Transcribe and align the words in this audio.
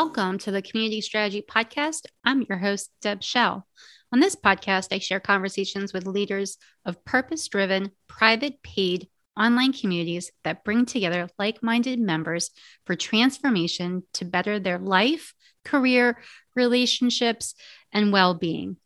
Welcome 0.00 0.38
to 0.38 0.52
the 0.52 0.62
Community 0.62 1.00
Strategy 1.00 1.42
Podcast. 1.42 2.06
I'm 2.24 2.46
your 2.48 2.58
host, 2.58 2.92
Deb 3.02 3.20
Schell. 3.20 3.66
On 4.12 4.20
this 4.20 4.36
podcast, 4.36 4.92
I 4.92 5.00
share 5.00 5.18
conversations 5.18 5.92
with 5.92 6.06
leaders 6.06 6.56
of 6.84 7.04
purpose 7.04 7.48
driven, 7.48 7.90
private 8.06 8.62
paid 8.62 9.08
online 9.36 9.72
communities 9.72 10.30
that 10.44 10.62
bring 10.62 10.86
together 10.86 11.28
like 11.36 11.64
minded 11.64 11.98
members 11.98 12.50
for 12.86 12.94
transformation 12.94 14.04
to 14.14 14.24
better 14.24 14.60
their 14.60 14.78
life, 14.78 15.34
career, 15.64 16.22
relationships, 16.54 17.56
and 17.92 18.12
well 18.12 18.34
being. 18.34 18.76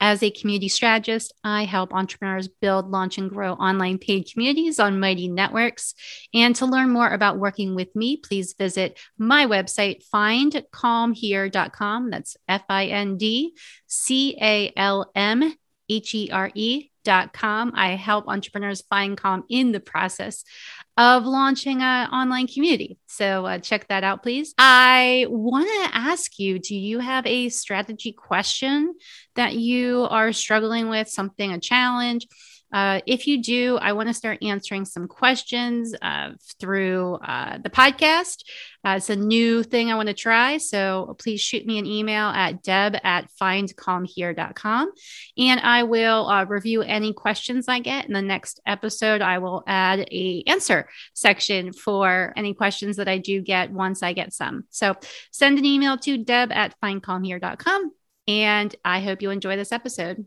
As 0.00 0.22
a 0.22 0.30
community 0.30 0.68
strategist, 0.68 1.34
I 1.44 1.64
help 1.64 1.92
entrepreneurs 1.92 2.48
build, 2.48 2.90
launch, 2.90 3.18
and 3.18 3.28
grow 3.28 3.52
online 3.52 3.98
paid 3.98 4.30
communities 4.32 4.78
on 4.80 4.98
Mighty 4.98 5.28
Networks. 5.28 5.94
And 6.32 6.56
to 6.56 6.64
learn 6.66 6.88
more 6.90 7.10
about 7.10 7.38
working 7.38 7.74
with 7.74 7.94
me, 7.94 8.16
please 8.16 8.54
visit 8.58 8.98
my 9.18 9.44
website, 9.46 10.02
findcalmhere.com. 10.12 12.10
That's 12.10 12.36
F 12.48 12.64
I 12.68 12.86
N 12.86 13.18
D 13.18 13.54
C 13.86 14.38
A 14.40 14.72
L 14.76 15.10
M 15.14 15.54
H 15.88 16.14
E 16.14 16.30
R 16.30 16.50
E 16.54 16.89
com. 17.04 17.72
I 17.74 17.96
help 17.96 18.28
entrepreneurs 18.28 18.82
find 18.82 19.16
calm 19.16 19.44
in 19.48 19.72
the 19.72 19.80
process 19.80 20.44
of 20.96 21.24
launching 21.24 21.82
an 21.82 22.08
online 22.10 22.46
community. 22.46 22.98
So 23.06 23.46
uh, 23.46 23.58
check 23.58 23.88
that 23.88 24.04
out, 24.04 24.22
please. 24.22 24.54
I 24.58 25.26
want 25.28 25.66
to 25.66 25.96
ask 25.96 26.38
you 26.38 26.58
do 26.58 26.76
you 26.76 26.98
have 26.98 27.26
a 27.26 27.48
strategy 27.48 28.12
question 28.12 28.94
that 29.34 29.54
you 29.54 30.06
are 30.10 30.32
struggling 30.32 30.88
with, 30.88 31.08
something, 31.08 31.52
a 31.52 31.60
challenge? 31.60 32.26
Uh, 32.72 33.00
if 33.06 33.26
you 33.26 33.42
do, 33.42 33.76
I 33.76 33.92
want 33.92 34.08
to 34.08 34.14
start 34.14 34.42
answering 34.42 34.84
some 34.84 35.08
questions 35.08 35.94
uh, 36.00 36.30
through 36.58 37.14
uh, 37.14 37.58
the 37.58 37.70
podcast. 37.70 38.44
Uh, 38.84 38.94
it's 38.96 39.10
a 39.10 39.16
new 39.16 39.62
thing 39.62 39.90
I 39.90 39.96
want 39.96 40.08
to 40.08 40.14
try. 40.14 40.56
So 40.58 41.16
please 41.18 41.40
shoot 41.40 41.66
me 41.66 41.78
an 41.78 41.86
email 41.86 42.28
at 42.28 42.62
deb 42.62 42.96
at 43.04 43.28
findcalmhere.com 43.40 44.92
and 45.36 45.60
I 45.60 45.82
will 45.82 46.28
uh, 46.28 46.44
review 46.44 46.82
any 46.82 47.12
questions 47.12 47.68
I 47.68 47.80
get. 47.80 48.06
In 48.06 48.14
the 48.14 48.22
next 48.22 48.60
episode, 48.66 49.20
I 49.20 49.38
will 49.38 49.62
add 49.66 50.00
a 50.10 50.42
answer 50.46 50.88
section 51.12 51.72
for 51.72 52.32
any 52.36 52.54
questions 52.54 52.96
that 52.96 53.08
I 53.08 53.18
do 53.18 53.42
get 53.42 53.70
once 53.70 54.02
I 54.02 54.12
get 54.12 54.32
some. 54.32 54.64
So 54.70 54.94
send 55.30 55.58
an 55.58 55.64
email 55.64 55.98
to 55.98 56.16
deb 56.16 56.50
at 56.52 56.74
findcalmhere.com 56.82 57.92
and 58.28 58.74
I 58.84 59.00
hope 59.00 59.22
you 59.22 59.30
enjoy 59.30 59.56
this 59.56 59.72
episode. 59.72 60.24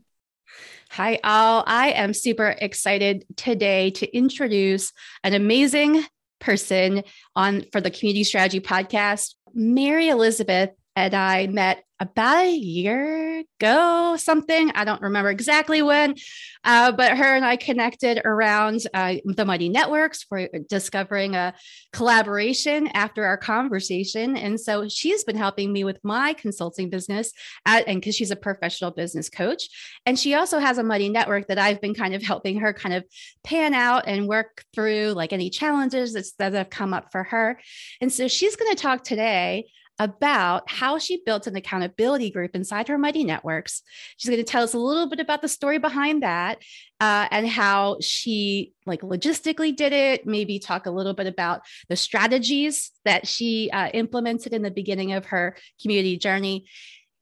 Hi, 0.90 1.18
all. 1.24 1.64
I 1.66 1.90
am 1.90 2.14
super 2.14 2.54
excited 2.60 3.24
today 3.36 3.90
to 3.92 4.16
introduce 4.16 4.92
an 5.22 5.34
amazing 5.34 6.04
person 6.40 7.02
on 7.34 7.64
for 7.72 7.80
the 7.80 7.90
Community 7.90 8.24
Strategy 8.24 8.60
Podcast. 8.60 9.34
Mary 9.54 10.08
Elizabeth 10.08 10.70
and 10.94 11.14
I 11.14 11.46
met 11.46 11.84
about 12.04 12.44
a 12.44 12.54
year 12.54 13.44
ago, 13.60 14.16
something. 14.16 14.70
I 14.74 14.84
don't 14.84 15.00
remember 15.00 15.30
exactly 15.30 15.80
when, 15.80 16.16
uh, 16.64 16.92
but 16.92 17.16
her 17.16 17.34
and 17.34 17.44
I 17.44 17.56
connected 17.56 18.20
around 18.24 18.82
uh, 18.92 19.16
the 19.24 19.44
Mighty 19.44 19.68
Networks 19.68 20.22
for 20.22 20.48
discovering 20.68 21.34
a 21.34 21.54
collaboration 21.92 22.88
after 22.88 23.24
our 23.24 23.38
conversation. 23.38 24.36
And 24.36 24.60
so 24.60 24.88
she's 24.88 25.24
been 25.24 25.36
helping 25.36 25.72
me 25.72 25.84
with 25.84 25.98
my 26.04 26.34
consulting 26.34 26.90
business, 26.90 27.32
at, 27.64 27.88
and 27.88 28.00
because 28.00 28.14
she's 28.14 28.30
a 28.30 28.36
professional 28.36 28.90
business 28.90 29.30
coach. 29.30 29.68
And 30.04 30.18
she 30.18 30.34
also 30.34 30.58
has 30.58 30.78
a 30.78 30.82
Mighty 30.82 31.08
Network 31.08 31.48
that 31.48 31.58
I've 31.58 31.80
been 31.80 31.94
kind 31.94 32.14
of 32.14 32.22
helping 32.22 32.60
her 32.60 32.72
kind 32.74 32.94
of 32.94 33.04
pan 33.42 33.72
out 33.72 34.04
and 34.06 34.28
work 34.28 34.64
through 34.74 35.12
like 35.12 35.32
any 35.32 35.48
challenges 35.48 36.34
that 36.38 36.52
have 36.52 36.70
come 36.70 36.92
up 36.92 37.10
for 37.12 37.24
her. 37.24 37.58
And 38.00 38.12
so 38.12 38.28
she's 38.28 38.56
going 38.56 38.74
to 38.74 38.82
talk 38.82 39.04
today 39.04 39.66
about 39.98 40.68
how 40.68 40.98
she 40.98 41.22
built 41.24 41.46
an 41.46 41.56
accountability 41.56 42.30
group 42.30 42.54
inside 42.54 42.88
her 42.88 42.98
Mighty 42.98 43.24
Networks. 43.24 43.82
She's 44.16 44.28
going 44.28 44.44
to 44.44 44.50
tell 44.50 44.64
us 44.64 44.74
a 44.74 44.78
little 44.78 45.08
bit 45.08 45.20
about 45.20 45.40
the 45.40 45.48
story 45.48 45.78
behind 45.78 46.22
that 46.22 46.58
uh, 47.00 47.28
and 47.30 47.48
how 47.48 47.98
she 48.00 48.72
like 48.86 49.02
logistically 49.02 49.74
did 49.74 49.92
it. 49.92 50.26
Maybe 50.26 50.58
talk 50.58 50.86
a 50.86 50.90
little 50.90 51.14
bit 51.14 51.26
about 51.26 51.62
the 51.88 51.96
strategies 51.96 52.90
that 53.04 53.26
she 53.26 53.70
uh, 53.70 53.88
implemented 53.94 54.52
in 54.52 54.62
the 54.62 54.70
beginning 54.70 55.12
of 55.12 55.26
her 55.26 55.56
community 55.80 56.16
journey. 56.16 56.66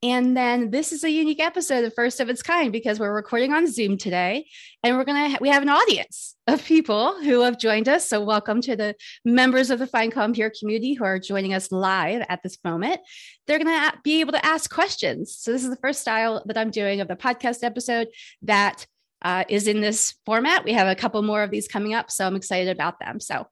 And 0.04 0.36
then 0.36 0.72
this 0.72 0.90
is 0.90 1.04
a 1.04 1.10
unique 1.10 1.38
episode, 1.38 1.82
the 1.82 1.90
first 1.90 2.18
of 2.18 2.28
its 2.28 2.42
kind, 2.42 2.72
because 2.72 2.98
we're 2.98 3.14
recording 3.14 3.52
on 3.52 3.70
Zoom 3.70 3.96
today, 3.96 4.46
and 4.82 4.96
we're 4.96 5.04
gonna 5.04 5.38
we 5.40 5.48
have 5.48 5.62
an 5.62 5.68
audience 5.68 6.34
of 6.48 6.64
people 6.64 7.22
who 7.22 7.42
have 7.42 7.56
joined 7.56 7.88
us. 7.88 8.08
So 8.08 8.20
welcome 8.20 8.60
to 8.62 8.74
the 8.74 8.96
members 9.24 9.70
of 9.70 9.78
the 9.78 9.86
Find 9.86 10.10
Calm 10.10 10.34
Here 10.34 10.52
community 10.58 10.94
who 10.94 11.04
are 11.04 11.20
joining 11.20 11.54
us 11.54 11.70
live 11.70 12.26
at 12.28 12.42
this 12.42 12.58
moment. 12.64 13.00
They're 13.46 13.58
gonna 13.58 13.92
be 14.02 14.18
able 14.18 14.32
to 14.32 14.44
ask 14.44 14.68
questions. 14.68 15.36
So 15.38 15.52
this 15.52 15.62
is 15.62 15.70
the 15.70 15.76
first 15.76 16.00
style 16.00 16.42
that 16.46 16.58
I'm 16.58 16.72
doing 16.72 17.00
of 17.00 17.06
the 17.06 17.14
podcast 17.14 17.62
episode 17.62 18.08
that 18.42 18.88
uh, 19.22 19.44
is 19.48 19.68
in 19.68 19.80
this 19.80 20.14
format. 20.26 20.64
We 20.64 20.72
have 20.72 20.88
a 20.88 20.94
couple 20.94 21.22
more 21.22 21.42
of 21.42 21.50
these 21.50 21.68
coming 21.68 21.94
up, 21.94 22.10
so 22.10 22.26
I'm 22.26 22.36
excited 22.36 22.68
about 22.68 22.98
them. 23.00 23.20
So, 23.20 23.46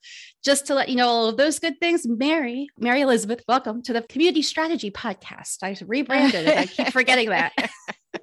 just 0.45 0.67
to 0.67 0.75
let 0.75 0.89
you 0.89 0.97
know 0.97 1.09
all 1.09 1.29
of 1.29 1.37
those 1.37 1.59
good 1.59 1.79
things, 1.81 2.07
Mary, 2.07 2.69
Mary 2.79 3.03
Elizabeth, 3.03 3.43
welcome 3.49 3.83
to 3.83 3.93
the 3.93 4.03
Community 4.03 4.43
Strategy 4.43 4.91
Podcast. 4.91 5.59
I 5.63 5.77
rebranded 5.87 6.49
it. 6.49 6.59
I 6.59 6.67
keep 6.67 6.89
forgetting 6.89 7.31
that. 7.31 7.53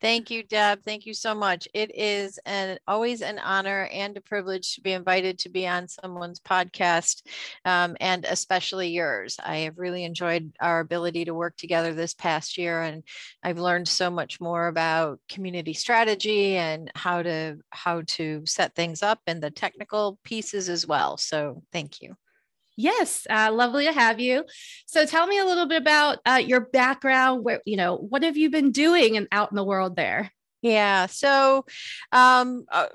Thank 0.00 0.30
you, 0.30 0.42
Deb. 0.42 0.82
Thank 0.82 1.06
you 1.06 1.14
so 1.14 1.34
much. 1.34 1.66
It 1.72 1.90
is 1.94 2.38
an 2.44 2.78
always 2.86 3.22
an 3.22 3.38
honor 3.38 3.88
and 3.90 4.14
a 4.16 4.20
privilege 4.20 4.74
to 4.74 4.82
be 4.82 4.92
invited 4.92 5.38
to 5.40 5.48
be 5.48 5.66
on 5.66 5.88
someone's 5.88 6.38
podcast, 6.38 7.22
um, 7.64 7.96
and 7.98 8.26
especially 8.26 8.90
yours. 8.90 9.38
I 9.42 9.58
have 9.58 9.78
really 9.78 10.04
enjoyed 10.04 10.52
our 10.60 10.80
ability 10.80 11.24
to 11.24 11.34
work 11.34 11.56
together 11.56 11.94
this 11.94 12.12
past 12.12 12.58
year, 12.58 12.82
and 12.82 13.04
I've 13.42 13.58
learned 13.58 13.88
so 13.88 14.10
much 14.10 14.38
more 14.38 14.66
about 14.66 15.18
community 15.30 15.72
strategy 15.72 16.56
and 16.56 16.90
how 16.94 17.22
to 17.22 17.56
how 17.70 18.02
to 18.08 18.42
set 18.44 18.74
things 18.74 19.02
up 19.02 19.20
and 19.26 19.42
the 19.42 19.50
technical 19.50 20.18
pieces 20.24 20.68
as 20.68 20.86
well. 20.86 21.16
So, 21.16 21.62
thank 21.72 22.02
you. 22.02 22.16
Yes, 22.76 23.26
uh, 23.30 23.50
lovely 23.52 23.86
to 23.86 23.92
have 23.92 24.20
you. 24.20 24.44
So 24.86 25.06
tell 25.06 25.26
me 25.26 25.38
a 25.38 25.44
little 25.46 25.66
bit 25.66 25.80
about 25.80 26.18
uh, 26.26 26.42
your 26.44 26.60
background. 26.60 27.42
Where 27.44 27.62
you 27.64 27.76
know 27.76 27.96
what 27.96 28.22
have 28.22 28.36
you 28.36 28.50
been 28.50 28.70
doing 28.70 29.16
and 29.16 29.26
out 29.32 29.50
in 29.50 29.56
the 29.56 29.64
world 29.64 29.96
there? 29.96 30.30
Yeah, 30.62 31.06
so 31.06 31.64
um, 32.12 32.64
uh, 32.70 32.86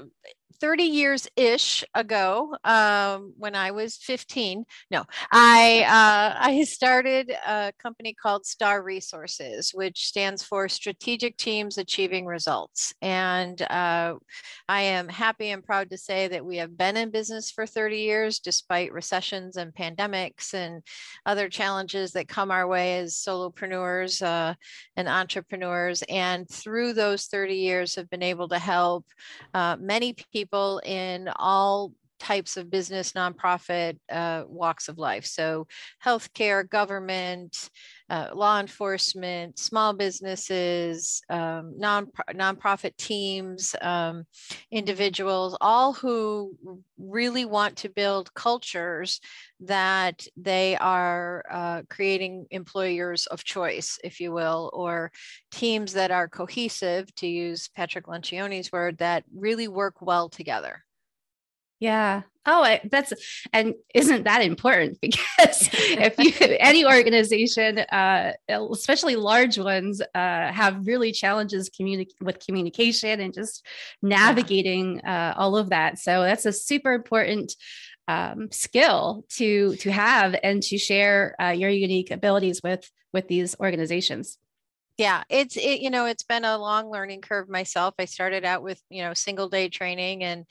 30 0.62 0.84
years 0.84 1.28
ish 1.36 1.84
ago, 1.96 2.56
um, 2.64 3.34
when 3.38 3.56
I 3.56 3.72
was 3.72 3.98
15, 3.98 4.64
no, 4.92 5.04
I, 5.32 5.84
uh, 5.88 6.38
I 6.40 6.64
started 6.66 7.32
a 7.32 7.74
company 7.82 8.14
called 8.14 8.46
Star 8.46 8.84
Resources, 8.84 9.72
which 9.74 10.06
stands 10.06 10.44
for 10.44 10.70
Strategic 10.70 11.36
Teams 11.38 11.80
Achieving 11.80 12.28
Results. 12.28 12.94
And 13.02 13.60
uh, 13.64 14.16
I 14.70 14.82
am 14.82 15.10
happy 15.10 15.50
and 15.50 15.64
proud 15.64 15.90
to 15.90 15.98
say 15.98 16.28
that 16.28 16.46
we 16.46 16.58
have 16.58 16.78
been 16.78 16.96
in 16.96 17.10
business 17.10 17.50
for 17.50 17.66
30 17.66 17.98
years, 17.98 18.40
despite 18.40 18.94
recessions 18.94 19.58
and 19.58 19.74
pandemics 19.74 20.54
and 20.54 20.84
other 21.26 21.50
challenges 21.50 22.12
that 22.12 22.28
come 22.28 22.52
our 22.52 22.68
way 22.68 23.00
as 23.00 23.16
solopreneurs 23.16 24.22
uh, 24.22 24.54
and 24.96 25.08
entrepreneurs. 25.08 26.04
And 26.08 26.48
through 26.48 26.94
those 26.94 27.26
30 27.26 27.56
years, 27.56 27.96
have 27.96 28.10
been 28.12 28.24
able 28.24 28.48
to 28.50 28.60
help 28.60 29.06
uh, 29.54 29.76
many 29.80 30.14
people 30.32 30.51
people 30.52 30.82
in 30.86 31.30
all 31.38 31.94
types 32.22 32.56
of 32.56 32.70
business, 32.70 33.14
nonprofit 33.14 33.98
uh, 34.12 34.44
walks 34.48 34.88
of 34.88 35.00
life. 35.00 35.26
So, 35.26 35.66
healthcare, 36.06 36.70
government, 36.70 37.70
uh, 38.12 38.30
law 38.36 38.60
enforcement, 38.60 39.58
small 39.58 39.94
businesses, 39.94 41.24
um, 41.30 41.74
non 41.78 42.08
nonprofit 42.30 42.96
teams, 42.98 43.76
um, 43.82 44.26
individuals, 44.70 45.58
all 45.62 45.94
who 45.94 46.56
really 47.00 47.46
want 47.46 47.78
to 47.78 47.90
build 47.90 48.32
cultures 48.36 49.20
that 49.62 50.28
they 50.38 50.76
are 50.78 51.44
uh, 51.50 51.82
creating 51.90 52.46
employers 52.52 53.26
of 53.28 53.44
choice, 53.44 53.98
if 54.04 54.20
you 54.20 54.32
will, 54.32 54.70
or 54.74 55.12
teams 55.52 55.94
that 55.94 56.12
are 56.12 56.30
cohesive, 56.30 57.14
to 57.16 57.28
use 57.28 57.70
Patrick 57.76 58.06
Lencioni's 58.06 58.72
word, 58.72 59.00
that 59.00 59.24
really 59.34 59.68
work 59.68 60.02
well 60.02 60.30
together. 60.30 60.84
Yeah. 61.82 62.22
Oh, 62.46 62.78
that's 62.90 63.14
and 63.54 63.76
isn't 63.94 64.24
that 64.24 64.42
important? 64.44 64.98
Because 65.02 65.70
if 65.74 66.16
you 66.18 66.34
any 66.60 66.86
organization, 66.86 67.80
uh, 67.80 68.34
especially 68.50 69.16
large 69.16 69.60
ones, 69.60 70.02
uh, 70.02 70.08
have 70.52 70.88
really 70.88 71.12
challenges 71.12 71.70
communi- 71.70 72.08
with 72.22 72.40
communication 72.46 73.20
and 73.20 73.34
just 73.34 73.66
navigating 74.02 75.02
uh, 75.02 75.34
all 75.38 75.58
of 75.58 75.70
that. 75.70 76.00
So 76.00 76.22
that's 76.24 76.46
a 76.46 76.54
super 76.54 76.94
important 76.94 77.56
um, 78.08 78.52
skill 78.52 79.26
to 79.38 79.76
to 79.78 79.92
have 79.92 80.36
and 80.44 80.64
to 80.64 80.78
share 80.78 81.36
uh, 81.42 81.50
your 81.50 81.70
unique 81.70 82.12
abilities 82.12 82.62
with 82.64 82.90
with 83.14 83.28
these 83.28 83.56
organizations. 83.60 84.38
Yeah 85.02 85.24
it's 85.30 85.58
it 85.58 85.82
you 85.82 85.90
know 85.90 86.06
it's 86.06 86.22
been 86.22 86.46
a 86.46 86.60
long 86.60 86.92
learning 86.92 87.22
curve 87.22 87.50
myself. 87.50 87.96
I 87.98 88.06
started 88.06 88.46
out 88.46 88.62
with 88.62 88.80
you 88.88 89.02
know 89.02 89.16
single 89.16 89.50
day 89.50 89.68
training 89.68 90.24
and 90.24 90.46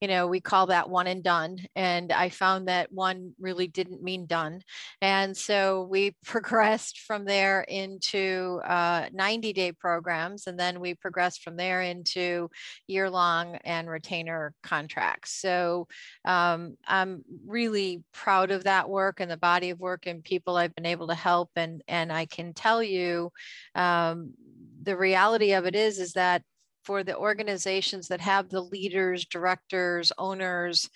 you 0.00 0.06
know 0.06 0.28
we 0.28 0.40
call 0.40 0.66
that 0.66 0.88
one 0.88 1.08
and 1.08 1.24
done 1.24 1.58
and 1.74 2.12
i 2.12 2.28
found 2.28 2.68
that 2.68 2.92
one 2.92 3.32
really 3.40 3.66
didn't 3.66 4.04
mean 4.04 4.26
done. 4.26 4.62
And 5.02 5.36
so 5.36 5.88
we 5.90 6.14
progressed 6.24 7.00
from 7.00 7.24
there 7.24 7.62
into 7.62 8.60
uh, 8.64 9.08
90 9.12 9.52
day 9.52 9.72
programs 9.72 10.46
and 10.46 10.56
then 10.56 10.78
we 10.78 10.94
progressed 10.94 11.42
from 11.42 11.56
there 11.56 11.82
into 11.82 12.48
year 12.86 13.10
long 13.10 13.56
and 13.64 13.90
retainer 13.90 14.54
contracts. 14.62 15.32
So 15.32 15.88
um, 16.24 16.76
i'm 16.86 17.24
really 17.44 18.04
proud 18.12 18.52
of 18.52 18.64
that 18.64 18.88
work 18.88 19.18
and 19.18 19.30
the 19.30 19.36
body 19.36 19.70
of 19.70 19.80
work 19.80 20.06
and 20.06 20.22
people 20.22 20.56
i've 20.56 20.74
been 20.76 20.86
able 20.86 21.08
to 21.08 21.14
help 21.14 21.50
and 21.56 21.82
and 21.88 22.12
i 22.12 22.24
can 22.26 22.52
tell 22.54 22.80
you 22.82 23.32
um, 23.74 23.95
um, 23.96 24.34
the 24.82 24.96
reality 24.96 25.52
of 25.52 25.66
it 25.66 25.74
is 25.74 25.98
is 25.98 26.12
that 26.12 26.42
for 26.84 27.02
the 27.02 27.16
organizations 27.16 28.08
that 28.08 28.20
have 28.20 28.48
the 28.48 28.60
leaders 28.60 29.26
directors 29.26 30.12
owners 30.18 30.88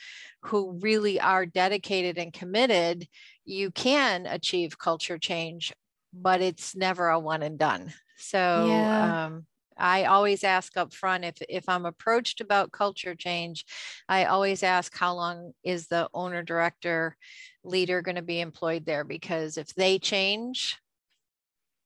who 0.43 0.79
really 0.81 1.21
are 1.21 1.47
dedicated 1.47 2.19
and 2.19 2.33
committed 2.33 3.07
you 3.45 3.71
can 3.71 4.27
achieve 4.27 4.79
culture 4.79 5.19
change 5.19 5.73
but 6.13 6.41
it's 6.41 6.77
never 6.77 7.09
a 7.09 7.19
one 7.19 7.43
and 7.43 7.59
done 7.59 7.93
so 8.17 8.67
yeah. 8.69 9.27
um, 9.27 9.47
I 9.81 10.05
always 10.05 10.45
ask 10.45 10.77
up 10.77 10.93
front 10.93 11.25
if, 11.25 11.37
if 11.49 11.69
I'm 11.69 11.87
approached 11.87 12.43
about 12.43 12.71
culture 12.71 13.15
change, 13.15 13.65
I 14.09 14.27
always 14.27 14.63
ask 14.63 14.95
how 14.95 15.15
long 15.15 15.53
is 15.65 15.87
the 15.87 16.09
owner 16.13 16.43
director 16.43 17.17
leader 17.65 18.03
going 18.03 18.17
to 18.17 18.23
be 18.23 18.41
employed 18.41 18.85
there? 18.85 19.05
Because 19.05 19.57
if 19.57 19.75
they 19.75 19.99
change, 19.99 20.77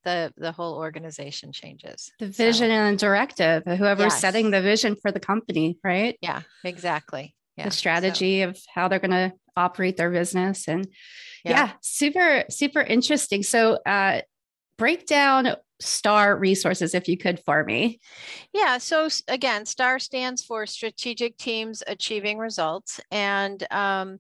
the 0.05 0.33
the 0.37 0.53
whole 0.53 0.77
organization 0.77 1.53
changes 1.53 2.11
the 2.19 2.27
vision 2.27 2.69
so, 2.69 2.75
and 2.75 2.99
directive 2.99 3.63
whoever's 3.65 4.13
yes. 4.13 4.21
setting 4.21 4.51
the 4.51 4.63
vision 4.63 4.97
for 5.01 5.11
the 5.11 5.21
company 5.21 5.79
right 5.85 6.19
yeah 6.21 6.43
exactly 6.65 7.35
yeah. 7.57 7.65
the 7.65 7.71
strategy 7.71 8.43
so. 8.43 8.49
of 8.49 8.59
how 8.73 8.89
they're 8.89 8.99
going 8.99 9.11
to 9.11 9.33
operate 9.57 9.97
their 9.97 10.11
business 10.11 10.69
and 10.69 10.87
yeah. 11.45 11.67
yeah. 11.67 11.73
super 11.81 12.45
super 12.51 12.81
interesting 12.81 13.43
so 13.43 13.79
uh 13.87 14.21
break 14.77 15.07
down 15.07 15.55
star 15.81 16.37
resources 16.37 16.95
if 16.95 17.09
you 17.09 17.17
could 17.17 17.41
for 17.45 17.65
me 17.65 18.01
yeah 18.53 18.79
so 18.79 19.09
again 19.29 19.67
star 19.67 19.99
stands 19.99 20.43
for 20.43 20.67
strategic 20.67 21.37
teams 21.37 21.83
achieving 21.87 22.39
results 22.39 23.01
and 23.11 23.67
um 23.71 24.19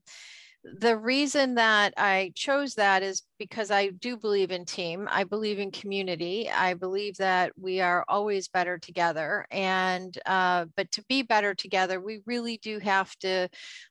the 0.64 0.96
reason 0.96 1.56
that 1.56 1.92
I 1.98 2.32
chose 2.34 2.74
that 2.74 3.02
is 3.02 3.22
because 3.38 3.70
I 3.70 3.88
do 3.90 4.16
believe 4.16 4.50
in 4.50 4.64
team. 4.64 5.06
I 5.10 5.24
believe 5.24 5.58
in 5.58 5.70
community. 5.70 6.50
I 6.50 6.72
believe 6.72 7.18
that 7.18 7.52
we 7.60 7.80
are 7.82 8.04
always 8.08 8.48
better 8.48 8.78
together. 8.78 9.46
And, 9.50 10.16
uh, 10.24 10.66
but 10.74 10.90
to 10.92 11.04
be 11.06 11.22
better 11.22 11.54
together, 11.54 12.00
we 12.00 12.20
really 12.24 12.56
do 12.56 12.78
have 12.78 13.14
to 13.16 13.48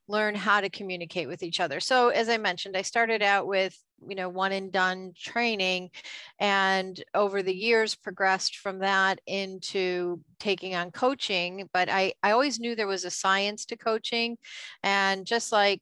learn 0.08 0.34
how 0.34 0.60
to 0.60 0.68
communicate 0.68 1.28
with 1.28 1.44
each 1.44 1.60
other. 1.60 1.78
So, 1.78 2.08
as 2.08 2.28
I 2.28 2.38
mentioned, 2.38 2.76
I 2.76 2.82
started 2.82 3.22
out 3.22 3.46
with 3.46 3.78
you 4.08 4.14
know 4.14 4.28
one 4.28 4.52
and 4.52 4.72
done 4.72 5.12
training 5.16 5.90
and 6.38 7.02
over 7.14 7.42
the 7.42 7.54
years 7.54 7.94
progressed 7.94 8.58
from 8.58 8.78
that 8.80 9.20
into 9.26 10.20
taking 10.38 10.74
on 10.74 10.90
coaching 10.90 11.68
but 11.72 11.88
i 11.88 12.12
i 12.22 12.30
always 12.30 12.58
knew 12.58 12.74
there 12.74 12.86
was 12.86 13.04
a 13.04 13.10
science 13.10 13.64
to 13.64 13.76
coaching 13.76 14.36
and 14.82 15.26
just 15.26 15.52
like 15.52 15.80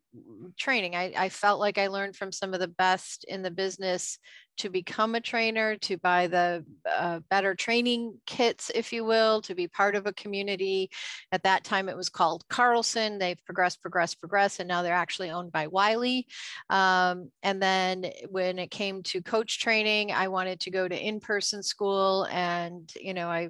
training 0.58 0.94
i, 0.94 1.12
I 1.16 1.28
felt 1.28 1.60
like 1.60 1.78
i 1.78 1.88
learned 1.88 2.16
from 2.16 2.32
some 2.32 2.54
of 2.54 2.60
the 2.60 2.68
best 2.68 3.24
in 3.24 3.42
the 3.42 3.50
business 3.50 4.18
to 4.58 4.68
become 4.68 5.14
a 5.14 5.20
trainer, 5.20 5.76
to 5.76 5.96
buy 5.98 6.26
the 6.26 6.64
uh, 6.90 7.20
better 7.30 7.54
training 7.54 8.18
kits, 8.26 8.70
if 8.74 8.92
you 8.92 9.04
will, 9.04 9.40
to 9.42 9.54
be 9.54 9.66
part 9.68 9.94
of 9.94 10.06
a 10.06 10.12
community. 10.12 10.90
At 11.32 11.42
that 11.44 11.64
time, 11.64 11.88
it 11.88 11.96
was 11.96 12.08
called 12.08 12.46
Carlson. 12.48 13.18
They've 13.18 13.44
progressed, 13.44 13.80
progressed, 13.80 14.20
progressed, 14.20 14.60
and 14.60 14.68
now 14.68 14.82
they're 14.82 14.94
actually 14.94 15.30
owned 15.30 15.52
by 15.52 15.66
Wiley. 15.66 16.26
Um, 16.70 17.30
and 17.42 17.62
then 17.62 18.10
when 18.28 18.58
it 18.58 18.70
came 18.70 19.02
to 19.04 19.22
coach 19.22 19.60
training, 19.60 20.12
I 20.12 20.28
wanted 20.28 20.60
to 20.60 20.70
go 20.70 20.86
to 20.86 20.96
in 20.96 21.20
person 21.20 21.62
school. 21.62 22.26
And, 22.30 22.92
you 23.00 23.14
know, 23.14 23.28
I, 23.28 23.48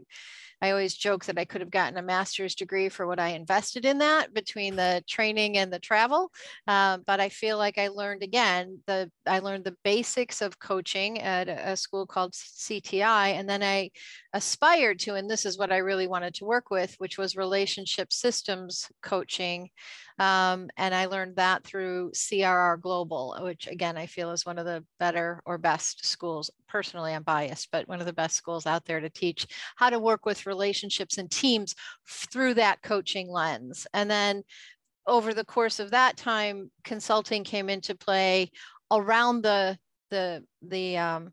I 0.63 0.71
always 0.71 0.95
joke 0.95 1.25
that 1.25 1.39
I 1.39 1.45
could 1.45 1.61
have 1.61 1.73
gotten 1.73 1.99
a 1.99 2.03
master's 2.03 2.55
degree 2.55 2.89
for 2.89 3.07
what 3.07 3.19
I 3.19 3.31
invested 3.31 3.85
in 3.85 3.99
that 3.99 4.33
between 4.33 4.77
the 4.77 5.03
training 5.09 5.59
and 5.59 5.73
the 5.73 5.81
travel. 5.81 6.31
Um, 6.69 7.03
but 7.05 7.19
I 7.19 7.29
feel 7.29 7.59
like 7.59 7.79
I 7.79 7.89
learned 7.89 8.23
again 8.23 8.79
the 8.87 9.11
I 9.27 9.41
learned 9.41 9.65
the 9.65 9.77
basics 9.83 10.41
of 10.41 10.61
coaching 10.61 11.21
at 11.21 11.49
a, 11.49 11.73
a 11.73 11.77
school 11.77 12.07
called 12.07 12.33
CTI, 12.33 13.35
and 13.39 13.49
then 13.49 13.63
I 13.65 13.91
aspired 14.33 15.01
to, 15.01 15.15
and 15.15 15.29
this 15.29 15.45
is 15.45 15.59
what 15.59 15.73
I 15.73 15.79
really 15.79 16.07
wanted 16.07 16.35
to 16.35 16.45
work 16.45 16.71
with, 16.71 16.95
which 16.99 17.19
was 17.19 17.37
relationship 17.37 18.13
systems 18.13 18.89
coaching. 19.03 19.69
Um, 20.19 20.69
and 20.77 20.95
I 20.95 21.07
learned 21.07 21.37
that 21.37 21.65
through 21.65 22.13
CRR 22.13 22.81
Global, 22.81 23.37
which 23.41 23.67
again, 23.67 23.97
I 23.97 24.07
feel 24.07 24.31
is 24.31 24.47
one 24.47 24.59
of 24.59 24.65
the 24.67 24.85
better 24.99 25.43
or 25.45 25.59
best 25.59 26.05
schools. 26.05 26.51
Personally, 26.69 27.15
I'm 27.15 27.23
biased, 27.23 27.71
but 27.71 27.89
one 27.89 28.01
of 28.01 28.07
the 28.07 28.13
best 28.13 28.37
schools 28.37 28.67
out 28.67 28.85
there 28.85 29.01
to 29.01 29.11
teach 29.11 29.47
how 29.77 29.91
to 29.91 29.99
work 29.99 30.25
with 30.27 30.47
relationships 30.47 31.19
and 31.19 31.31
teams 31.31 31.75
through 32.09 32.55
that 32.55 32.83
coaching 32.83 33.31
lens. 33.31 33.87
And 33.93 34.11
then 34.11 34.43
over 35.07 35.35
the 35.35 35.45
course 35.45 35.81
of 35.81 35.91
that 35.91 36.17
time, 36.17 36.71
consulting 36.85 37.45
came 37.45 37.69
into 37.69 37.95
play 37.95 38.51
around 38.91 39.43
the 39.43 39.79
the 40.11 40.45
the 40.61 40.99
um, 40.99 41.33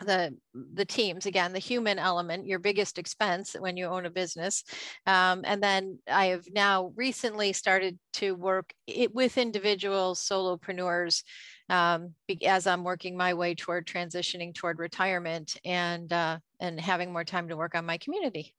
the 0.00 0.36
the 0.74 0.84
teams 0.84 1.26
again 1.26 1.52
the 1.52 1.58
human 1.58 1.98
element 1.98 2.46
your 2.46 2.58
biggest 2.58 2.98
expense 2.98 3.56
when 3.58 3.76
you 3.76 3.86
own 3.86 4.06
a 4.06 4.10
business. 4.10 4.64
Um, 5.06 5.42
and 5.44 5.62
then 5.62 5.98
i 6.10 6.26
have 6.26 6.44
now 6.52 6.92
recently 6.96 7.52
started 7.52 7.98
to 8.14 8.34
work 8.34 8.72
it, 8.86 9.14
with 9.14 9.38
individuals 9.38 10.26
solopreneurs 10.26 11.22
um, 11.68 12.14
as 12.44 12.66
i'm 12.66 12.84
working 12.84 13.16
my 13.16 13.34
way 13.34 13.54
toward 13.54 13.86
transitioning 13.86 14.54
toward 14.54 14.78
retirement 14.78 15.56
and 15.64 16.12
uh, 16.12 16.38
and 16.60 16.80
having 16.80 17.12
more 17.12 17.24
time 17.24 17.48
to 17.48 17.56
work 17.56 17.74
on 17.74 17.86
my 17.86 17.98
community 17.98 18.54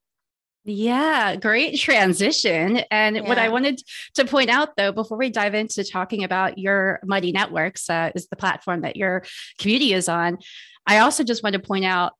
yeah, 0.66 1.36
great 1.36 1.80
transition. 1.80 2.78
And 2.92 3.16
yeah. 3.16 3.22
what 3.24 3.40
I 3.40 3.50
wanted 3.50 3.82
to 4.16 4.26
point 4.26 4.50
out, 4.50 4.76
though, 4.76 4.92
before 4.92 5.18
we 5.18 5.30
dive 5.30 5.56
into 5.56 5.84
talking 5.84 6.24
about 6.24 6.58
your 6.58 7.00
Mighty 7.04 7.32
Networks, 7.32 7.90
uh, 7.90 8.12
is 8.16 8.28
the 8.28 8.36
platform 8.36 8.82
that 8.82 8.96
your 8.96 9.24
community 9.58 9.94
is 9.94 10.10
on. 10.10 10.38
I 10.86 11.00
also 11.00 11.24
just 11.24 11.44
want 11.44 11.54
to 11.54 11.60
point 11.60 11.86
out 11.86 12.14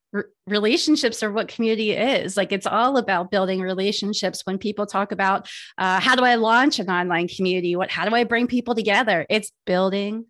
relationships 0.48 1.22
are 1.22 1.32
what 1.32 1.48
community 1.48 1.92
is. 1.92 2.36
Like 2.36 2.52
it's 2.52 2.66
all 2.66 2.98
about 2.98 3.32
building 3.32 3.62
relationships. 3.62 4.42
When 4.46 4.58
people 4.58 4.86
talk 4.86 5.12
about 5.12 5.48
uh, 5.78 6.00
how 6.00 6.16
do 6.16 6.24
I 6.24 6.36
launch 6.36 6.80
an 6.80 6.90
online 6.90 7.28
community, 7.28 7.76
what 7.76 7.92
how 7.92 8.08
do 8.08 8.16
I 8.16 8.24
bring 8.24 8.48
people 8.48 8.76
together? 8.76 9.26
It's 9.30 9.52
building 9.66 10.26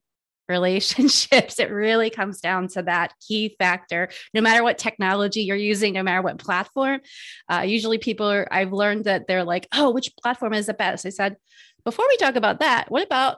relationships. 0.50 1.60
It 1.60 1.72
really 1.72 2.10
comes 2.10 2.40
down 2.40 2.68
to 2.70 2.82
that 2.84 3.14
key 3.26 3.56
factor. 3.60 4.10
No 4.34 4.42
matter 4.42 4.64
what 4.64 4.78
technology 4.78 5.42
you're 5.42 5.56
using, 5.56 5.94
no 5.94 6.04
matter 6.04 6.22
what 6.22 6.40
platform, 6.40 7.02
uh, 7.50 7.64
usually 7.68 7.98
people 7.98 8.30
are. 8.30 8.48
I've 8.52 8.74
learned 8.74 9.06
that 9.06 9.28
they're 9.28 9.44
like, 9.44 9.68
"Oh, 9.74 9.92
which 9.92 10.16
platform 10.18 10.54
is 10.54 10.66
the 10.66 10.74
best?" 10.74 11.06
I 11.06 11.10
said, 11.10 11.36
before 11.84 12.06
we 12.08 12.18
talk 12.18 12.36
about 12.36 12.60
that, 12.60 12.90
what 12.90 13.04
about 13.04 13.38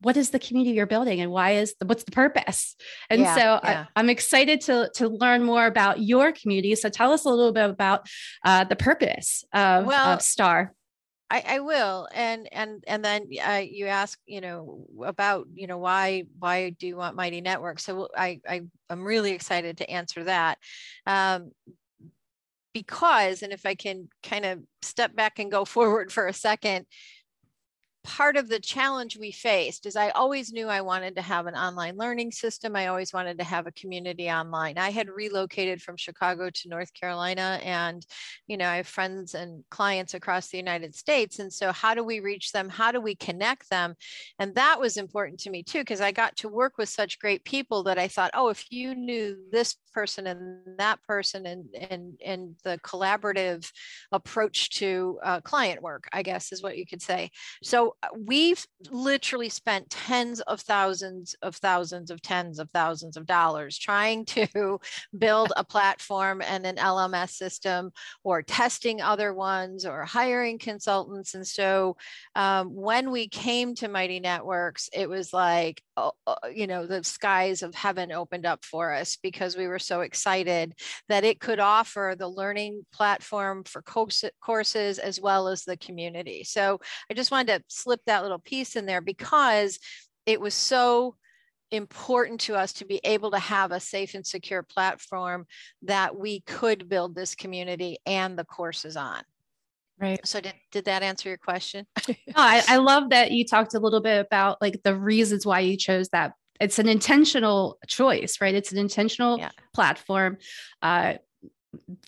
what 0.00 0.16
is 0.16 0.30
the 0.30 0.38
community 0.38 0.76
you're 0.76 0.86
building 0.86 1.20
and 1.20 1.30
why 1.30 1.52
is 1.52 1.74
the, 1.80 1.86
what's 1.86 2.04
the 2.04 2.10
purpose 2.10 2.76
and 3.08 3.22
yeah, 3.22 3.34
so 3.34 3.40
yeah. 3.40 3.86
I, 3.96 4.00
am 4.00 4.10
excited 4.10 4.60
to 4.62 4.90
to 4.96 5.08
learn 5.08 5.42
more 5.42 5.64
about 5.64 6.02
your 6.02 6.32
community 6.32 6.74
so 6.74 6.90
tell 6.90 7.12
us 7.12 7.24
a 7.24 7.30
little 7.30 7.52
bit 7.52 7.70
about 7.70 8.06
uh, 8.44 8.64
the 8.64 8.76
purpose 8.76 9.42
of, 9.54 9.86
well, 9.86 10.12
of 10.12 10.20
star 10.20 10.74
I, 11.30 11.42
I, 11.46 11.60
will 11.60 12.08
and 12.14 12.48
and 12.52 12.84
and 12.86 13.04
then 13.04 13.28
uh, 13.44 13.62
you 13.68 13.86
ask 13.86 14.18
you 14.26 14.40
know 14.40 14.86
about 15.04 15.46
you 15.54 15.66
know 15.66 15.78
why 15.78 16.24
why 16.38 16.70
do 16.70 16.86
you 16.86 16.96
want 16.96 17.16
mighty 17.16 17.40
network 17.40 17.80
so 17.80 18.08
i, 18.16 18.40
I 18.48 18.62
i'm 18.88 19.02
really 19.02 19.32
excited 19.32 19.78
to 19.78 19.90
answer 19.90 20.24
that 20.24 20.58
um, 21.06 21.50
because 22.72 23.42
and 23.42 23.52
if 23.52 23.66
i 23.66 23.74
can 23.74 24.08
kind 24.22 24.44
of 24.44 24.60
step 24.82 25.16
back 25.16 25.38
and 25.38 25.50
go 25.50 25.64
forward 25.64 26.12
for 26.12 26.26
a 26.26 26.32
second 26.32 26.86
part 28.06 28.36
of 28.36 28.48
the 28.48 28.60
challenge 28.60 29.18
we 29.18 29.32
faced 29.32 29.84
is 29.84 29.96
I 29.96 30.10
always 30.10 30.52
knew 30.52 30.68
I 30.68 30.80
wanted 30.80 31.16
to 31.16 31.22
have 31.22 31.46
an 31.46 31.56
online 31.56 31.96
learning 31.96 32.30
system. 32.30 32.76
I 32.76 32.86
always 32.86 33.12
wanted 33.12 33.36
to 33.38 33.44
have 33.44 33.66
a 33.66 33.72
community 33.72 34.30
online. 34.30 34.78
I 34.78 34.90
had 34.90 35.08
relocated 35.10 35.82
from 35.82 35.96
Chicago 35.96 36.48
to 36.48 36.68
North 36.68 36.94
Carolina 36.94 37.58
and, 37.64 38.06
you 38.46 38.56
know, 38.56 38.68
I 38.68 38.76
have 38.76 38.86
friends 38.86 39.34
and 39.34 39.64
clients 39.72 40.14
across 40.14 40.48
the 40.48 40.56
United 40.56 40.94
States. 40.94 41.40
And 41.40 41.52
so 41.52 41.72
how 41.72 41.94
do 41.94 42.04
we 42.04 42.20
reach 42.20 42.52
them? 42.52 42.68
How 42.68 42.92
do 42.92 43.00
we 43.00 43.16
connect 43.16 43.70
them? 43.70 43.96
And 44.38 44.54
that 44.54 44.78
was 44.78 44.96
important 44.96 45.40
to 45.40 45.50
me 45.50 45.64
too, 45.64 45.80
because 45.80 46.00
I 46.00 46.12
got 46.12 46.36
to 46.36 46.48
work 46.48 46.78
with 46.78 46.88
such 46.88 47.18
great 47.18 47.44
people 47.44 47.82
that 47.84 47.98
I 47.98 48.06
thought, 48.06 48.30
oh, 48.34 48.50
if 48.50 48.70
you 48.70 48.94
knew 48.94 49.36
this 49.50 49.74
person 49.92 50.28
and 50.28 50.78
that 50.78 51.02
person 51.02 51.44
and, 51.44 51.64
and, 51.90 52.20
and 52.24 52.54
the 52.62 52.78
collaborative 52.84 53.68
approach 54.12 54.70
to 54.78 55.18
uh, 55.24 55.40
client 55.40 55.82
work, 55.82 56.04
I 56.12 56.22
guess 56.22 56.52
is 56.52 56.62
what 56.62 56.78
you 56.78 56.86
could 56.86 57.02
say. 57.02 57.30
So 57.64 57.95
we've 58.14 58.66
literally 58.90 59.48
spent 59.48 59.90
tens 59.90 60.40
of 60.42 60.60
thousands 60.60 61.34
of 61.42 61.56
thousands 61.56 62.10
of 62.10 62.20
tens 62.22 62.58
of 62.58 62.70
thousands 62.70 63.16
of 63.16 63.26
dollars 63.26 63.78
trying 63.78 64.24
to 64.24 64.78
build 65.18 65.52
a 65.56 65.64
platform 65.64 66.42
and 66.42 66.66
an 66.66 66.76
LMS 66.76 67.30
system 67.30 67.90
or 68.22 68.42
testing 68.42 69.00
other 69.00 69.32
ones 69.34 69.86
or 69.86 70.04
hiring 70.04 70.58
consultants. 70.58 71.34
And 71.34 71.46
so 71.46 71.96
um, 72.34 72.74
when 72.74 73.10
we 73.10 73.28
came 73.28 73.74
to 73.76 73.88
Mighty 73.88 74.20
Networks, 74.20 74.88
it 74.92 75.08
was 75.08 75.32
like, 75.32 75.82
Uh, 75.96 76.10
uh, 76.26 76.34
you 76.54 76.66
know, 76.66 76.86
the 76.86 77.02
skies 77.02 77.62
of 77.62 77.74
heaven 77.74 78.12
opened 78.12 78.44
up 78.44 78.64
for 78.64 78.92
us 78.92 79.16
because 79.22 79.56
we 79.56 79.66
were 79.66 79.78
so 79.78 80.02
excited 80.02 80.74
that 81.08 81.24
it 81.24 81.40
could 81.40 81.58
offer 81.58 82.14
the 82.18 82.28
learning 82.28 82.84
platform 82.92 83.64
for 83.64 83.82
courses 83.82 84.98
as 84.98 85.20
well 85.20 85.48
as 85.48 85.64
the 85.64 85.76
community. 85.78 86.44
So 86.44 86.80
I 87.10 87.14
just 87.14 87.30
wanted 87.30 87.58
to 87.58 87.64
slip 87.68 88.00
that 88.06 88.22
little 88.22 88.38
piece 88.38 88.76
in 88.76 88.84
there 88.84 89.00
because 89.00 89.78
it 90.26 90.40
was 90.40 90.54
so 90.54 91.16
important 91.70 92.40
to 92.42 92.54
us 92.54 92.74
to 92.74 92.84
be 92.84 93.00
able 93.02 93.30
to 93.30 93.38
have 93.38 93.72
a 93.72 93.80
safe 93.80 94.14
and 94.14 94.26
secure 94.26 94.62
platform 94.62 95.46
that 95.82 96.16
we 96.16 96.40
could 96.40 96.88
build 96.88 97.14
this 97.14 97.34
community 97.34 97.98
and 98.06 98.38
the 98.38 98.44
courses 98.44 98.96
on. 98.96 99.22
Right. 99.98 100.20
So 100.26 100.40
did, 100.40 100.54
did 100.72 100.84
that 100.84 101.02
answer 101.02 101.28
your 101.28 101.38
question? 101.38 101.86
no, 102.08 102.14
I, 102.36 102.62
I 102.68 102.76
love 102.76 103.10
that 103.10 103.30
you 103.30 103.44
talked 103.44 103.74
a 103.74 103.78
little 103.78 104.00
bit 104.00 104.24
about 104.24 104.60
like 104.60 104.82
the 104.82 104.94
reasons 104.94 105.46
why 105.46 105.60
you 105.60 105.76
chose 105.76 106.08
that. 106.10 106.34
It's 106.60 106.78
an 106.78 106.88
intentional 106.88 107.78
choice, 107.86 108.40
right? 108.40 108.54
It's 108.54 108.72
an 108.72 108.78
intentional 108.78 109.38
yeah. 109.38 109.50
platform. 109.74 110.38
Uh, 110.82 111.14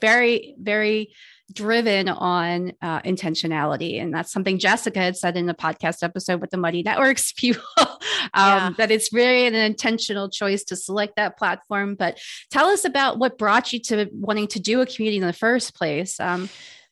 very, 0.00 0.54
very 0.58 1.12
driven 1.52 2.08
on 2.08 2.72
uh, 2.82 3.00
intentionality. 3.02 4.00
And 4.00 4.12
that's 4.12 4.32
something 4.32 4.58
Jessica 4.58 4.98
had 4.98 5.16
said 5.16 5.36
in 5.36 5.46
the 5.46 5.54
podcast 5.54 6.02
episode 6.02 6.40
with 6.40 6.50
the 6.50 6.56
Mighty 6.56 6.82
Networks 6.82 7.32
people 7.36 7.62
um, 7.78 7.88
yeah. 8.34 8.70
that 8.76 8.90
it's 8.90 9.10
very 9.10 9.46
an 9.46 9.54
intentional 9.54 10.28
choice 10.28 10.64
to 10.64 10.76
select 10.76 11.16
that 11.16 11.38
platform. 11.38 11.94
But 11.94 12.20
tell 12.50 12.66
us 12.66 12.84
about 12.84 13.18
what 13.18 13.38
brought 13.38 13.72
you 13.72 13.80
to 13.80 14.08
wanting 14.12 14.48
to 14.48 14.60
do 14.60 14.80
a 14.80 14.86
community 14.86 15.18
in 15.18 15.26
the 15.26 15.32
first 15.32 15.74
place. 15.74 16.20
Um, 16.20 16.48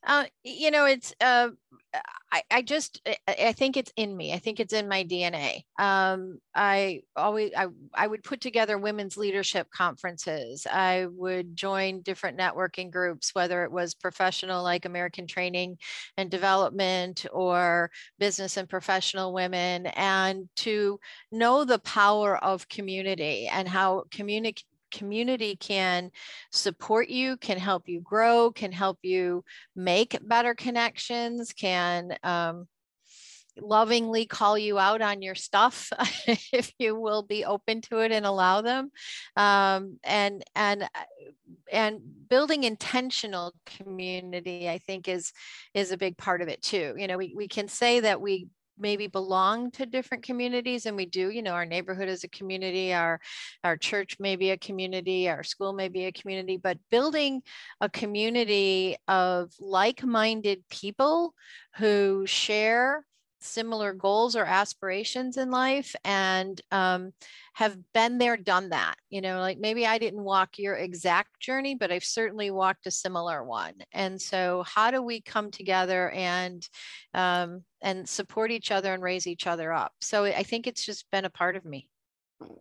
uh, 0.06 0.24
you 0.44 0.70
know, 0.70 0.84
it's 0.84 1.12
uh, 1.20 1.48
I, 2.32 2.42
I 2.50 2.62
just 2.62 3.06
I 3.26 3.52
think 3.52 3.76
it's 3.76 3.92
in 3.96 4.16
me. 4.16 4.32
I 4.32 4.38
think 4.38 4.60
it's 4.60 4.72
in 4.72 4.88
my 4.88 5.04
DNA. 5.04 5.62
Um, 5.78 6.38
I 6.54 7.02
always 7.16 7.52
I, 7.56 7.66
I 7.94 8.06
would 8.06 8.22
put 8.22 8.40
together 8.40 8.78
women's 8.78 9.16
leadership 9.16 9.68
conferences. 9.70 10.66
I 10.70 11.06
would 11.10 11.56
join 11.56 12.02
different 12.02 12.38
networking 12.38 12.90
groups, 12.90 13.34
whether 13.34 13.64
it 13.64 13.72
was 13.72 13.94
professional 13.94 14.62
like 14.62 14.84
American 14.84 15.26
Training 15.26 15.78
and 16.16 16.30
Development 16.30 17.26
or 17.32 17.90
business 18.18 18.56
and 18.56 18.68
professional 18.68 19.32
women, 19.32 19.86
and 19.86 20.48
to 20.56 21.00
know 21.32 21.64
the 21.64 21.80
power 21.80 22.36
of 22.36 22.68
community 22.68 23.48
and 23.48 23.68
how 23.68 24.04
communicate 24.10 24.64
community 24.96 25.56
can 25.56 26.10
support 26.52 27.08
you, 27.08 27.36
can 27.36 27.58
help 27.58 27.88
you 27.88 28.00
grow, 28.00 28.50
can 28.50 28.72
help 28.72 28.98
you 29.02 29.44
make 29.74 30.18
better 30.22 30.54
connections, 30.54 31.52
can 31.52 32.16
um, 32.22 32.66
lovingly 33.60 34.26
call 34.26 34.58
you 34.58 34.78
out 34.78 35.00
on 35.00 35.22
your 35.22 35.34
stuff 35.34 35.90
if 36.52 36.72
you 36.78 36.98
will 36.98 37.22
be 37.22 37.44
open 37.44 37.80
to 37.80 37.98
it 37.98 38.12
and 38.12 38.26
allow 38.26 38.60
them. 38.62 38.90
Um, 39.36 39.98
and 40.04 40.44
and 40.54 40.82
uh, 40.82 40.88
and 41.72 42.00
building 42.28 42.64
intentional 42.64 43.52
community 43.66 44.68
i 44.68 44.78
think 44.78 45.08
is 45.08 45.32
is 45.74 45.90
a 45.90 45.96
big 45.96 46.16
part 46.16 46.42
of 46.42 46.48
it 46.48 46.62
too. 46.62 46.94
You 46.96 47.06
know 47.06 47.18
we, 47.18 47.34
we 47.36 47.48
can 47.48 47.68
say 47.68 48.00
that 48.00 48.20
we 48.20 48.48
maybe 48.78 49.06
belong 49.06 49.70
to 49.70 49.86
different 49.86 50.22
communities 50.22 50.86
and 50.86 50.96
we 50.96 51.06
do 51.06 51.30
you 51.30 51.42
know 51.42 51.52
our 51.52 51.66
neighborhood 51.66 52.08
is 52.08 52.24
a 52.24 52.28
community 52.28 52.92
our 52.92 53.20
our 53.64 53.76
church 53.76 54.16
may 54.18 54.36
be 54.36 54.50
a 54.50 54.58
community 54.58 55.28
our 55.28 55.42
school 55.42 55.72
may 55.72 55.88
be 55.88 56.04
a 56.04 56.12
community 56.12 56.56
but 56.56 56.78
building 56.90 57.42
a 57.80 57.88
community 57.88 58.96
of 59.08 59.52
like-minded 59.60 60.62
people 60.70 61.34
who 61.76 62.24
share 62.26 63.04
similar 63.46 63.92
goals 63.92 64.36
or 64.36 64.44
aspirations 64.44 65.36
in 65.36 65.50
life 65.50 65.94
and 66.04 66.60
um, 66.70 67.12
have 67.54 67.76
been 67.94 68.18
there, 68.18 68.36
done 68.36 68.70
that. 68.70 68.96
You 69.08 69.20
know, 69.20 69.40
like 69.40 69.58
maybe 69.58 69.86
I 69.86 69.98
didn't 69.98 70.22
walk 70.22 70.58
your 70.58 70.74
exact 70.74 71.40
journey, 71.40 71.74
but 71.74 71.92
I've 71.92 72.04
certainly 72.04 72.50
walked 72.50 72.86
a 72.86 72.90
similar 72.90 73.44
one. 73.44 73.74
And 73.92 74.20
so, 74.20 74.64
how 74.66 74.90
do 74.90 75.02
we 75.02 75.20
come 75.20 75.50
together 75.50 76.10
and 76.10 76.66
um, 77.14 77.62
and 77.86 78.08
support 78.08 78.50
each 78.50 78.70
other 78.72 78.92
and 78.92 79.02
raise 79.02 79.26
each 79.26 79.46
other 79.46 79.72
up? 79.72 79.92
So 80.00 80.24
I 80.24 80.42
think 80.42 80.66
it's 80.66 80.84
just 80.84 81.10
been 81.10 81.24
a 81.24 81.30
part 81.30 81.56
of 81.56 81.64
me. 81.64 81.88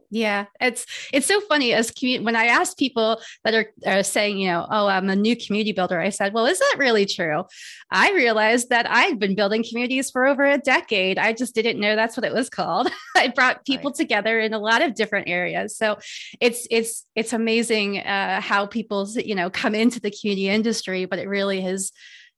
Yeah, 0.09 0.45
it's 0.61 0.85
it's 1.11 1.25
so 1.25 1.41
funny 1.41 1.73
as 1.73 1.91
commu- 1.91 2.23
when 2.23 2.37
I 2.37 2.45
ask 2.45 2.77
people 2.77 3.19
that 3.43 3.53
are, 3.53 3.65
are 3.85 4.03
saying, 4.03 4.37
you 4.37 4.47
know, 4.47 4.65
oh, 4.69 4.87
I'm 4.87 5.09
a 5.09 5.15
new 5.15 5.35
community 5.35 5.73
builder. 5.73 5.99
I 5.99 6.09
said, 6.09 6.31
well, 6.31 6.45
is 6.45 6.59
that 6.59 6.75
really 6.77 7.05
true? 7.05 7.43
I 7.91 8.13
realized 8.13 8.69
that 8.69 8.89
I've 8.89 9.19
been 9.19 9.35
building 9.35 9.65
communities 9.67 10.11
for 10.11 10.25
over 10.25 10.45
a 10.45 10.57
decade. 10.57 11.17
I 11.17 11.33
just 11.33 11.53
didn't 11.53 11.81
know 11.81 11.95
that's 11.95 12.15
what 12.15 12.23
it 12.23 12.33
was 12.33 12.49
called. 12.49 12.89
I 13.17 13.27
brought 13.27 13.65
people 13.65 13.91
right. 13.91 13.97
together 13.97 14.39
in 14.39 14.53
a 14.53 14.59
lot 14.59 14.81
of 14.81 14.95
different 14.95 15.27
areas. 15.27 15.75
So 15.75 15.97
it's 16.39 16.65
it's 16.71 17.05
it's 17.15 17.33
amazing 17.33 17.99
uh, 17.99 18.39
how 18.39 18.67
people 18.67 19.09
you 19.15 19.35
know 19.35 19.49
come 19.49 19.75
into 19.75 19.99
the 19.99 20.11
community 20.11 20.47
industry, 20.47 21.03
but 21.03 21.19
it 21.19 21.27
really 21.27 21.59
has 21.61 21.91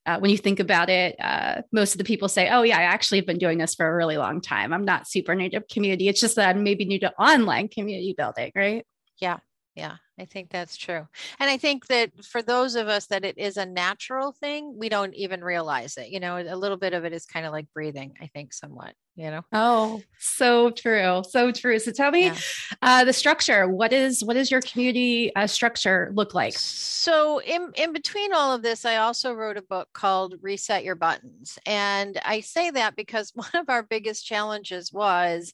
uh, 0.07 0.19
when 0.19 0.31
you 0.31 0.37
think 0.37 0.59
about 0.59 0.89
it, 0.89 1.15
uh, 1.19 1.61
most 1.71 1.93
of 1.93 1.97
the 1.97 2.03
people 2.05 2.29
say, 2.29 2.49
"Oh, 2.49 2.63
yeah, 2.63 2.79
I 2.79 2.83
actually 2.83 3.19
have 3.19 3.27
been 3.27 3.37
doing 3.37 3.57
this 3.57 3.75
for 3.75 3.87
a 3.87 3.95
really 3.95 4.17
long 4.17 4.41
time. 4.41 4.73
I'm 4.73 4.85
not 4.85 5.07
super 5.07 5.35
new 5.35 5.49
to 5.49 5.61
community. 5.61 6.07
It's 6.07 6.21
just 6.21 6.37
that 6.37 6.49
I'm 6.49 6.63
maybe 6.63 6.85
new 6.85 6.99
to 7.01 7.13
online 7.21 7.67
community 7.67 8.15
building, 8.17 8.51
right?" 8.55 8.85
Yeah, 9.19 9.37
yeah, 9.75 9.97
I 10.19 10.25
think 10.25 10.49
that's 10.49 10.75
true. 10.77 11.07
And 11.39 11.49
I 11.49 11.57
think 11.57 11.87
that 11.87 12.25
for 12.25 12.41
those 12.41 12.75
of 12.75 12.87
us 12.87 13.05
that 13.07 13.23
it 13.23 13.37
is 13.37 13.57
a 13.57 13.65
natural 13.65 14.31
thing, 14.31 14.77
we 14.77 14.89
don't 14.89 15.13
even 15.13 15.43
realize 15.43 15.97
it. 15.97 16.09
You 16.09 16.19
know, 16.19 16.37
a 16.37 16.55
little 16.55 16.77
bit 16.77 16.93
of 16.93 17.05
it 17.05 17.13
is 17.13 17.25
kind 17.25 17.45
of 17.45 17.51
like 17.51 17.71
breathing. 17.73 18.13
I 18.21 18.27
think 18.27 18.53
somewhat 18.53 18.93
you 19.17 19.31
know 19.31 19.41
oh 19.51 19.99
so 20.19 20.69
true 20.69 21.23
so 21.27 21.51
true 21.51 21.79
so 21.79 21.91
tell 21.91 22.11
me 22.11 22.25
yeah. 22.25 22.37
uh, 22.83 23.03
the 23.03 23.11
structure 23.11 23.67
what 23.67 23.91
is 23.91 24.23
what 24.23 24.37
is 24.37 24.51
your 24.51 24.61
community 24.61 25.35
uh, 25.35 25.47
structure 25.47 26.11
look 26.13 26.35
like 26.35 26.53
so 26.53 27.41
in, 27.41 27.71
in 27.75 27.91
between 27.91 28.31
all 28.31 28.53
of 28.53 28.61
this 28.61 28.85
i 28.85 28.97
also 28.97 29.33
wrote 29.33 29.57
a 29.57 29.61
book 29.63 29.89
called 29.91 30.35
reset 30.41 30.83
your 30.83 30.95
buttons 30.95 31.57
and 31.65 32.21
i 32.23 32.39
say 32.39 32.69
that 32.69 32.95
because 32.95 33.31
one 33.35 33.49
of 33.55 33.69
our 33.69 33.83
biggest 33.83 34.25
challenges 34.25 34.93
was 34.93 35.53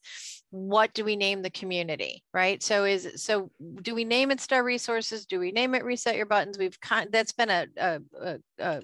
what 0.54 0.94
do 0.94 1.04
we 1.04 1.16
name 1.16 1.42
the 1.42 1.50
community 1.50 2.24
right 2.32 2.62
so 2.62 2.84
is 2.84 3.10
so 3.16 3.50
do 3.82 3.96
we 3.96 4.04
name 4.04 4.30
it 4.30 4.40
star 4.40 4.64
resources 4.64 5.26
do 5.26 5.40
we 5.40 5.52
name 5.52 5.74
it 5.74 5.84
reset 5.84 6.16
your 6.16 6.28
buttons 6.28 6.60
we've 6.60 6.78
that's 7.10 7.32
been 7.32 7.50
a, 7.50 7.66
a, 7.76 8.00
a, 8.22 8.40
a 8.60 8.82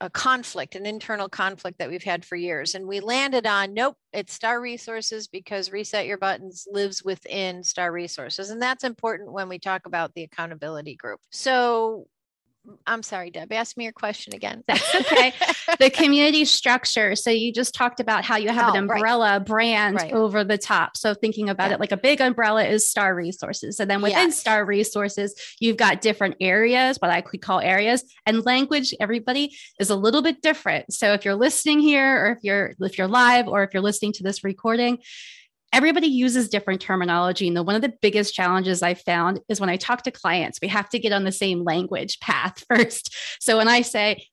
a 0.00 0.08
conflict, 0.08 0.74
an 0.74 0.86
internal 0.86 1.28
conflict 1.28 1.78
that 1.78 1.90
we've 1.90 2.02
had 2.02 2.24
for 2.24 2.34
years. 2.34 2.74
And 2.74 2.86
we 2.86 3.00
landed 3.00 3.46
on 3.46 3.74
nope, 3.74 3.96
it's 4.12 4.32
Star 4.32 4.60
Resources 4.60 5.28
because 5.28 5.70
Reset 5.70 6.06
Your 6.06 6.16
Buttons 6.16 6.66
lives 6.70 7.04
within 7.04 7.62
Star 7.62 7.92
Resources. 7.92 8.50
And 8.50 8.62
that's 8.62 8.84
important 8.84 9.32
when 9.32 9.48
we 9.48 9.58
talk 9.58 9.86
about 9.86 10.14
the 10.14 10.22
accountability 10.22 10.96
group. 10.96 11.20
So 11.30 12.06
I'm 12.86 13.02
sorry, 13.02 13.30
Deb. 13.30 13.52
Ask 13.52 13.76
me 13.76 13.84
your 13.84 13.92
question 13.92 14.34
again. 14.34 14.64
That's 14.68 14.94
okay. 14.94 15.32
the 15.78 15.90
community 15.90 16.44
structure. 16.44 17.14
So 17.16 17.30
you 17.30 17.52
just 17.52 17.74
talked 17.74 18.00
about 18.00 18.24
how 18.24 18.36
you 18.36 18.48
have 18.48 18.68
oh, 18.68 18.72
an 18.72 18.78
umbrella 18.78 19.32
right. 19.32 19.44
brand 19.44 19.96
right. 19.96 20.12
over 20.12 20.44
the 20.44 20.58
top. 20.58 20.96
So 20.96 21.14
thinking 21.14 21.48
about 21.48 21.70
yeah. 21.70 21.74
it 21.74 21.80
like 21.80 21.92
a 21.92 21.96
big 21.96 22.20
umbrella 22.20 22.64
is 22.64 22.88
Star 22.88 23.14
Resources. 23.14 23.80
And 23.80 23.90
then 23.90 24.02
within 24.02 24.28
yes. 24.28 24.38
Star 24.38 24.64
Resources, 24.64 25.34
you've 25.60 25.76
got 25.76 26.00
different 26.00 26.36
areas, 26.40 26.96
what 26.98 27.10
I 27.10 27.20
could 27.20 27.42
call 27.42 27.60
areas, 27.60 28.04
and 28.26 28.44
language. 28.44 28.94
Everybody 29.00 29.56
is 29.78 29.90
a 29.90 29.96
little 29.96 30.22
bit 30.22 30.42
different. 30.42 30.92
So 30.92 31.12
if 31.12 31.24
you're 31.24 31.34
listening 31.34 31.80
here, 31.80 32.24
or 32.24 32.32
if 32.32 32.38
you're 32.42 32.74
if 32.80 32.98
you're 32.98 33.08
live, 33.08 33.48
or 33.48 33.62
if 33.62 33.74
you're 33.74 33.82
listening 33.82 34.12
to 34.14 34.22
this 34.22 34.44
recording, 34.44 34.98
everybody 35.72 36.06
uses 36.06 36.48
different 36.48 36.80
terminology. 36.80 37.46
And 37.48 37.56
the, 37.56 37.62
one 37.62 37.76
of 37.76 37.82
the 37.82 37.92
biggest 38.02 38.34
challenges 38.34 38.82
I 38.82 38.94
found 38.94 39.40
is 39.48 39.60
when 39.60 39.70
I 39.70 39.76
talk 39.76 40.02
to 40.02 40.10
clients, 40.10 40.58
we 40.60 40.68
have 40.68 40.88
to 40.90 40.98
get 40.98 41.12
on 41.12 41.24
the 41.24 41.32
same 41.32 41.64
language 41.64 42.20
path 42.20 42.64
first. 42.68 43.14
So 43.40 43.56
when 43.56 43.68
I 43.68 43.82
say, 43.82 44.26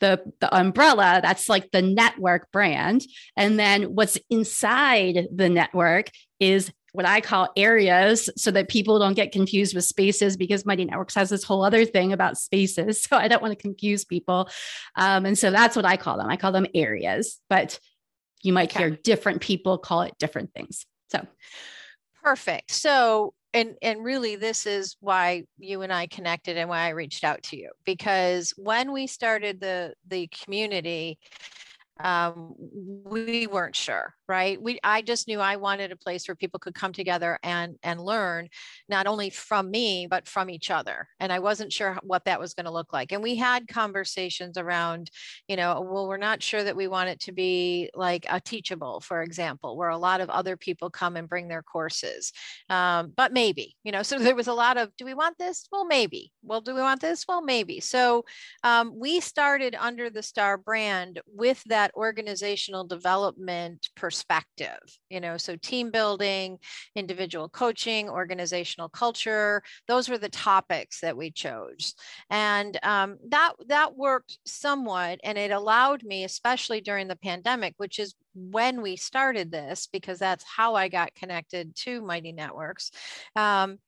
the, 0.00 0.18
the 0.40 0.56
umbrella 0.56 1.20
that's 1.22 1.50
like 1.50 1.70
the 1.72 1.82
network 1.82 2.50
brand 2.52 3.04
and 3.36 3.60
then 3.60 3.82
what's 3.94 4.16
inside 4.30 5.28
the 5.30 5.50
network 5.50 6.06
is 6.38 6.72
what 6.92 7.06
I 7.06 7.20
call 7.20 7.48
areas 7.56 8.28
so 8.36 8.50
that 8.50 8.68
people 8.68 8.98
don't 8.98 9.14
get 9.14 9.32
confused 9.32 9.74
with 9.74 9.84
spaces 9.84 10.36
because 10.36 10.66
Mighty 10.66 10.84
Networks 10.84 11.14
has 11.14 11.30
this 11.30 11.44
whole 11.44 11.64
other 11.64 11.84
thing 11.84 12.12
about 12.12 12.38
spaces. 12.38 13.00
So 13.10 13.16
I 13.16 13.28
don't 13.28 13.42
want 13.42 13.56
to 13.56 13.60
confuse 13.60 14.04
people. 14.04 14.48
Um, 14.94 15.26
and 15.26 15.36
so 15.36 15.50
that's 15.50 15.74
what 15.74 15.84
I 15.84 15.96
call 15.96 16.16
them. 16.16 16.28
I 16.28 16.36
call 16.36 16.52
them 16.52 16.66
areas. 16.74 17.40
But 17.48 17.80
you 18.42 18.52
might 18.52 18.70
okay. 18.74 18.88
hear 18.88 18.90
different 18.90 19.40
people 19.40 19.78
call 19.78 20.02
it 20.02 20.14
different 20.18 20.52
things. 20.54 20.86
So 21.08 21.26
perfect. 22.22 22.70
So 22.70 23.34
and 23.52 23.76
and 23.82 24.04
really 24.04 24.36
this 24.36 24.66
is 24.66 24.96
why 25.00 25.44
you 25.58 25.82
and 25.82 25.92
I 25.92 26.06
connected 26.06 26.56
and 26.56 26.68
why 26.68 26.80
I 26.80 26.90
reached 26.90 27.24
out 27.24 27.42
to 27.44 27.56
you 27.56 27.70
because 27.84 28.52
when 28.56 28.92
we 28.92 29.06
started 29.06 29.60
the 29.60 29.94
the 30.06 30.28
community 30.28 31.18
um, 31.98 32.54
we 33.04 33.46
weren't 33.46 33.76
sure 33.76 34.14
right? 34.30 34.62
We 34.62 34.78
i 34.84 35.02
just 35.02 35.26
knew 35.26 35.40
i 35.40 35.56
wanted 35.56 35.90
a 35.90 35.96
place 35.96 36.28
where 36.28 36.36
people 36.36 36.60
could 36.60 36.74
come 36.74 36.92
together 36.92 37.36
and 37.42 37.76
and 37.82 38.00
learn 38.00 38.48
not 38.88 39.08
only 39.08 39.28
from 39.28 39.70
me 39.70 40.06
but 40.08 40.28
from 40.28 40.48
each 40.48 40.70
other. 40.70 41.08
And 41.18 41.32
i 41.32 41.40
wasn't 41.40 41.72
sure 41.72 41.98
what 42.04 42.24
that 42.26 42.38
was 42.38 42.54
going 42.54 42.66
to 42.66 42.78
look 42.78 42.92
like. 42.92 43.10
And 43.10 43.22
we 43.24 43.34
had 43.34 43.66
conversations 43.66 44.56
around 44.56 45.10
you 45.48 45.56
know 45.56 45.84
well 45.90 46.06
we're 46.06 46.16
not 46.28 46.44
sure 46.44 46.62
that 46.62 46.76
we 46.76 46.86
want 46.86 47.08
it 47.08 47.18
to 47.20 47.32
be 47.32 47.90
like 47.94 48.24
a 48.30 48.40
teachable 48.40 49.00
for 49.00 49.20
example 49.22 49.76
where 49.76 49.88
a 49.88 49.98
lot 49.98 50.20
of 50.20 50.30
other 50.30 50.56
people 50.56 50.90
come 50.90 51.16
and 51.16 51.28
bring 51.28 51.48
their 51.48 51.62
courses. 51.62 52.32
Um, 52.68 53.12
but 53.16 53.32
maybe 53.32 53.74
you 53.82 53.90
know 53.90 54.02
so 54.10 54.16
there 54.18 54.36
was 54.36 54.46
a 54.46 54.54
lot 54.64 54.76
of 54.76 54.96
do 54.96 55.04
we 55.04 55.14
want 55.14 55.38
this? 55.38 55.66
Well 55.72 55.86
maybe. 55.86 56.32
Well 56.44 56.60
do 56.60 56.72
we 56.72 56.82
want 56.82 57.00
this? 57.00 57.26
Well 57.26 57.42
maybe. 57.42 57.80
So 57.80 58.24
um, 58.62 58.92
we 58.94 59.18
started 59.18 59.74
under 59.74 60.08
the 60.08 60.22
star 60.22 60.56
brand 60.56 61.20
with 61.26 61.60
that 61.66 61.90
organizational 61.96 62.84
development 62.84 63.88
perspective 63.96 64.19
you 65.08 65.20
know 65.20 65.36
so 65.36 65.56
team 65.56 65.90
building 65.90 66.58
individual 66.94 67.48
coaching 67.48 68.08
organizational 68.08 68.88
culture 68.88 69.62
those 69.88 70.08
were 70.08 70.18
the 70.18 70.28
topics 70.28 71.00
that 71.00 71.16
we 71.16 71.30
chose. 71.30 71.94
And 72.30 72.78
um, 72.82 73.18
that 73.28 73.52
that 73.68 73.96
worked 73.96 74.38
somewhat 74.46 75.20
and 75.24 75.36
it 75.38 75.50
allowed 75.50 76.02
me 76.04 76.24
especially 76.24 76.80
during 76.80 77.08
the 77.08 77.16
pandemic 77.16 77.74
which 77.76 77.98
is 77.98 78.14
when 78.34 78.82
we 78.82 78.96
started 78.96 79.50
this 79.50 79.88
because 79.92 80.18
that's 80.18 80.44
how 80.44 80.74
i 80.74 80.88
got 80.88 81.14
connected 81.14 81.74
to 81.74 82.00
mighty 82.00 82.32
networks 82.32 82.90
um, 83.36 83.78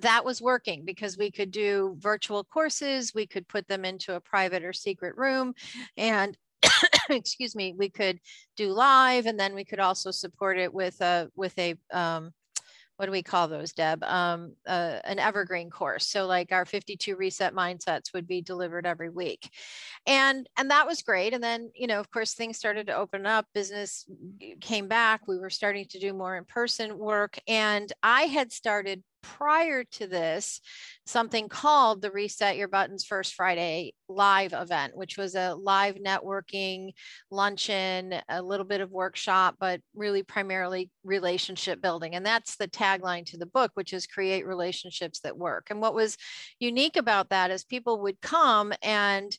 that 0.00 0.24
was 0.24 0.42
working 0.42 0.84
because 0.84 1.16
we 1.16 1.30
could 1.30 1.50
do 1.50 1.96
virtual 1.98 2.44
courses 2.44 3.14
we 3.14 3.26
could 3.26 3.48
put 3.48 3.66
them 3.68 3.84
into 3.84 4.14
a 4.14 4.20
private 4.20 4.64
or 4.64 4.72
secret 4.72 5.16
room 5.16 5.54
and 5.96 6.36
excuse 7.10 7.54
me, 7.54 7.74
we 7.76 7.90
could 7.90 8.18
do 8.56 8.72
live, 8.72 9.26
and 9.26 9.38
then 9.38 9.54
we 9.54 9.64
could 9.64 9.80
also 9.80 10.10
support 10.10 10.58
it 10.58 10.72
with 10.72 11.00
a 11.00 11.30
with 11.36 11.58
a 11.58 11.74
um, 11.92 12.32
what 12.96 13.06
do 13.06 13.12
we 13.12 13.22
call 13.22 13.48
those, 13.48 13.72
Deb? 13.72 14.04
Um, 14.04 14.54
uh, 14.66 14.98
an 15.04 15.18
evergreen 15.18 15.68
course. 15.68 16.06
So 16.06 16.26
like 16.26 16.52
our 16.52 16.64
52 16.64 17.16
reset 17.16 17.52
mindsets 17.52 18.12
would 18.14 18.26
be 18.26 18.40
delivered 18.40 18.86
every 18.86 19.10
week, 19.10 19.50
and 20.06 20.48
and 20.56 20.70
that 20.70 20.86
was 20.86 21.02
great. 21.02 21.34
And 21.34 21.42
then 21.42 21.70
you 21.74 21.86
know, 21.86 21.98
of 21.98 22.10
course, 22.10 22.34
things 22.34 22.56
started 22.56 22.86
to 22.86 22.96
open 22.96 23.26
up. 23.26 23.46
Business 23.52 24.06
came 24.60 24.88
back. 24.88 25.26
We 25.26 25.38
were 25.38 25.50
starting 25.50 25.86
to 25.90 25.98
do 25.98 26.12
more 26.12 26.36
in 26.36 26.44
person 26.44 26.96
work, 26.98 27.38
and 27.48 27.92
I 28.02 28.22
had 28.22 28.52
started 28.52 29.02
prior 29.24 29.84
to 29.84 30.06
this 30.06 30.60
something 31.06 31.48
called 31.48 32.02
the 32.02 32.10
Reset 32.10 32.56
Your 32.56 32.68
Buttons 32.68 33.04
First 33.04 33.34
Friday 33.34 33.94
live 34.08 34.52
event, 34.52 34.96
which 34.96 35.16
was 35.16 35.34
a 35.34 35.54
live 35.54 35.96
networking 35.96 36.92
luncheon, 37.30 38.14
a 38.28 38.42
little 38.42 38.66
bit 38.66 38.80
of 38.80 38.90
workshop, 38.90 39.56
but 39.58 39.80
really 39.94 40.22
primarily 40.22 40.90
relationship 41.04 41.80
building. 41.80 42.14
And 42.14 42.24
that's 42.24 42.56
the 42.56 42.68
tagline 42.68 43.24
to 43.26 43.38
the 43.38 43.46
book, 43.46 43.70
which 43.74 43.92
is 43.92 44.06
create 44.06 44.46
relationships 44.46 45.20
that 45.20 45.36
work. 45.36 45.68
And 45.70 45.80
what 45.80 45.94
was 45.94 46.16
unique 46.58 46.96
about 46.96 47.30
that 47.30 47.50
is 47.50 47.64
people 47.64 48.02
would 48.02 48.20
come 48.20 48.72
and 48.82 49.36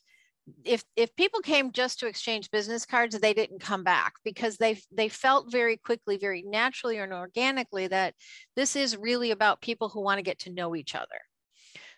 if 0.64 0.84
if 0.94 1.14
people 1.16 1.40
came 1.40 1.72
just 1.72 1.98
to 1.98 2.06
exchange 2.06 2.50
business 2.50 2.86
cards 2.86 3.18
they 3.18 3.34
didn't 3.34 3.60
come 3.60 3.82
back 3.82 4.14
because 4.24 4.56
they 4.56 4.80
they 4.92 5.08
felt 5.08 5.50
very 5.50 5.76
quickly 5.76 6.16
very 6.16 6.42
naturally 6.46 6.98
and 6.98 7.12
organically 7.12 7.88
that 7.88 8.14
this 8.54 8.76
is 8.76 8.96
really 8.96 9.32
about 9.32 9.60
people 9.60 9.88
who 9.88 10.00
want 10.00 10.18
to 10.18 10.22
get 10.22 10.38
to 10.40 10.52
know 10.52 10.76
each 10.76 10.94
other. 10.94 11.20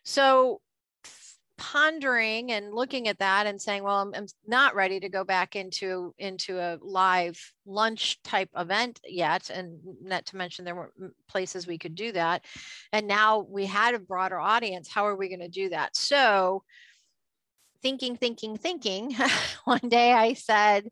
So 0.04 0.60
pondering 1.58 2.52
and 2.52 2.72
looking 2.72 3.08
at 3.08 3.18
that 3.18 3.46
and 3.46 3.60
saying 3.60 3.82
well 3.82 3.96
I'm, 3.96 4.14
I'm, 4.14 4.26
not 4.46 4.76
ready 4.76 5.00
to 5.00 5.08
go 5.08 5.24
back 5.24 5.56
into 5.56 6.14
into 6.16 6.60
a 6.60 6.78
live 6.80 7.36
lunch 7.66 8.22
type 8.22 8.48
event 8.56 9.00
yet 9.04 9.50
and 9.50 9.80
not 10.00 10.24
to 10.26 10.36
mention 10.36 10.64
there 10.64 10.76
were 10.76 10.92
mm, 11.00 11.10
places 11.28 11.66
we 11.66 11.76
could 11.76 11.96
do 11.96 12.12
that. 12.12 12.44
And 12.92 13.08
now 13.08 13.40
we 13.40 13.66
had 13.66 13.94
a 13.94 13.98
broader 13.98 14.38
audience 14.38 14.88
how 14.88 15.04
are 15.06 15.16
we 15.16 15.28
going 15.28 15.40
to 15.40 15.48
do 15.48 15.68
that? 15.70 15.96
So 15.96 16.62
thinking, 17.82 18.16
thinking, 18.16 18.56
thinking, 18.56 19.14
one 19.64 19.88
day 19.88 20.12
I 20.12 20.34
said, 20.34 20.88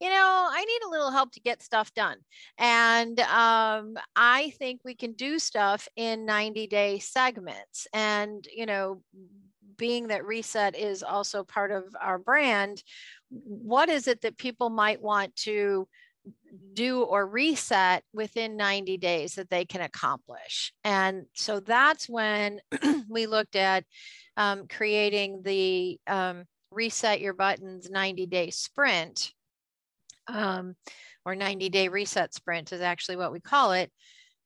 you 0.00 0.08
know, 0.08 0.48
I 0.50 0.64
need 0.64 0.86
a 0.86 0.90
little 0.90 1.10
help 1.10 1.32
to 1.32 1.40
get 1.40 1.62
stuff 1.62 1.92
done. 1.94 2.18
And 2.58 3.18
um, 3.20 3.96
I 4.14 4.52
think 4.58 4.82
we 4.84 4.94
can 4.94 5.12
do 5.12 5.38
stuff 5.38 5.88
in 5.96 6.26
90 6.26 6.66
day 6.66 6.98
segments. 6.98 7.86
And, 7.92 8.46
you 8.54 8.66
know, 8.66 9.02
being 9.78 10.08
that 10.08 10.24
reset 10.24 10.76
is 10.76 11.02
also 11.02 11.44
part 11.44 11.70
of 11.70 11.84
our 12.00 12.18
brand, 12.18 12.82
what 13.30 13.88
is 13.88 14.08
it 14.08 14.22
that 14.22 14.38
people 14.38 14.70
might 14.70 15.00
want 15.00 15.34
to 15.36 15.88
do 16.74 17.02
or 17.02 17.26
reset 17.26 18.02
within 18.12 18.56
90 18.56 18.96
days 18.98 19.34
that 19.34 19.50
they 19.50 19.64
can 19.64 19.80
accomplish. 19.80 20.72
And 20.84 21.26
so 21.34 21.60
that's 21.60 22.08
when 22.08 22.60
we 23.08 23.26
looked 23.26 23.56
at 23.56 23.84
um, 24.36 24.66
creating 24.68 25.42
the 25.42 25.98
um, 26.06 26.44
reset 26.70 27.20
your 27.20 27.34
buttons 27.34 27.88
90 27.90 28.26
day 28.26 28.50
sprint 28.50 29.32
um, 30.28 30.74
or 31.24 31.34
90 31.34 31.68
day 31.68 31.88
reset 31.88 32.34
sprint 32.34 32.72
is 32.72 32.80
actually 32.80 33.16
what 33.16 33.32
we 33.32 33.40
call 33.40 33.72
it 33.72 33.90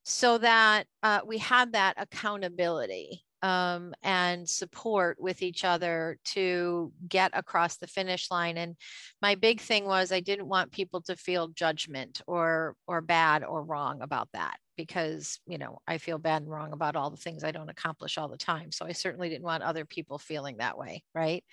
so 0.05 0.39
that 0.39 0.85
uh, 1.03 1.21
we 1.27 1.39
had 1.39 1.73
that 1.73 1.95
accountability 1.97 3.25
um, 3.43 3.95
and 4.03 4.49
support 4.49 5.21
with 5.21 5.43
each 5.43 5.65
other 5.65 6.19
to 6.25 6.93
get 7.09 7.31
across 7.35 7.77
the 7.77 7.87
finish 7.87 8.31
line. 8.31 8.57
And 8.59 8.77
my 9.23 9.35
big 9.35 9.61
thing 9.61 9.87
was 9.87 10.13
I 10.13 10.21
didn't 10.21 10.49
want 10.49 10.73
people 10.73 11.01
to 11.03 11.17
feel 11.17 11.49
judgment 11.49 12.21
or 12.27 12.77
or 12.87 13.01
bad 13.01 13.45
or 13.45 13.63
wrong 13.63 14.03
about 14.03 14.29
that 14.33 14.57
because 14.77 15.41
you 15.47 15.59
know 15.59 15.81
I 15.87 15.99
feel 15.99 16.19
bad 16.19 16.43
and 16.43 16.51
wrong 16.51 16.73
about 16.73 16.97
all 16.97 17.11
the 17.11 17.17
things 17.17 17.45
I 17.45 17.51
don't 17.51 17.69
accomplish 17.69 18.19
all 18.19 18.29
the 18.29 18.37
time. 18.37 18.73
So 18.73 18.87
I 18.87 18.93
certainly 18.93 19.29
didn't 19.29 19.45
want 19.45 19.63
other 19.63 19.85
people 19.85 20.19
feeling 20.19 20.59
that 20.59 20.79
way, 20.79 21.03
right? 21.15 21.45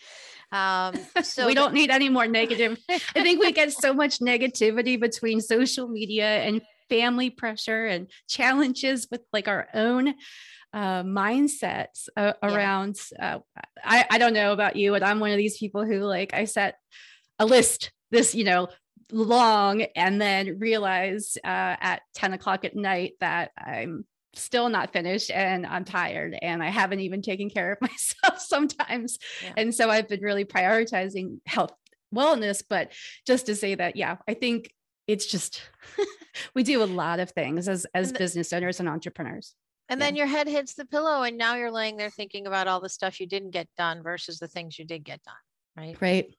Um, 0.52 0.96
so 1.24 1.46
we 1.46 1.54
don't 1.54 1.74
need 1.74 1.90
any 1.90 2.10
more 2.10 2.28
negative. 2.28 2.78
I 2.90 3.00
think 3.22 3.40
we 3.40 3.52
get 3.52 3.72
so 3.74 3.94
much 3.94 4.20
negativity 4.20 5.00
between 5.00 5.42
social 5.42 5.88
media 5.88 6.26
and 6.26 6.62
family 6.90 7.30
pressure 7.30 7.86
and 7.86 8.10
challenges 8.28 9.08
with 9.12 9.22
like 9.34 9.48
our 9.48 9.68
own 9.74 10.14
uh, 10.74 11.04
mindsets 11.04 12.08
uh, 12.18 12.34
around 12.44 12.98
uh, 13.20 13.40
I, 13.84 14.06
I 14.10 14.18
don't 14.18 14.34
know 14.34 14.52
about 14.52 14.76
you 14.76 14.92
but 14.92 15.04
i'm 15.04 15.20
one 15.20 15.32
of 15.32 15.38
these 15.38 15.58
people 15.58 15.86
who 15.86 16.00
like 16.00 16.34
i 16.34 16.46
set 16.46 16.76
a 17.40 17.46
list 17.46 17.92
this 18.12 18.36
you 18.36 18.44
know 18.44 18.68
long 19.12 19.84
and 19.96 20.22
then 20.22 20.60
realize 20.60 21.38
uh, 21.44 21.48
at 21.80 22.02
10 22.16 22.34
o'clock 22.34 22.66
at 22.66 22.76
night 22.76 23.14
that 23.22 23.52
i'm 23.58 24.06
still 24.34 24.70
not 24.70 24.94
finished 24.94 25.32
and 25.32 25.66
i'm 25.66 25.86
tired 25.86 26.38
and 26.42 26.62
i 26.62 26.70
haven't 26.70 27.00
even 27.00 27.22
taken 27.22 27.50
care 27.50 27.72
of 27.72 27.82
myself 27.82 28.40
sometimes 28.40 29.18
yeah. 29.44 29.54
and 29.58 29.74
so 29.74 29.90
i've 29.90 30.08
been 30.08 30.22
really 30.22 30.46
prioritizing 30.46 31.40
health 31.46 31.72
wellness 32.14 32.64
but 32.68 32.92
just 33.26 33.48
to 33.48 33.56
say 33.56 33.76
that 33.76 33.96
yeah 33.96 34.18
i 34.28 34.34
think 34.34 34.72
it's 35.08 35.26
just 35.26 35.62
we 36.54 36.64
do 36.64 36.84
a 36.84 36.86
lot 36.86 37.20
of 37.20 37.32
things 37.32 37.68
as 37.68 37.86
as 37.94 38.12
business 38.12 38.54
owners 38.54 38.80
and 38.80 38.90
entrepreneurs. 38.90 39.56
And 39.90 40.02
then 40.02 40.18
your 40.18 40.28
head 40.28 40.50
hits 40.50 40.74
the 40.74 40.86
pillow 40.86 41.24
and 41.24 41.38
now 41.38 41.56
you're 41.56 41.72
laying 41.72 41.96
there 41.96 42.10
thinking 42.10 42.46
about 42.46 42.68
all 42.68 42.82
the 42.82 42.90
stuff 42.90 43.22
you 43.22 43.26
didn't 43.26 43.52
get 43.52 43.70
done 43.78 44.04
versus 44.04 44.38
the 44.38 44.48
things 44.48 44.78
you 44.78 44.84
did 44.84 45.06
get 45.06 45.24
done 45.24 45.36
right? 45.78 45.98
Right. 46.02 46.36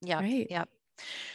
Yeah 0.00 0.20
right. 0.20 0.46
yep. 0.48 0.68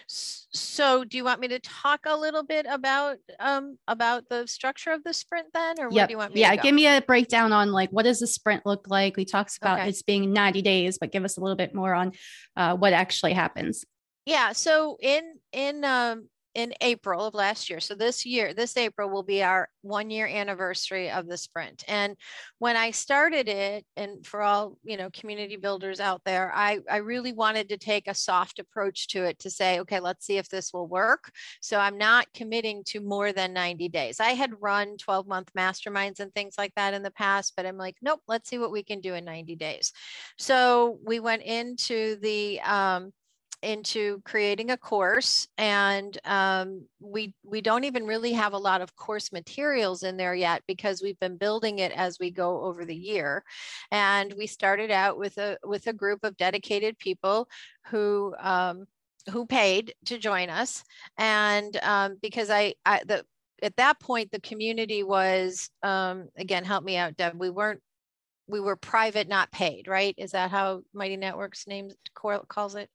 So 0.08 1.04
do 1.04 1.18
you 1.18 1.24
want 1.24 1.42
me 1.42 1.50
to 1.50 1.60
talk 1.60 2.02
a 2.06 2.16
little 2.16 2.44
bit 2.44 2.66
about 2.70 3.18
um 3.40 3.78
about 3.88 4.30
the 4.30 4.48
structure 4.48 4.92
of 4.92 5.04
the 5.04 5.14
sprint 5.14 5.48
then 5.54 5.76
or 5.80 5.90
yep. 5.92 6.08
do 6.08 6.14
you 6.14 6.18
want 6.18 6.34
me 6.34 6.42
yeah 6.42 6.56
give 6.56 6.74
me 6.74 6.88
a 6.88 7.02
breakdown 7.02 7.52
on 7.52 7.72
like 7.72 7.90
what 7.90 8.04
does 8.04 8.20
the 8.20 8.28
sprint 8.28 8.66
look 8.66 8.86
like? 8.88 9.18
We 9.18 9.26
talked 9.26 9.58
about 9.58 9.80
okay. 9.80 9.90
it's 9.90 10.02
being 10.02 10.32
90 10.32 10.62
days 10.62 10.98
but 10.98 11.12
give 11.12 11.26
us 11.26 11.38
a 11.38 11.42
little 11.42 11.58
bit 11.58 11.76
more 11.76 11.94
on 11.94 12.14
uh, 12.56 12.76
what 12.76 12.94
actually 12.94 13.34
happens. 13.34 13.86
Yeah 14.26 14.54
so 14.54 14.98
in 15.02 15.37
in 15.52 15.84
um 15.84 16.28
in 16.58 16.74
April 16.82 17.24
of 17.24 17.36
last 17.36 17.70
year. 17.70 17.80
So 17.80 17.94
this 17.94 18.26
year, 18.26 18.52
this 18.52 18.78
April 18.78 19.12
will 19.12 19.22
be 19.22 19.44
our 19.44 19.70
one 19.84 20.10
year 20.10 20.26
anniversary 20.26 21.12
of 21.12 21.28
the 21.28 21.38
sprint. 21.38 21.84
And 21.88 22.18
when 22.58 22.76
I 22.76 22.90
started 22.90 23.48
it, 23.48 23.86
and 23.96 24.26
for 24.26 24.42
all 24.42 24.80
you 24.84 24.98
know, 24.98 25.12
community 25.12 25.56
builders 25.56 26.00
out 26.00 26.24
there, 26.26 26.52
I, 26.56 26.80
I 26.90 26.98
really 26.98 27.32
wanted 27.32 27.70
to 27.70 27.78
take 27.78 28.08
a 28.08 28.16
soft 28.16 28.58
approach 28.58 29.08
to 29.10 29.24
it 29.24 29.38
to 29.38 29.52
say, 29.52 29.80
okay, 29.82 30.00
let's 30.00 30.26
see 30.26 30.38
if 30.40 30.50
this 30.50 30.74
will 30.74 30.88
work. 30.88 31.30
So 31.62 31.78
I'm 31.78 32.00
not 32.00 32.26
committing 32.34 32.84
to 32.86 33.02
more 33.02 33.32
than 33.32 33.54
90 33.54 33.90
days. 33.90 34.20
I 34.20 34.32
had 34.32 34.60
run 34.60 34.98
12 34.98 35.28
month 35.28 35.52
masterminds 35.56 36.20
and 36.22 36.34
things 36.34 36.56
like 36.58 36.74
that 36.76 36.96
in 36.96 37.04
the 37.04 37.12
past, 37.12 37.54
but 37.56 37.68
I'm 37.68 37.78
like, 37.78 37.98
nope, 38.02 38.22
let's 38.28 38.50
see 38.50 38.58
what 38.58 38.72
we 38.72 38.82
can 38.82 39.00
do 39.00 39.14
in 39.14 39.26
90 39.26 39.56
days. 39.58 39.94
So 40.40 40.98
we 41.06 41.20
went 41.20 41.44
into 41.44 42.16
the 42.16 42.62
um, 42.62 43.12
into 43.64 44.22
creating 44.24 44.72
a 44.72 44.78
course 44.78 45.48
and 45.58 46.18
um, 46.26 46.86
we 47.00 47.34
we 47.44 47.62
don't 47.62 47.84
even 47.84 48.06
really 48.06 48.34
have 48.34 48.54
a 48.54 48.58
lot 48.58 48.82
of 48.82 48.96
course 48.96 49.32
materials 49.32 50.04
in 50.04 50.18
there 50.18 50.36
yet 50.36 50.62
because 50.68 51.02
we've 51.02 51.20
been 51.20 51.38
building 51.38 51.80
it 51.80 51.92
as 51.94 52.18
we 52.20 52.30
go 52.32 52.62
over 52.62 52.86
the 52.86 52.96
year 52.96 53.44
and 53.92 54.34
we 54.38 54.48
started 54.48 54.92
out 54.92 55.18
with 55.18 55.38
a 55.38 55.58
with 55.64 55.88
a 55.88 55.94
group 55.94 56.24
of 56.24 56.38
dedicated 56.38 56.98
people 57.00 57.48
who 57.88 58.36
um, 58.40 58.86
who 59.32 59.46
paid 59.46 59.94
to 60.06 60.18
join 60.18 60.50
us, 60.50 60.84
and 61.18 61.78
um, 61.84 62.18
because 62.22 62.50
I, 62.50 62.76
I 62.86 63.02
the 63.06 63.26
at 63.62 63.76
that 63.78 64.00
point 64.00 64.32
the 64.32 64.40
community 64.42 65.04
was 65.04 65.70
um, 65.84 66.30
again 66.38 66.64
help 66.64 66.84
me 66.84 66.98
out, 66.98 67.18
Deb. 67.18 67.34
We 67.38 67.50
weren't 67.50 67.82
we 68.48 68.60
were 68.60 68.78
private, 68.78 69.28
not 69.28 69.52
paid, 69.52 69.88
right? 69.88 70.16
Is 70.18 70.32
that 70.32 70.52
how 70.52 70.82
Mighty 70.94 71.18
Networks 71.18 71.68
names 71.68 71.96
calls 72.48 72.76
it? 72.76 72.90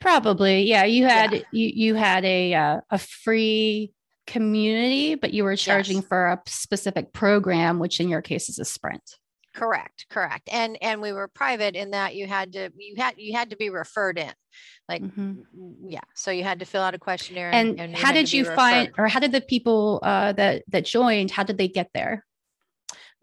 Probably, 0.00 0.62
yeah. 0.62 0.84
You 0.84 1.06
had 1.06 1.32
yeah. 1.32 1.40
you 1.52 1.70
you 1.74 1.94
had 1.94 2.24
a 2.24 2.54
uh, 2.54 2.80
a 2.90 2.98
free 2.98 3.92
community, 4.26 5.14
but 5.14 5.32
you 5.32 5.44
were 5.44 5.56
charging 5.56 5.98
yes. 5.98 6.06
for 6.06 6.26
a 6.26 6.42
specific 6.46 7.12
program, 7.12 7.78
which 7.78 8.00
in 8.00 8.08
your 8.08 8.22
case 8.22 8.48
is 8.48 8.58
a 8.58 8.64
sprint. 8.64 9.16
Correct, 9.54 10.06
correct. 10.10 10.50
And 10.52 10.76
and 10.82 11.00
we 11.00 11.12
were 11.12 11.28
private 11.28 11.76
in 11.76 11.92
that 11.92 12.14
you 12.14 12.26
had 12.26 12.52
to 12.52 12.70
you 12.76 12.96
had 12.98 13.14
you 13.16 13.34
had 13.34 13.50
to 13.50 13.56
be 13.56 13.70
referred 13.70 14.18
in. 14.18 14.32
Like 14.86 15.02
mm-hmm. 15.02 15.40
yeah, 15.88 16.00
so 16.14 16.30
you 16.30 16.44
had 16.44 16.58
to 16.58 16.66
fill 16.66 16.82
out 16.82 16.94
a 16.94 16.98
questionnaire. 16.98 17.50
And, 17.52 17.70
and, 17.70 17.80
and 17.80 17.96
how 17.96 18.12
did 18.12 18.30
you 18.32 18.44
find 18.44 18.92
or 18.98 19.08
how 19.08 19.18
did 19.18 19.32
the 19.32 19.40
people 19.40 20.00
uh, 20.02 20.32
that 20.32 20.64
that 20.68 20.84
joined, 20.84 21.30
how 21.30 21.42
did 21.42 21.56
they 21.56 21.68
get 21.68 21.88
there? 21.94 22.24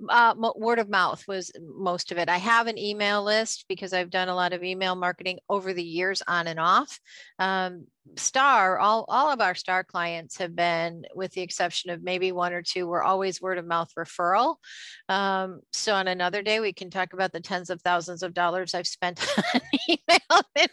Uh, 0.10 0.34
word 0.56 0.80
of 0.80 0.90
mouth 0.90 1.24
was 1.28 1.52
most 1.60 2.12
of 2.12 2.18
it. 2.18 2.30
I 2.30 2.38
have 2.38 2.68
an 2.68 2.78
email 2.78 3.24
list 3.24 3.66
because 3.68 3.94
I've 3.94 4.10
done 4.10 4.30
a 4.30 4.36
lot 4.36 4.54
of 4.54 4.64
email 4.64 4.96
marketing 4.96 5.40
over 5.50 5.74
the 5.74 5.84
years 5.84 6.22
on 6.28 6.48
and 6.48 6.60
off. 6.60 7.00
Um, 7.40 7.88
star 8.18 8.78
all 8.80 9.06
all 9.08 9.32
of 9.32 9.42
our 9.42 9.56
star 9.56 9.84
clients 9.84 10.38
have 10.38 10.56
been 10.56 11.04
with 11.16 11.32
the 11.32 11.42
exception 11.42 11.90
of 11.90 12.04
maybe 12.04 12.32
one 12.32 12.54
or 12.54 12.62
two 12.62 12.88
we're 12.88 13.02
always 13.04 13.42
word 13.42 13.58
of 13.58 13.66
mouth 13.66 13.90
referral. 13.98 14.58
Um, 15.10 15.62
so 15.72 15.94
on 15.96 16.08
another 16.08 16.42
day 16.42 16.60
we 16.60 16.74
can 16.74 16.90
talk 16.90 17.14
about 17.14 17.32
the 17.32 17.40
tens 17.40 17.70
of 17.70 17.82
thousands 17.82 18.24
of 18.24 18.34
dollars 18.34 18.74
i've 18.74 18.88
spent 18.88 19.26
on 19.56 19.62
email 19.90 20.70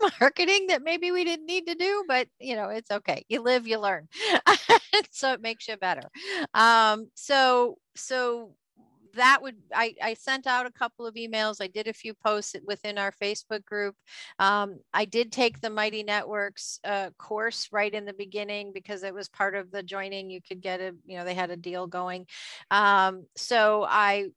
marketing 0.20 0.66
that 0.68 0.82
maybe 0.82 1.10
we 1.10 1.24
didn't 1.24 1.46
need 1.46 1.66
to 1.66 1.74
do 1.74 2.04
but 2.06 2.28
you 2.38 2.56
know 2.56 2.68
it's 2.68 2.90
okay. 2.90 3.24
You 3.28 3.42
live 3.42 3.66
you 3.66 3.78
learn. 3.78 4.08
So 5.12 5.32
it 5.32 5.40
makes 5.40 5.68
you 5.68 5.76
better. 5.76 6.10
Um, 6.54 7.08
so 7.14 7.78
so 7.96 8.54
that 9.14 9.40
would 9.42 9.56
I, 9.74 9.94
I 10.02 10.14
sent 10.14 10.46
out 10.46 10.66
a 10.66 10.70
couple 10.70 11.06
of 11.06 11.14
emails 11.14 11.60
i 11.60 11.66
did 11.66 11.88
a 11.88 11.92
few 11.92 12.14
posts 12.14 12.54
within 12.66 12.98
our 12.98 13.12
facebook 13.12 13.64
group. 13.64 13.94
Um, 14.38 14.78
i 14.92 15.04
did 15.04 15.32
take 15.32 15.60
the 15.60 15.70
mighty 15.70 16.02
networks 16.02 16.80
uh, 16.84 17.10
course 17.18 17.68
right 17.72 17.92
in 17.92 18.04
the 18.04 18.12
beginning 18.12 18.72
because 18.72 19.02
it 19.02 19.14
was 19.14 19.28
part 19.28 19.54
of 19.54 19.70
the 19.70 19.82
joining 19.82 20.30
you 20.30 20.40
could 20.40 20.60
get 20.60 20.80
a 20.80 20.94
you 21.06 21.16
know 21.18 21.24
they 21.24 21.34
had 21.34 21.50
a 21.50 21.56
deal 21.56 21.86
going. 21.86 22.26
Um, 22.70 23.26
so 23.36 23.86
i 23.88 24.28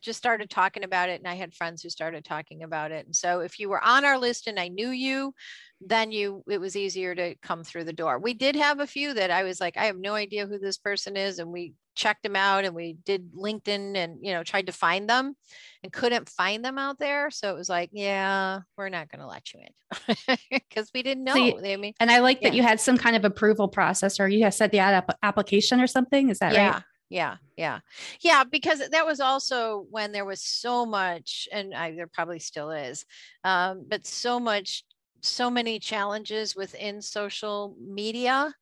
just 0.00 0.18
started 0.18 0.50
talking 0.50 0.84
about 0.84 1.08
it 1.08 1.20
and 1.20 1.28
i 1.28 1.34
had 1.34 1.54
friends 1.54 1.82
who 1.82 1.88
started 1.88 2.24
talking 2.24 2.62
about 2.62 2.92
it. 2.92 3.06
And 3.06 3.16
so 3.16 3.40
if 3.40 3.58
you 3.58 3.68
were 3.68 3.82
on 3.82 4.04
our 4.04 4.18
list 4.18 4.46
and 4.46 4.58
i 4.60 4.68
knew 4.68 4.90
you 4.90 5.34
then 5.80 6.10
you 6.10 6.42
it 6.48 6.60
was 6.60 6.76
easier 6.76 7.14
to 7.14 7.34
come 7.42 7.62
through 7.62 7.84
the 7.84 7.92
door. 7.92 8.18
We 8.18 8.32
did 8.34 8.56
have 8.56 8.80
a 8.80 8.86
few 8.86 9.14
that 9.14 9.30
i 9.30 9.42
was 9.42 9.60
like 9.60 9.76
i 9.76 9.84
have 9.86 9.98
no 9.98 10.14
idea 10.14 10.46
who 10.46 10.58
this 10.58 10.78
person 10.78 11.16
is 11.16 11.38
and 11.38 11.50
we 11.50 11.72
checked 11.96 12.22
them 12.22 12.36
out 12.36 12.64
and 12.64 12.74
we 12.74 12.96
did 13.04 13.32
linkedin 13.32 13.96
and 13.96 14.18
you 14.22 14.32
know 14.32 14.44
tried 14.44 14.66
to 14.66 14.72
find 14.72 15.08
them 15.08 15.34
and 15.82 15.92
couldn't 15.92 16.28
find 16.28 16.64
them 16.64 16.78
out 16.78 16.98
there 16.98 17.30
so 17.30 17.50
it 17.50 17.56
was 17.56 17.68
like 17.68 17.90
yeah 17.92 18.60
we're 18.76 18.88
not 18.88 19.10
going 19.10 19.20
to 19.20 19.26
let 19.26 19.52
you 19.52 19.60
in 19.60 20.36
because 20.50 20.90
we 20.94 21.02
didn't 21.02 21.24
know 21.24 21.32
so 21.32 21.44
you, 21.44 21.58
I 21.64 21.76
mean, 21.76 21.94
and 21.98 22.10
i 22.10 22.20
like 22.20 22.42
yeah. 22.42 22.50
that 22.50 22.56
you 22.56 22.62
had 22.62 22.80
some 22.80 22.98
kind 22.98 23.16
of 23.16 23.24
approval 23.24 23.66
process 23.66 24.20
or 24.20 24.28
you 24.28 24.44
had 24.44 24.54
said 24.54 24.70
the 24.70 24.78
ad 24.78 25.04
application 25.22 25.80
or 25.80 25.86
something 25.86 26.28
is 26.28 26.38
that 26.38 26.52
yeah. 26.52 26.70
right 26.70 26.82
yeah 27.08 27.36
yeah 27.56 27.78
yeah 28.20 28.44
because 28.44 28.88
that 28.88 29.06
was 29.06 29.20
also 29.20 29.86
when 29.90 30.12
there 30.12 30.24
was 30.24 30.40
so 30.40 30.84
much 30.84 31.48
and 31.52 31.72
I, 31.72 31.92
there 31.92 32.08
probably 32.08 32.40
still 32.40 32.70
is 32.70 33.04
um, 33.44 33.84
but 33.88 34.06
so 34.06 34.40
much 34.40 34.84
so 35.26 35.50
many 35.50 35.78
challenges 35.78 36.54
within 36.56 37.00
social 37.00 37.76
media 37.80 38.52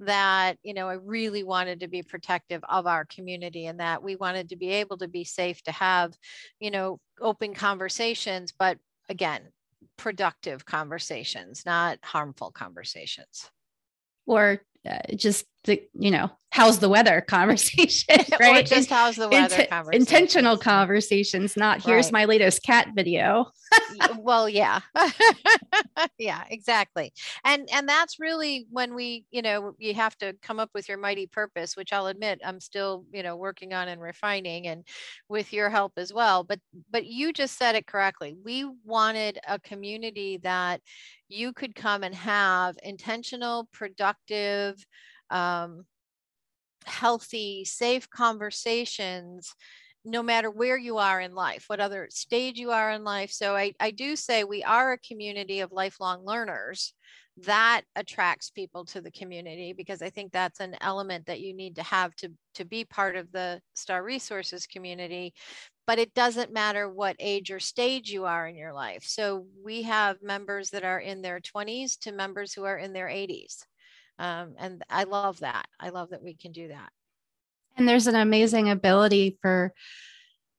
that 0.00 0.56
you 0.62 0.74
know 0.74 0.88
i 0.88 0.94
really 0.94 1.44
wanted 1.44 1.80
to 1.80 1.88
be 1.88 2.02
protective 2.02 2.62
of 2.68 2.86
our 2.86 3.04
community 3.04 3.66
and 3.66 3.78
that 3.78 4.02
we 4.02 4.16
wanted 4.16 4.48
to 4.48 4.56
be 4.56 4.70
able 4.70 4.98
to 4.98 5.06
be 5.06 5.24
safe 5.24 5.62
to 5.62 5.70
have 5.70 6.12
you 6.58 6.70
know 6.70 6.98
open 7.20 7.54
conversations 7.54 8.52
but 8.58 8.76
again 9.08 9.42
productive 9.96 10.64
conversations 10.64 11.64
not 11.64 11.98
harmful 12.02 12.50
conversations. 12.50 13.50
Or 14.26 14.60
uh, 14.88 14.98
just 15.14 15.44
the 15.64 15.82
you 15.94 16.10
know 16.10 16.30
how's 16.50 16.78
the 16.78 16.88
weather 16.88 17.20
conversation 17.28 18.16
right? 18.40 18.64
or 18.64 18.66
just 18.66 18.90
how's 18.90 19.16
the 19.16 19.28
weather 19.28 19.56
Int- 19.56 19.70
conversation. 19.70 20.02
intentional 20.02 20.56
conversations 20.56 21.56
not 21.56 21.82
here's 21.82 22.06
right. 22.06 22.12
my 22.12 22.24
latest 22.26 22.62
cat 22.62 22.88
video. 22.94 23.46
Well 24.18 24.48
yeah. 24.48 24.80
Yeah 26.18 26.44
exactly. 26.48 27.12
And 27.44 27.68
and 27.72 27.88
that's 27.88 28.20
really 28.20 28.66
when 28.70 28.94
we 28.94 29.24
you 29.30 29.42
know 29.42 29.74
you 29.78 29.94
have 29.94 30.16
to 30.18 30.34
come 30.42 30.60
up 30.60 30.70
with 30.74 30.88
your 30.88 30.98
mighty 30.98 31.26
purpose 31.26 31.76
which 31.76 31.92
i'll 31.92 32.06
admit 32.06 32.40
i'm 32.44 32.60
still 32.60 33.04
you 33.12 33.22
know 33.22 33.36
working 33.36 33.72
on 33.74 33.88
and 33.88 34.00
refining 34.00 34.68
and 34.68 34.84
with 35.28 35.52
your 35.52 35.70
help 35.70 35.92
as 35.96 36.12
well. 36.12 36.44
But 36.44 36.60
but 36.90 37.06
you 37.06 37.32
just 37.32 37.58
said 37.58 37.74
it 37.74 37.86
correctly. 37.86 38.36
We 38.44 38.66
wanted 38.84 39.38
a 39.48 39.58
community 39.58 40.38
that 40.42 40.80
you 41.28 41.52
could 41.52 41.74
come 41.74 42.02
and 42.02 42.14
have 42.14 42.76
intentional 42.82 43.68
productive 43.72 44.84
um, 45.30 45.84
healthy, 46.84 47.64
safe 47.64 48.08
conversations 48.10 49.54
no 50.04 50.22
matter 50.22 50.50
where 50.50 50.76
you 50.76 50.98
are 50.98 51.20
in 51.20 51.34
life, 51.34 51.64
what 51.68 51.80
other 51.80 52.08
stage 52.10 52.58
you 52.58 52.70
are 52.70 52.90
in 52.90 53.04
life. 53.04 53.30
So 53.30 53.56
I, 53.56 53.72
I 53.80 53.90
do 53.90 54.16
say 54.16 54.44
we 54.44 54.62
are 54.62 54.92
a 54.92 54.98
community 54.98 55.60
of 55.60 55.72
lifelong 55.72 56.24
learners 56.24 56.92
that 57.38 57.82
attracts 57.96 58.50
people 58.50 58.84
to 58.84 59.00
the 59.00 59.10
community 59.10 59.72
because 59.72 60.02
I 60.02 60.10
think 60.10 60.30
that's 60.30 60.60
an 60.60 60.76
element 60.80 61.26
that 61.26 61.40
you 61.40 61.54
need 61.54 61.76
to 61.76 61.82
have 61.82 62.14
to, 62.16 62.30
to 62.54 62.64
be 62.64 62.84
part 62.84 63.16
of 63.16 63.32
the 63.32 63.60
Star 63.74 64.04
Resources 64.04 64.66
community. 64.66 65.32
But 65.86 65.98
it 65.98 66.14
doesn't 66.14 66.52
matter 66.52 66.88
what 66.88 67.16
age 67.18 67.50
or 67.50 67.60
stage 67.60 68.10
you 68.10 68.24
are 68.24 68.46
in 68.46 68.56
your 68.56 68.72
life. 68.72 69.04
So 69.04 69.46
we 69.64 69.82
have 69.82 70.22
members 70.22 70.70
that 70.70 70.84
are 70.84 71.00
in 71.00 71.22
their 71.22 71.40
20s 71.40 71.98
to 72.00 72.12
members 72.12 72.52
who 72.52 72.64
are 72.64 72.78
in 72.78 72.92
their 72.92 73.08
80s. 73.08 73.64
Um, 74.18 74.54
and 74.58 74.82
I 74.88 75.04
love 75.04 75.40
that. 75.40 75.66
I 75.80 75.90
love 75.90 76.10
that 76.10 76.22
we 76.22 76.34
can 76.34 76.52
do 76.52 76.68
that. 76.68 76.90
And 77.76 77.88
there's 77.88 78.06
an 78.06 78.14
amazing 78.14 78.70
ability 78.70 79.38
for 79.42 79.72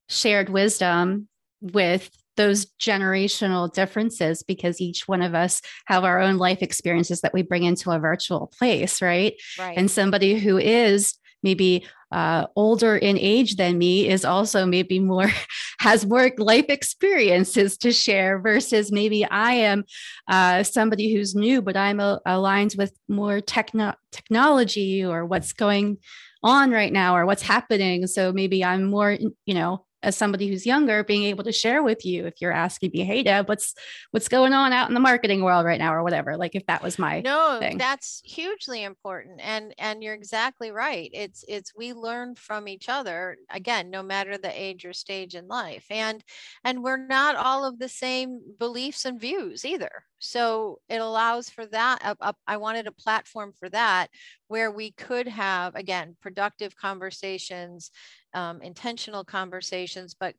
shared 0.09 0.49
wisdom 0.49 1.27
with 1.61 2.09
those 2.35 2.65
generational 2.79 3.71
differences 3.71 4.43
because 4.43 4.81
each 4.81 5.07
one 5.07 5.21
of 5.21 5.33
us 5.33 5.61
have 5.85 6.03
our 6.03 6.19
own 6.19 6.37
life 6.37 6.61
experiences 6.61 7.21
that 7.21 7.33
we 7.33 7.41
bring 7.41 7.63
into 7.63 7.91
a 7.91 7.99
virtual 7.99 8.51
place, 8.59 9.01
right? 9.01 9.35
Right. 9.57 9.77
And 9.77 9.89
somebody 9.89 10.37
who 10.37 10.57
is 10.57 11.15
maybe 11.45 11.85
uh, 12.11 12.47
older 12.55 12.97
in 12.97 13.17
age 13.17 13.55
than 13.55 13.77
me 13.77 14.09
is 14.09 14.25
also 14.25 14.65
maybe 14.65 14.99
more 14.99 15.29
has 15.79 16.05
more 16.05 16.31
life 16.37 16.65
experiences 16.69 17.77
to 17.77 17.91
share 17.91 18.39
versus 18.39 18.91
maybe 18.91 19.23
I 19.23 19.53
am 19.53 19.85
uh, 20.27 20.63
somebody 20.63 21.13
who's 21.13 21.35
new, 21.35 21.61
but 21.61 21.77
I'm 21.77 21.99
a, 21.99 22.19
aligned 22.25 22.75
with 22.77 22.93
more 23.07 23.41
techno- 23.41 23.95
technology 24.11 25.05
or 25.05 25.25
what's 25.25 25.53
going 25.53 25.97
on 26.43 26.71
right 26.71 26.91
now 26.91 27.15
or 27.15 27.25
what's 27.25 27.41
happening. 27.41 28.07
So 28.07 28.33
maybe 28.33 28.63
I'm 28.63 28.85
more, 28.85 29.17
you 29.45 29.53
know, 29.53 29.85
as 30.05 30.15
somebody 30.15 30.47
who's 30.47 30.65
younger 30.65 31.03
being 31.03 31.23
able 31.23 31.43
to 31.43 31.51
share 31.51 31.81
with 31.81 32.05
you 32.05 32.27
if 32.27 32.35
you're 32.39 32.51
asking 32.51 32.91
me 32.93 33.03
hey 33.03 33.23
deb 33.23 33.49
what's 33.49 33.73
what's 34.11 34.27
going 34.27 34.53
on 34.53 34.71
out 34.71 34.87
in 34.87 34.93
the 34.93 34.99
marketing 34.99 35.43
world 35.43 35.65
right 35.65 35.79
now 35.79 35.93
or 35.93 36.03
whatever 36.03 36.37
like 36.37 36.55
if 36.55 36.65
that 36.67 36.83
was 36.83 36.99
my 36.99 37.21
no 37.21 37.57
thing. 37.59 37.77
that's 37.77 38.21
hugely 38.23 38.83
important 38.83 39.41
and 39.41 39.73
and 39.79 40.03
you're 40.03 40.13
exactly 40.13 40.71
right 40.71 41.09
it's 41.11 41.43
it's 41.47 41.73
we 41.75 41.91
learn 41.91 42.35
from 42.35 42.67
each 42.67 42.87
other 42.87 43.35
again 43.49 43.89
no 43.89 44.03
matter 44.03 44.37
the 44.37 44.61
age 44.61 44.85
or 44.85 44.93
stage 44.93 45.33
in 45.33 45.47
life 45.47 45.85
and 45.89 46.23
and 46.63 46.83
we're 46.83 47.07
not 47.07 47.35
all 47.35 47.65
of 47.65 47.79
the 47.79 47.89
same 47.89 48.39
beliefs 48.59 49.05
and 49.05 49.19
views 49.19 49.65
either 49.65 50.03
so 50.19 50.79
it 50.89 51.01
allows 51.01 51.49
for 51.49 51.65
that 51.65 52.15
i 52.47 52.57
wanted 52.57 52.87
a 52.87 52.91
platform 52.91 53.51
for 53.59 53.69
that 53.69 54.07
where 54.47 54.71
we 54.71 54.91
could 54.91 55.27
have 55.27 55.75
again 55.75 56.15
productive 56.21 56.75
conversations 56.75 57.91
um, 58.35 58.61
intentional 58.61 59.23
conversations, 59.23 60.13
but 60.13 60.35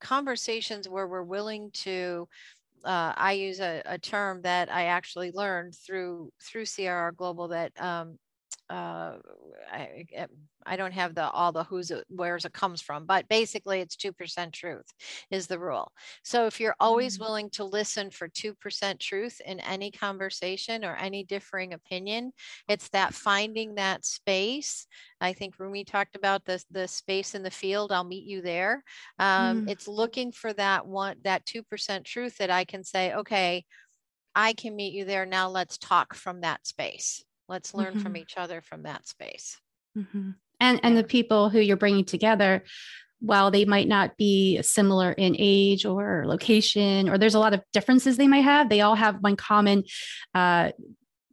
conversations 0.00 0.88
where 0.88 1.06
we're 1.06 1.22
willing 1.22 1.70
to 1.72 2.26
uh, 2.82 3.12
I 3.14 3.32
use 3.32 3.60
a, 3.60 3.82
a, 3.84 3.98
term 3.98 4.40
that 4.40 4.72
I 4.72 4.84
actually 4.84 5.32
learned 5.32 5.74
through 5.74 6.32
through 6.42 6.64
CRR 6.64 7.14
Global 7.14 7.48
that 7.48 7.78
um, 7.78 8.18
uh, 8.70 9.16
I, 9.72 10.06
I 10.64 10.76
don't 10.76 10.92
have 10.92 11.14
the 11.14 11.28
all 11.30 11.52
the 11.52 11.64
who's 11.64 11.90
it, 11.90 12.04
where's 12.08 12.44
it 12.44 12.52
comes 12.52 12.80
from, 12.80 13.04
but 13.04 13.28
basically 13.28 13.80
it's 13.80 13.96
2% 13.96 14.52
truth 14.52 14.86
is 15.30 15.46
the 15.46 15.58
rule. 15.58 15.90
So 16.22 16.46
if 16.46 16.60
you're 16.60 16.76
always 16.78 17.14
mm-hmm. 17.14 17.24
willing 17.24 17.50
to 17.50 17.64
listen 17.64 18.10
for 18.10 18.28
2% 18.28 18.98
truth 19.00 19.40
in 19.44 19.58
any 19.60 19.90
conversation 19.90 20.84
or 20.84 20.94
any 20.96 21.24
differing 21.24 21.72
opinion, 21.72 22.32
it's 22.68 22.88
that 22.90 23.12
finding 23.12 23.74
that 23.74 24.04
space. 24.04 24.86
I 25.20 25.32
think 25.32 25.58
Rumi 25.58 25.84
talked 25.84 26.14
about 26.14 26.44
the, 26.44 26.62
the 26.70 26.86
space 26.86 27.34
in 27.34 27.42
the 27.42 27.50
field. 27.50 27.90
I'll 27.90 28.04
meet 28.04 28.24
you 28.24 28.40
there. 28.40 28.84
Um, 29.18 29.66
mm. 29.66 29.70
It's 29.70 29.88
looking 29.88 30.30
for 30.30 30.52
that 30.52 30.86
one, 30.86 31.16
that 31.24 31.44
2% 31.46 32.04
truth 32.04 32.38
that 32.38 32.50
I 32.50 32.64
can 32.64 32.84
say, 32.84 33.14
okay, 33.14 33.64
I 34.34 34.52
can 34.52 34.76
meet 34.76 34.94
you 34.94 35.04
there. 35.04 35.26
Now 35.26 35.48
let's 35.48 35.76
talk 35.76 36.14
from 36.14 36.42
that 36.42 36.66
space. 36.66 37.24
Let's 37.50 37.74
learn 37.74 37.96
Mhm. 37.96 38.02
from 38.02 38.16
each 38.16 38.34
other 38.36 38.60
from 38.62 38.84
that 38.84 39.06
space. 39.06 39.58
Mhm. 39.98 40.36
And 40.60 40.80
and 40.82 40.96
the 40.96 41.04
people 41.04 41.50
who 41.50 41.58
you're 41.58 41.76
bringing 41.76 42.04
together, 42.04 42.64
while 43.18 43.50
they 43.50 43.64
might 43.64 43.88
not 43.88 44.16
be 44.16 44.62
similar 44.62 45.12
in 45.12 45.34
age 45.38 45.84
or 45.84 46.24
location, 46.26 47.08
or 47.08 47.18
there's 47.18 47.34
a 47.34 47.40
lot 47.40 47.52
of 47.54 47.62
differences 47.72 48.16
they 48.16 48.28
might 48.28 48.44
have, 48.44 48.68
they 48.68 48.80
all 48.80 48.94
have 48.94 49.16
one 49.20 49.36
common 49.36 49.84
uh, 50.34 50.70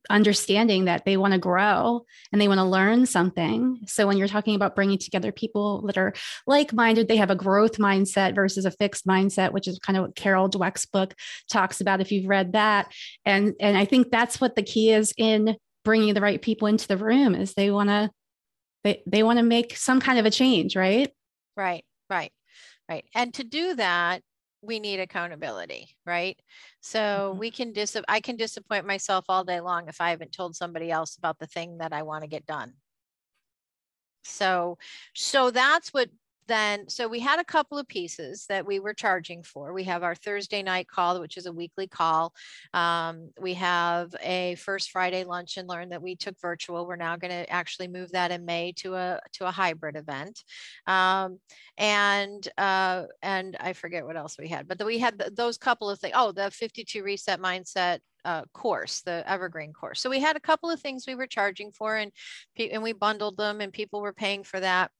understanding 0.09 0.85
that 0.85 1.03
they 1.03 1.17
want 1.17 1.33
to 1.33 1.37
grow 1.39 2.05
and 2.31 2.41
they 2.41 2.47
want 2.47 2.59
to 2.59 2.63
learn 2.63 3.05
something. 3.05 3.79
So 3.87 4.07
when 4.07 4.17
you're 4.17 4.29
talking 4.29 4.55
about 4.55 4.73
bringing 4.73 4.97
together 4.97 5.33
people 5.33 5.85
that 5.87 5.97
are 5.97 6.13
like-minded, 6.45 7.09
they 7.09 7.17
have 7.17 7.29
a 7.29 7.35
growth 7.35 7.77
mindset 7.77 8.33
versus 8.33 8.63
a 8.65 8.71
fixed 8.71 9.05
mindset, 9.05 9.51
which 9.51 9.67
is 9.67 9.79
kind 9.79 9.97
of 9.97 10.05
what 10.05 10.15
Carol 10.15 10.49
Dweck's 10.49 10.85
book 10.85 11.13
talks 11.49 11.81
about. 11.81 11.99
If 11.99 12.11
you've 12.13 12.27
read 12.29 12.53
that, 12.53 12.91
and 13.25 13.53
and 13.59 13.77
I 13.77 13.83
think 13.85 14.09
that's 14.09 14.39
what 14.39 14.55
the 14.55 14.63
key 14.63 14.91
is 14.91 15.13
in 15.17 15.57
bringing 15.87 16.13
the 16.13 16.21
right 16.21 16.41
people 16.41 16.67
into 16.67 16.87
the 16.87 16.97
room 16.97 17.33
is 17.33 17.53
they 17.55 17.71
want 17.71 17.89
to 17.89 18.11
they, 18.83 19.03
they 19.07 19.23
want 19.23 19.39
to 19.39 19.43
make 19.43 19.75
some 19.77 20.01
kind 20.01 20.19
of 20.19 20.25
a 20.25 20.31
change 20.31 20.75
right 20.75 21.11
Right, 21.55 21.85
right, 22.09 22.31
right. 22.89 23.05
And 23.15 23.33
to 23.35 23.43
do 23.43 23.75
that, 23.75 24.23
we 24.61 24.79
need 24.79 24.99
accountability, 24.99 25.89
right? 26.05 26.37
So 26.81 27.33
Mhm. 27.33 27.39
we 27.39 27.51
can 27.51 27.73
dis 27.73 27.97
I 28.07 28.19
can 28.21 28.37
disappoint 28.37 28.85
myself 28.85 29.25
all 29.29 29.43
day 29.43 29.61
long 29.61 29.87
if 29.89 30.01
I 30.01 30.11
haven't 30.11 30.33
told 30.33 30.55
somebody 30.55 30.91
else 30.91 31.17
about 31.17 31.39
the 31.39 31.47
thing 31.47 31.77
that 31.79 31.93
I 31.93 32.03
want 32.03 32.23
to 32.23 32.27
get 32.29 32.45
done. 32.45 32.75
So 34.23 34.77
so 35.15 35.51
that's 35.51 35.93
what 35.93 36.09
then 36.47 36.89
so 36.89 37.07
we 37.07 37.19
had 37.19 37.39
a 37.39 37.43
couple 37.43 37.77
of 37.77 37.87
pieces 37.87 38.45
that 38.47 38.65
we 38.65 38.79
were 38.79 38.93
charging 38.93 39.43
for. 39.43 39.73
We 39.73 39.83
have 39.85 40.03
our 40.03 40.15
Thursday 40.15 40.63
night 40.63 40.87
call, 40.87 41.19
which 41.19 41.37
is 41.37 41.45
a 41.45 41.51
weekly 41.51 41.87
call. 41.87 42.33
Um, 42.73 43.31
we 43.39 43.53
have 43.55 44.15
a 44.21 44.55
first 44.55 44.91
Friday 44.91 45.23
lunch 45.23 45.57
and 45.57 45.67
learn 45.67 45.89
that 45.89 46.01
we 46.01 46.15
took 46.15 46.39
virtual. 46.39 46.85
We're 46.85 46.95
now 46.95 47.15
going 47.15 47.31
to 47.31 47.49
actually 47.49 47.87
move 47.87 48.11
that 48.11 48.31
in 48.31 48.45
May 48.45 48.73
to 48.77 48.95
a 48.95 49.19
to 49.33 49.47
a 49.47 49.51
hybrid 49.51 49.95
event. 49.95 50.43
Um, 50.85 51.39
and 51.77 52.47
uh, 52.57 53.03
and 53.21 53.55
I 53.59 53.73
forget 53.73 54.05
what 54.05 54.17
else 54.17 54.37
we 54.37 54.47
had, 54.47 54.67
but 54.67 54.83
we 54.85 54.99
had 54.99 55.19
th- 55.19 55.35
those 55.35 55.57
couple 55.57 55.89
of 55.89 55.99
things. 55.99 56.13
Oh, 56.15 56.31
the 56.31 56.51
52 56.51 57.03
reset 57.03 57.39
mindset 57.39 57.99
uh, 58.25 58.43
course, 58.53 59.01
the 59.01 59.23
evergreen 59.25 59.71
course. 59.71 60.01
So 60.01 60.09
we 60.09 60.19
had 60.19 60.35
a 60.35 60.41
couple 60.41 60.69
of 60.69 60.81
things 60.81 61.05
we 61.07 61.15
were 61.15 61.27
charging 61.27 61.71
for, 61.71 61.95
and 61.95 62.11
and 62.57 62.83
we 62.83 62.93
bundled 62.93 63.37
them, 63.37 63.61
and 63.61 63.71
people 63.71 64.01
were 64.01 64.13
paying 64.13 64.43
for 64.43 64.59
that. 64.59 64.91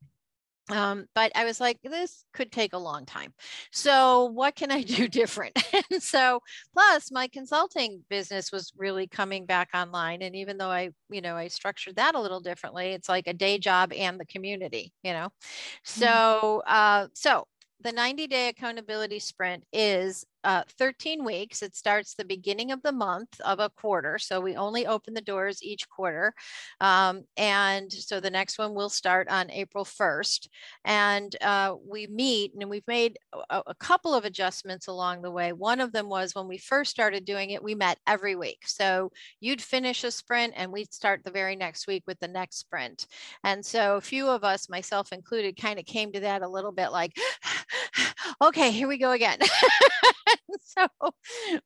Um, 0.70 1.06
but 1.16 1.32
I 1.36 1.46
was 1.46 1.62
like, 1.62 1.80
this 1.82 2.26
could 2.34 2.52
take 2.52 2.74
a 2.74 2.78
long 2.78 3.06
time. 3.06 3.34
So 3.72 4.26
what 4.26 4.56
can 4.56 4.72
I 4.72 4.82
do 4.84 5.08
different? 5.08 5.58
and 5.92 6.02
so 6.02 6.42
plus 6.74 7.12
my 7.12 7.28
consulting 7.28 8.04
business 8.10 8.52
was 8.52 8.74
really 8.78 9.08
coming 9.08 9.46
back 9.46 9.70
online. 9.74 10.22
And 10.22 10.36
even 10.36 10.58
though 10.58 10.70
I, 10.70 10.90
you 11.10 11.22
know, 11.22 11.36
I 11.36 11.48
structured 11.48 11.96
that 11.96 12.16
a 12.16 12.22
little 12.22 12.42
differently, 12.42 12.88
it's 12.90 13.10
like 13.10 13.28
a 13.28 13.34
day 13.34 13.58
job 13.58 13.94
and 13.94 14.20
the 14.20 14.26
community, 14.26 14.94
you 15.04 15.14
know. 15.14 15.30
So 15.84 16.64
uh, 16.68 17.08
so 17.14 17.48
the 17.82 17.92
90 17.92 18.28
day 18.28 18.50
accountability 18.50 19.20
sprint 19.20 19.64
is 19.72 20.26
uh, 20.44 20.64
13 20.78 21.24
weeks. 21.24 21.62
It 21.62 21.76
starts 21.76 22.14
the 22.14 22.26
beginning 22.26 22.72
of 22.72 22.82
the 22.82 22.92
month 22.92 23.40
of 23.42 23.60
a 23.60 23.70
quarter. 23.70 24.18
So 24.18 24.40
we 24.40 24.56
only 24.56 24.86
open 24.86 25.14
the 25.14 25.22
doors 25.22 25.64
each 25.64 25.90
quarter. 25.90 26.34
Um, 26.80 27.24
and 27.36 27.92
so 27.92 28.20
the 28.20 28.30
next 28.30 28.58
one 28.58 28.74
will 28.74 28.90
start 28.90 29.28
on 29.30 29.52
April 29.52 29.86
1st. 29.86 30.48
And 30.86 31.36
uh, 31.42 31.76
we 31.88 32.08
meet, 32.08 32.54
and 32.54 32.70
we've 32.70 32.88
made 32.88 33.18
a, 33.50 33.62
a 33.68 33.76
couple 33.76 34.14
of 34.14 34.26
adjustments 34.26 34.88
along 34.88 35.22
the 35.22 35.32
way. 35.32 35.54
One 35.54 35.82
of 35.82 35.92
them 35.92 36.10
was 36.10 36.36
when 36.36 36.48
we 36.48 36.58
first 36.58 36.92
started 36.92 37.26
doing 37.26 37.52
it, 37.52 37.64
we 37.64 37.76
met 37.76 38.00
every 38.08 38.36
week. 38.36 38.64
So 38.66 39.12
you'd 39.40 39.62
finish 39.62 40.04
a 40.04 40.12
sprint 40.12 40.54
and 40.56 40.72
we'd 40.72 40.94
start 40.94 41.22
the 41.24 41.32
very 41.32 41.56
next 41.56 41.88
week 41.88 42.04
with 42.08 42.20
the 42.20 42.28
next 42.28 42.58
sprint. 42.58 43.08
And 43.44 43.66
so 43.66 43.98
a 43.98 44.02
few 44.02 44.28
of 44.28 44.44
us, 44.44 44.70
myself 44.70 45.12
included, 45.12 45.60
kind 45.60 45.80
of 45.80 45.86
came 45.86 46.12
to 46.12 46.20
that 46.22 46.42
a 46.42 46.48
little 46.48 46.72
bit 46.72 46.92
like, 46.92 47.18
okay, 48.42 48.72
here 48.72 48.88
we 48.88 48.98
go 48.98 49.12
again. 49.12 49.40
so 50.62 50.88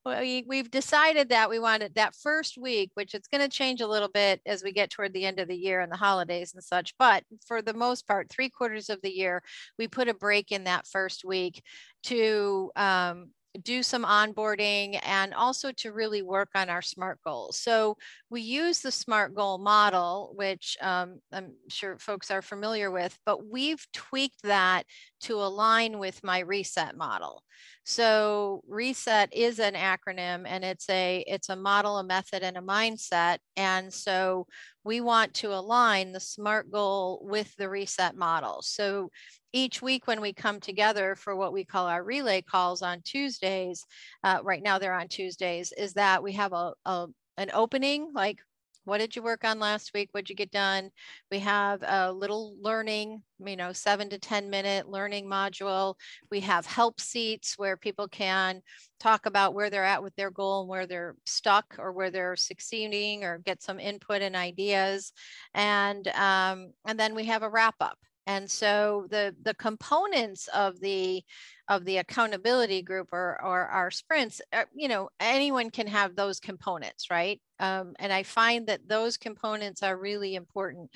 we, 0.06 0.43
we've 0.47 0.71
decided 0.71 1.30
that 1.30 1.50
we 1.50 1.60
wanted 1.60 1.95
that 1.95 2.15
first 2.15 2.58
week, 2.58 2.91
which 2.93 3.13
it's 3.13 3.28
going 3.28 3.41
to 3.41 3.50
change 3.50 3.82
a 3.82 3.88
little 3.88 4.10
bit 4.10 4.41
as 4.45 4.63
we 4.63 4.71
get 4.71 4.89
toward 4.89 5.13
the 5.13 5.26
end 5.26 5.39
of 5.39 5.47
the 5.47 5.56
year 5.56 5.82
and 5.82 5.91
the 5.91 5.97
holidays 5.97 6.54
and 6.54 6.63
such. 6.63 6.95
But 6.97 7.24
for 7.45 7.62
the 7.62 7.74
most 7.74 8.08
part, 8.08 8.30
three 8.30 8.50
quarters 8.50 8.89
of 8.89 9.02
the 9.02 9.12
year, 9.12 9.43
we 9.78 9.88
put 9.88 10.10
a 10.10 10.13
break 10.13 10.52
in 10.52 10.65
that 10.65 10.88
first 10.88 11.24
week 11.26 11.63
to 12.04 12.71
um, 12.76 13.30
do 13.64 13.84
some 13.84 14.06
onboarding 14.06 15.00
and 15.04 15.34
also 15.34 15.72
to 15.74 15.92
really 15.92 16.22
work 16.22 16.50
on 16.56 16.70
our 16.70 16.82
SMART 16.82 17.20
goals. 17.24 17.58
So 17.58 17.98
we 18.30 18.42
use 18.42 18.80
the 18.80 18.92
SMART 18.92 19.36
goal 19.36 19.58
model, 19.58 20.34
which 20.36 20.78
um, 20.82 21.20
I'm 21.32 21.54
sure 21.70 21.98
folks 21.98 22.32
are 22.32 22.42
familiar 22.42 22.92
with, 22.92 23.18
but 23.26 23.46
we've 23.48 23.86
tweaked 23.94 24.44
that 24.44 24.84
to 25.22 25.36
align 25.36 26.00
with 26.00 26.24
my 26.24 26.40
reset 26.40 26.96
model. 26.96 27.44
So 27.84 28.63
reset 28.67 29.34
is 29.34 29.60
an 29.60 29.74
acronym 29.74 30.44
and 30.46 30.63
it's 30.63 30.88
a 30.89 31.24
it's 31.28 31.50
a 31.50 31.56
model, 31.56 31.98
a 31.98 32.04
method 32.04 32.44
and 32.44 32.58
a 32.58 32.62
mindset. 32.62 33.38
And 33.58 33.91
so 33.91 34.48
we 34.84 35.02
want 35.02 35.34
to 35.36 35.54
align 35.54 36.12
the 36.12 36.20
SMART 36.20 36.72
goal 36.72 37.22
with 37.24 37.56
the 37.56 37.70
reset 37.70 38.15
model. 38.15 38.62
So 38.62 39.10
each 39.54 39.82
week 39.82 40.08
when 40.08 40.22
we 40.22 40.32
come 40.32 40.60
together 40.60 41.15
for 41.15 41.36
what 41.36 41.54
we 41.54 41.65
call 41.65 41.88
our 41.88 42.04
relay 42.04 42.41
calls 42.41 42.82
on 42.82 43.02
Tuesdays, 43.04 43.84
uh, 44.24 44.39
right 44.44 44.63
now 44.63 44.78
they're 44.80 44.94
on 44.94 45.08
Tuesdays, 45.08 45.74
is 45.76 45.94
that 45.94 46.24
we 46.24 46.34
have 46.34 46.54
a, 46.54 46.74
a 46.86 47.08
an 47.38 47.50
opening 47.54 48.12
like 48.13 48.39
what 48.86 48.98
did 48.98 49.15
you 49.15 49.22
work 49.22 49.44
on 49.44 49.60
last 49.60 49.91
week? 49.94 50.10
What'd 50.12 50.30
you 50.30 50.36
get 50.36 50.52
done? 50.52 50.89
We 51.32 51.39
have 51.39 51.84
a 51.84 52.12
little 52.12 52.56
learning 52.62 53.22
you 53.46 53.56
know 53.56 53.74
seven 53.74 54.10
to 54.10 54.20
ten 54.20 54.50
minute 54.50 54.88
learning 54.88 55.26
module. 55.26 55.96
We 56.30 56.41
have 56.41 56.65
help 56.65 57.00
seats 57.00 57.56
where 57.58 57.78
people 57.78 58.08
can 58.08 58.62
talk 59.00 59.26
about 59.26 59.54
where 59.54 59.70
they're 59.70 59.84
at 59.84 60.04
with 60.04 60.15
their 60.15 60.32
goal 60.32 60.62
and 60.62 60.70
where 60.70 60.88
they're 60.88 61.15
stuck 61.26 61.76
or 61.80 61.91
where 61.91 62.12
they're 62.12 62.36
succeeding 62.36 63.24
or 63.24 63.39
get 63.39 63.63
some 63.63 63.80
input 63.80 64.22
and 64.22 64.36
ideas. 64.36 65.13
And 65.54 66.08
um, 66.10 66.74
and 66.86 67.00
then 67.00 67.15
we 67.15 67.26
have 67.26 67.44
a 67.44 67.50
wrap 67.50 67.76
up 67.82 67.98
and 68.32 68.50
so 68.50 69.08
the 69.10 69.36
the 69.44 69.54
components 69.56 70.48
of 70.54 70.80
the 70.80 71.22
of 71.67 71.86
the 71.86 71.98
accountability 71.98 72.82
group 72.82 73.10
or 73.12 73.39
or 73.44 73.67
our 73.67 73.91
sprints 73.91 74.41
uh, 74.54 74.63
you 74.74 74.88
know 74.88 75.10
anyone 75.20 75.70
can 75.70 75.88
have 75.88 76.15
those 76.15 76.39
components 76.39 77.10
right? 77.12 77.41
Um, 77.60 77.94
and 78.00 78.12
i 78.13 78.24
find 78.24 78.67
that 78.67 78.88
those 78.88 79.17
components 79.17 79.84
are 79.84 79.98
really 79.98 80.36
important. 80.36 80.89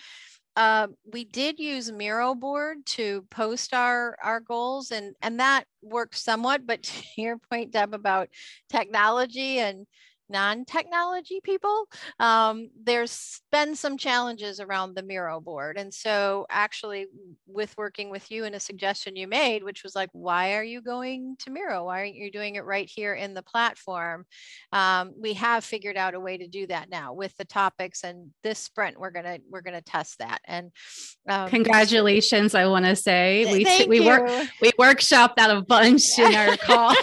Uh, 0.58 0.88
we 1.14 1.26
did 1.26 1.60
use 1.60 1.92
Miro 1.92 2.34
board 2.34 2.78
to 2.98 3.26
post 3.30 3.74
our 3.74 4.18
our 4.24 4.40
goals 4.40 4.92
and 4.92 5.14
and 5.22 5.40
that 5.40 5.66
worked 5.82 6.18
somewhat 6.18 6.66
but 6.66 6.84
to 6.90 7.04
your 7.18 7.38
point 7.50 7.72
deb 7.72 7.94
about 7.94 8.30
technology 8.70 9.60
and 9.60 9.86
non-technology 10.30 11.40
people 11.44 11.86
um, 12.20 12.70
there's 12.84 13.42
been 13.52 13.76
some 13.76 13.98
challenges 13.98 14.60
around 14.60 14.96
the 14.96 15.04
miro 15.04 15.40
board 15.40 15.78
and 15.78 15.94
so 15.94 16.46
actually 16.50 17.08
with 17.48 17.76
working 17.78 18.10
with 18.10 18.30
you 18.32 18.46
and 18.46 18.56
a 18.56 18.60
suggestion 18.60 19.16
you 19.16 19.28
made 19.28 19.64
which 19.64 19.84
was 19.84 19.96
like 19.96 20.10
why 20.12 20.56
are 20.56 20.64
you 20.64 20.82
going 20.82 21.36
to 21.40 21.52
miro? 21.52 21.86
Why 21.86 22.00
aren't 22.00 22.16
you 22.16 22.32
doing 22.32 22.56
it 22.56 22.66
right 22.66 22.90
here 22.90 23.14
in 23.14 23.34
the 23.34 23.44
platform? 23.44 24.26
Um, 24.72 25.14
we 25.20 25.34
have 25.34 25.64
figured 25.64 25.98
out 25.98 26.14
a 26.14 26.20
way 26.20 26.38
to 26.38 26.48
do 26.48 26.68
that 26.68 26.90
now 26.90 27.14
with 27.14 27.36
the 27.38 27.46
topics 27.46 28.04
and 28.04 28.32
this 28.44 28.60
sprint 28.60 29.00
we're 29.00 29.12
gonna 29.12 29.40
we're 29.50 29.62
gonna 29.62 29.82
test 29.82 30.20
that 30.20 30.40
and 30.46 30.72
um, 31.30 31.50
congratulations 31.50 32.56
i 32.56 32.66
want 32.66 32.86
to 32.86 32.96
say 32.96 33.46
we 33.52 33.64
t- 33.64 33.88
we 33.88 34.00
work 34.02 34.28
we 34.62 34.72
workshopped 34.74 35.36
that 35.36 35.52
a 35.52 35.62
bunch 35.62 36.18
in 36.18 36.34
our 36.34 36.58
call. 36.66 36.94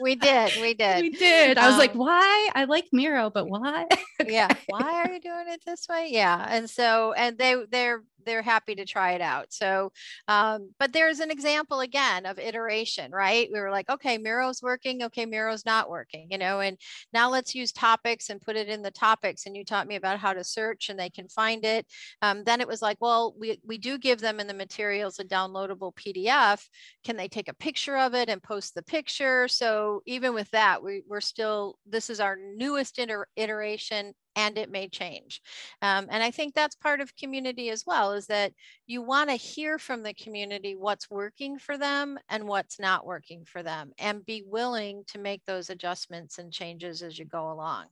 We 0.00 0.14
did 0.14 0.52
we 0.60 0.74
did. 0.74 1.02
We 1.02 1.10
did. 1.10 1.58
I 1.58 1.66
was 1.66 1.74
um, 1.74 1.78
like 1.78 1.92
why 1.92 2.17
i 2.54 2.64
like 2.68 2.86
miro 2.92 3.30
but 3.30 3.46
why? 3.48 3.86
Yeah 4.26 4.48
why 4.66 4.94
are 4.94 5.12
you 5.12 5.20
doing 5.20 5.46
it 5.48 5.62
this 5.64 5.86
way? 5.88 6.08
Yeah 6.10 6.44
and 6.48 6.68
so 6.68 7.12
and 7.12 7.38
they 7.38 7.56
they're 7.70 8.02
they're 8.28 8.42
happy 8.42 8.74
to 8.76 8.84
try 8.84 9.12
it 9.12 9.20
out. 9.20 9.52
So 9.52 9.92
um, 10.28 10.70
but 10.78 10.92
there's 10.92 11.20
an 11.20 11.30
example 11.30 11.80
again 11.80 12.26
of 12.26 12.38
iteration 12.38 13.10
right? 13.12 13.48
We 13.52 13.60
were 13.60 13.70
like 13.70 13.88
okay 13.90 14.18
miro's 14.18 14.62
working 14.62 15.02
okay 15.04 15.26
miro's 15.26 15.66
not 15.66 15.90
working 15.90 16.28
you 16.30 16.38
know 16.38 16.60
and 16.60 16.76
now 17.12 17.30
let's 17.30 17.54
use 17.54 17.72
topics 17.72 18.30
and 18.30 18.40
put 18.40 18.56
it 18.56 18.68
in 18.68 18.82
the 18.82 18.90
topics 18.90 19.46
and 19.46 19.56
you 19.56 19.64
taught 19.64 19.88
me 19.88 19.96
about 19.96 20.18
how 20.18 20.32
to 20.32 20.44
search 20.44 20.88
and 20.88 20.98
they 20.98 21.10
can 21.10 21.28
find 21.28 21.64
it. 21.64 21.86
Um, 22.22 22.44
then 22.44 22.60
it 22.60 22.68
was 22.68 22.82
like 22.82 22.98
well 23.00 23.34
we, 23.38 23.60
we 23.66 23.78
do 23.78 23.98
give 23.98 24.20
them 24.20 24.40
in 24.40 24.46
the 24.46 24.54
materials 24.54 25.18
a 25.18 25.24
downloadable 25.24 25.94
pdf 25.94 26.62
can 27.04 27.16
they 27.16 27.28
take 27.28 27.48
a 27.48 27.54
picture 27.54 27.96
of 27.96 28.14
it 28.14 28.28
and 28.28 28.42
post 28.42 28.74
the 28.74 28.82
picture? 28.82 29.48
So 29.48 30.02
even 30.06 30.34
with 30.34 30.50
that 30.50 30.82
we, 30.82 31.02
we're 31.08 31.20
still 31.20 31.78
this 31.86 32.10
is 32.10 32.20
our 32.20 32.36
newest 32.36 32.98
iter- 32.98 33.28
iteration 33.36 34.12
and 34.38 34.56
it 34.56 34.70
may 34.70 34.88
change. 34.88 35.42
Um, 35.82 36.06
and 36.10 36.22
I 36.22 36.30
think 36.30 36.54
that's 36.54 36.76
part 36.76 37.00
of 37.00 37.16
community 37.16 37.70
as 37.70 37.84
well 37.84 38.12
is 38.12 38.26
that 38.28 38.52
you 38.86 39.02
want 39.02 39.30
to 39.30 39.34
hear 39.36 39.78
from 39.78 40.04
the 40.04 40.14
community 40.14 40.76
what's 40.76 41.10
working 41.10 41.58
for 41.58 41.76
them 41.76 42.18
and 42.28 42.46
what's 42.46 42.78
not 42.78 43.04
working 43.04 43.44
for 43.44 43.64
them 43.64 43.90
and 43.98 44.24
be 44.24 44.44
willing 44.46 45.02
to 45.08 45.18
make 45.18 45.44
those 45.44 45.70
adjustments 45.70 46.38
and 46.38 46.52
changes 46.52 47.02
as 47.02 47.18
you 47.18 47.24
go 47.24 47.50
along. 47.50 47.86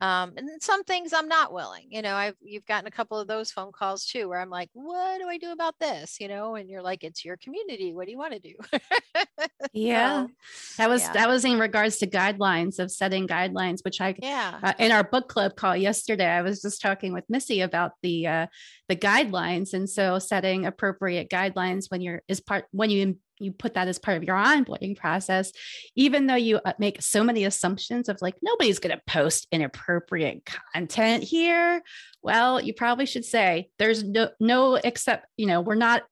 Um, 0.00 0.32
and 0.38 0.62
some 0.62 0.84
things 0.84 1.12
I'm 1.12 1.28
not 1.28 1.52
willing, 1.52 1.88
you 1.90 2.00
know, 2.00 2.14
I've, 2.14 2.36
you've 2.40 2.66
gotten 2.66 2.88
a 2.88 2.90
couple 2.90 3.18
of 3.18 3.28
those 3.28 3.52
phone 3.52 3.70
calls 3.70 4.06
too, 4.06 4.26
where 4.26 4.40
I'm 4.40 4.48
like, 4.48 4.70
what 4.72 5.18
do 5.18 5.28
I 5.28 5.36
do 5.36 5.52
about 5.52 5.78
this? 5.78 6.18
You 6.18 6.28
know, 6.28 6.54
and 6.54 6.70
you're 6.70 6.82
like, 6.82 7.04
it's 7.04 7.26
your 7.26 7.36
community. 7.36 7.92
What 7.92 8.06
do 8.06 8.12
you 8.12 8.18
want 8.18 8.32
to 8.32 8.40
do? 8.40 8.54
yeah. 9.74 10.26
So, 10.54 10.82
that 10.82 10.88
was, 10.88 11.02
yeah. 11.02 11.12
that 11.12 11.28
was 11.28 11.44
in 11.44 11.58
regards 11.58 11.98
to 11.98 12.06
guidelines 12.06 12.78
of 12.78 12.90
setting 12.90 13.28
guidelines, 13.28 13.84
which 13.84 14.00
I, 14.00 14.14
yeah, 14.18 14.58
uh, 14.62 14.72
in 14.78 14.92
our 14.92 15.04
book 15.04 15.28
club 15.28 15.56
call 15.56 15.76
yesterday, 15.76 15.89
I 16.38 16.42
was 16.42 16.62
just 16.62 16.80
talking 16.80 17.12
with 17.12 17.24
Missy 17.28 17.60
about 17.60 17.92
the, 18.02 18.26
uh, 18.26 18.46
the 18.88 18.96
guidelines. 18.96 19.74
And 19.74 19.88
so 19.88 20.18
setting 20.18 20.66
appropriate 20.66 21.28
guidelines 21.30 21.90
when 21.90 22.00
you're 22.00 22.22
is 22.28 22.40
part, 22.40 22.66
when 22.70 22.90
you 22.90 23.18
you 23.42 23.52
put 23.52 23.72
that 23.72 23.88
as 23.88 23.98
part 23.98 24.18
of 24.18 24.24
your 24.24 24.36
onboarding 24.36 24.94
process, 24.94 25.50
even 25.96 26.26
though 26.26 26.34
you 26.34 26.60
uh, 26.62 26.74
make 26.78 27.00
so 27.00 27.24
many 27.24 27.44
assumptions 27.44 28.10
of 28.10 28.18
like, 28.20 28.34
nobody's 28.42 28.78
going 28.78 28.94
to 28.94 29.02
post 29.06 29.48
inappropriate 29.50 30.44
content 30.74 31.24
here. 31.24 31.82
Well, 32.22 32.60
you 32.60 32.74
probably 32.74 33.06
should 33.06 33.24
say 33.24 33.70
there's 33.78 34.04
no, 34.04 34.28
no, 34.38 34.74
except, 34.74 35.26
you 35.38 35.46
know, 35.46 35.62
we're 35.62 35.74
not, 35.74 36.02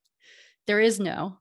there 0.67 0.81
is 0.81 0.99
no, 0.99 1.39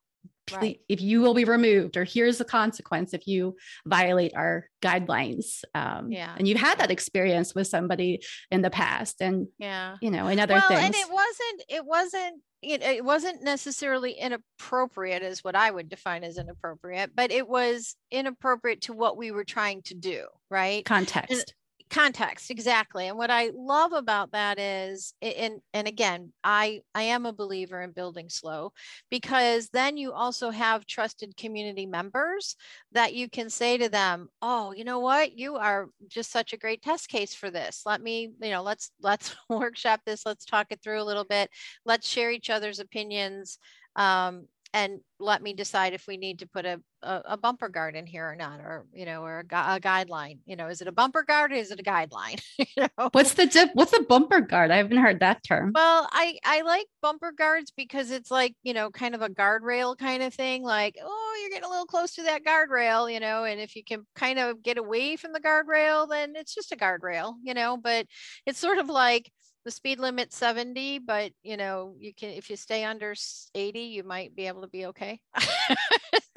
right. 0.56 0.80
if 0.88 1.02
you 1.02 1.22
will 1.22 1.34
be 1.34 1.46
removed 1.46 1.98
or 1.98 2.04
here's 2.04 2.38
the 2.38 2.46
consequence 2.46 3.14
if 3.14 3.28
you 3.28 3.56
violate 3.86 4.34
our 4.36 4.70
guidelines 4.82 5.64
um, 5.76 6.12
yeah. 6.12 6.34
and 6.38 6.48
you've 6.48 6.60
had 6.60 6.78
that 6.80 6.92
experience 6.92 7.54
with 7.56 7.68
somebody 7.68 8.22
in 8.52 8.62
the 8.62 8.70
past 8.70 9.22
and 9.22 9.48
yeah. 9.58 9.96
you 10.02 10.12
know 10.12 10.28
and 10.28 10.40
other 10.40 10.56
well, 10.56 10.68
things. 10.68 10.84
and 10.84 10.96
it 10.96 11.08
wasn't 11.12 11.64
it 11.70 11.86
wasn't 11.86 12.42
it, 12.62 12.82
it 12.82 13.06
wasn't 13.06 13.44
necessarily 13.44 14.14
inappropriate 14.14 15.22
as 15.22 15.44
what 15.44 15.56
i 15.56 15.70
would 15.70 15.90
define 15.90 16.24
as 16.24 16.38
inappropriate 16.38 17.12
but 17.16 17.32
it 17.32 17.48
was 17.48 17.96
inappropriate 18.12 18.82
to 18.82 18.94
what 18.94 19.18
we 19.18 19.32
were 19.32 19.44
trying 19.44 19.82
to 19.84 19.94
do 19.94 20.26
right? 20.50 20.86
Context. 20.86 21.32
and, 21.32 21.54
context 21.90 22.50
exactly 22.50 23.08
and 23.08 23.18
what 23.18 23.30
i 23.30 23.52
love 23.56 23.94
about 23.94 24.32
that 24.32 24.60
is 24.60 25.14
and 25.22 25.60
and 25.74 25.88
again 25.88 26.32
i 26.44 26.82
i 26.96 27.04
am 27.04 27.26
a 27.26 27.34
believer 27.34 27.82
in 27.82 27.92
building 27.92 28.30
slow 28.30 28.72
because 29.10 29.70
then 29.70 29.98
you 29.98 30.12
also 30.12 30.50
have 30.50 30.86
trusted 30.86 31.36
community 31.38 31.86
members 31.86 32.56
that 32.92 33.14
you 33.14 33.30
can 33.30 33.50
say 33.50 33.78
to 33.78 33.90
them 33.90 34.30
oh 34.42 34.74
you 34.78 34.84
know 34.84 35.00
what? 35.00 35.38
You 35.38 35.56
are 35.56 35.90
just 36.08 36.32
such 36.32 36.54
a 36.54 36.58
great 36.58 36.82
test 36.82 37.10
case 37.10 37.34
for 37.34 37.50
this. 37.50 37.82
Let 37.86 38.02
me 38.02 38.32
you 38.42 38.52
know 38.52 38.62
let's 38.62 38.92
let's 39.02 39.36
workshop 39.50 40.02
this. 40.06 40.26
Let's 40.26 40.46
talk 40.46 40.68
it 40.70 40.82
through 40.82 41.02
a 41.02 41.04
little 41.04 41.26
bit. 41.26 41.50
Let's 41.86 42.08
share 42.08 42.32
each 42.32 42.50
other's 42.50 42.80
opinions. 42.80 43.58
Um, 43.96 44.48
and 44.74 45.00
let 45.20 45.42
me 45.42 45.54
decide 45.54 45.94
if 45.94 46.06
we 46.08 46.18
need 46.18 46.40
to 46.40 46.48
put 46.48 46.66
a, 46.66 46.80
a, 47.02 47.22
a, 47.26 47.38
bumper 47.38 47.70
guard 47.70 47.96
in 47.96 48.06
here 48.06 48.30
or 48.30 48.36
not 48.36 48.60
or 48.60 48.86
you 48.94 49.06
know 49.06 49.24
or 49.24 49.46
a, 49.52 49.56
a, 49.56 49.80
guideline 49.80 50.40
you 50.46 50.56
know 50.56 50.68
is 50.68 50.82
it 50.82 50.88
a 50.88 50.92
bumper 50.92 51.24
guard 51.24 51.52
or 51.52 51.56
is 51.56 51.72
it 51.72 51.80
a 51.80 51.84
guideline 51.84 52.42
you 52.58 52.66
know? 52.78 53.10
what's 53.12 53.34
the 53.34 53.46
dip 53.46 53.70
what's 53.74 53.94
a 53.94 54.04
bumper 54.04 54.40
guard 54.40 54.72
i 54.72 54.78
haven't 54.78 54.98
heard 54.98 55.20
that 55.20 55.44
term 55.44 55.72
well 55.74 56.08
i 56.12 56.38
i 56.44 56.62
like 56.62 56.86
bumper 57.02 57.32
guards 57.32 57.72
because 57.76 58.12
it's 58.12 58.30
like 58.30 58.56
you 58.64 58.74
know 58.74 58.90
kind 58.90 59.16
of 59.16 59.22
a 59.22 59.30
guardrail 59.30 59.98
kind 59.98 60.22
of 60.22 60.34
thing 60.34 60.64
like 60.64 60.96
oh 61.04 61.38
you're 61.42 61.50
getting 61.50 61.66
a 61.66 61.70
little 61.70 61.86
close 61.86 62.14
to 62.14 62.24
that 62.24 62.44
guardrail 62.44 63.12
you 63.12 63.20
know 63.20 63.44
and 63.44 63.60
if 63.60 63.76
you 63.76 63.84
can 63.84 64.06
kind 64.16 64.40
of 64.40 64.62
get 64.62 64.78
away 64.78 65.16
from 65.16 65.34
the 65.34 65.40
guardrail 65.40 66.08
then 66.08 66.34
it's 66.36 66.54
just 66.54 66.72
a 66.72 66.76
guardrail 66.76 67.36
you 67.44 67.54
know 67.54 67.78
but 67.78 68.06
it's 68.46 68.60
sort 68.60 68.78
of 68.78 68.90
like 68.90 69.32
the 69.68 69.72
speed 69.72 70.00
limit 70.00 70.32
70 70.32 71.00
but 71.00 71.34
you 71.44 71.58
know 71.58 71.94
you 72.00 72.14
can 72.14 72.30
if 72.30 72.50
you 72.50 72.56
stay 72.56 72.86
under 72.86 73.14
80 73.54 73.80
you 73.82 74.02
might 74.04 74.34
be 74.34 74.48
able 74.48 74.62
to 74.62 74.68
be 74.68 74.88
okay. 74.88 75.20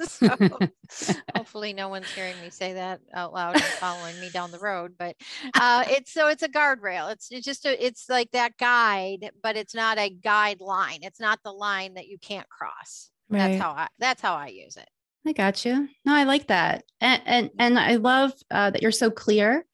So 0.03 0.27
hopefully 1.35 1.73
no 1.73 1.87
one's 1.87 2.11
hearing 2.11 2.33
me 2.41 2.49
say 2.49 2.73
that 2.73 3.01
out 3.13 3.33
loud 3.33 3.53
and 3.53 3.63
following 3.63 4.19
me 4.19 4.29
down 4.29 4.49
the 4.49 4.57
road 4.57 4.95
but 4.97 5.15
uh, 5.53 5.83
it's 5.87 6.11
so 6.11 6.27
it's 6.27 6.41
a 6.41 6.49
guardrail. 6.49 7.11
It's, 7.11 7.31
it's 7.31 7.45
just 7.45 7.67
a, 7.67 7.85
it's 7.85 8.09
like 8.09 8.31
that 8.31 8.57
guide 8.57 9.29
but 9.43 9.55
it's 9.57 9.75
not 9.75 9.99
a 9.99 10.09
guideline. 10.09 10.99
It's 11.03 11.19
not 11.19 11.39
the 11.43 11.51
line 11.51 11.93
that 11.93 12.07
you 12.07 12.17
can't 12.17 12.49
cross. 12.49 13.11
Right. 13.29 13.47
that's 13.47 13.61
how 13.61 13.71
i 13.71 13.87
that's 13.99 14.21
how 14.21 14.33
i 14.33 14.47
use 14.47 14.75
it 14.75 14.89
I 15.25 15.33
got 15.33 15.65
you. 15.65 15.87
No, 16.05 16.15
I 16.15 16.23
like 16.23 16.47
that, 16.47 16.83
and 16.99 17.21
and, 17.25 17.49
and 17.59 17.79
I 17.79 17.95
love 17.97 18.33
uh, 18.49 18.71
that 18.71 18.81
you're 18.81 18.91
so 18.91 19.11
clear 19.11 19.65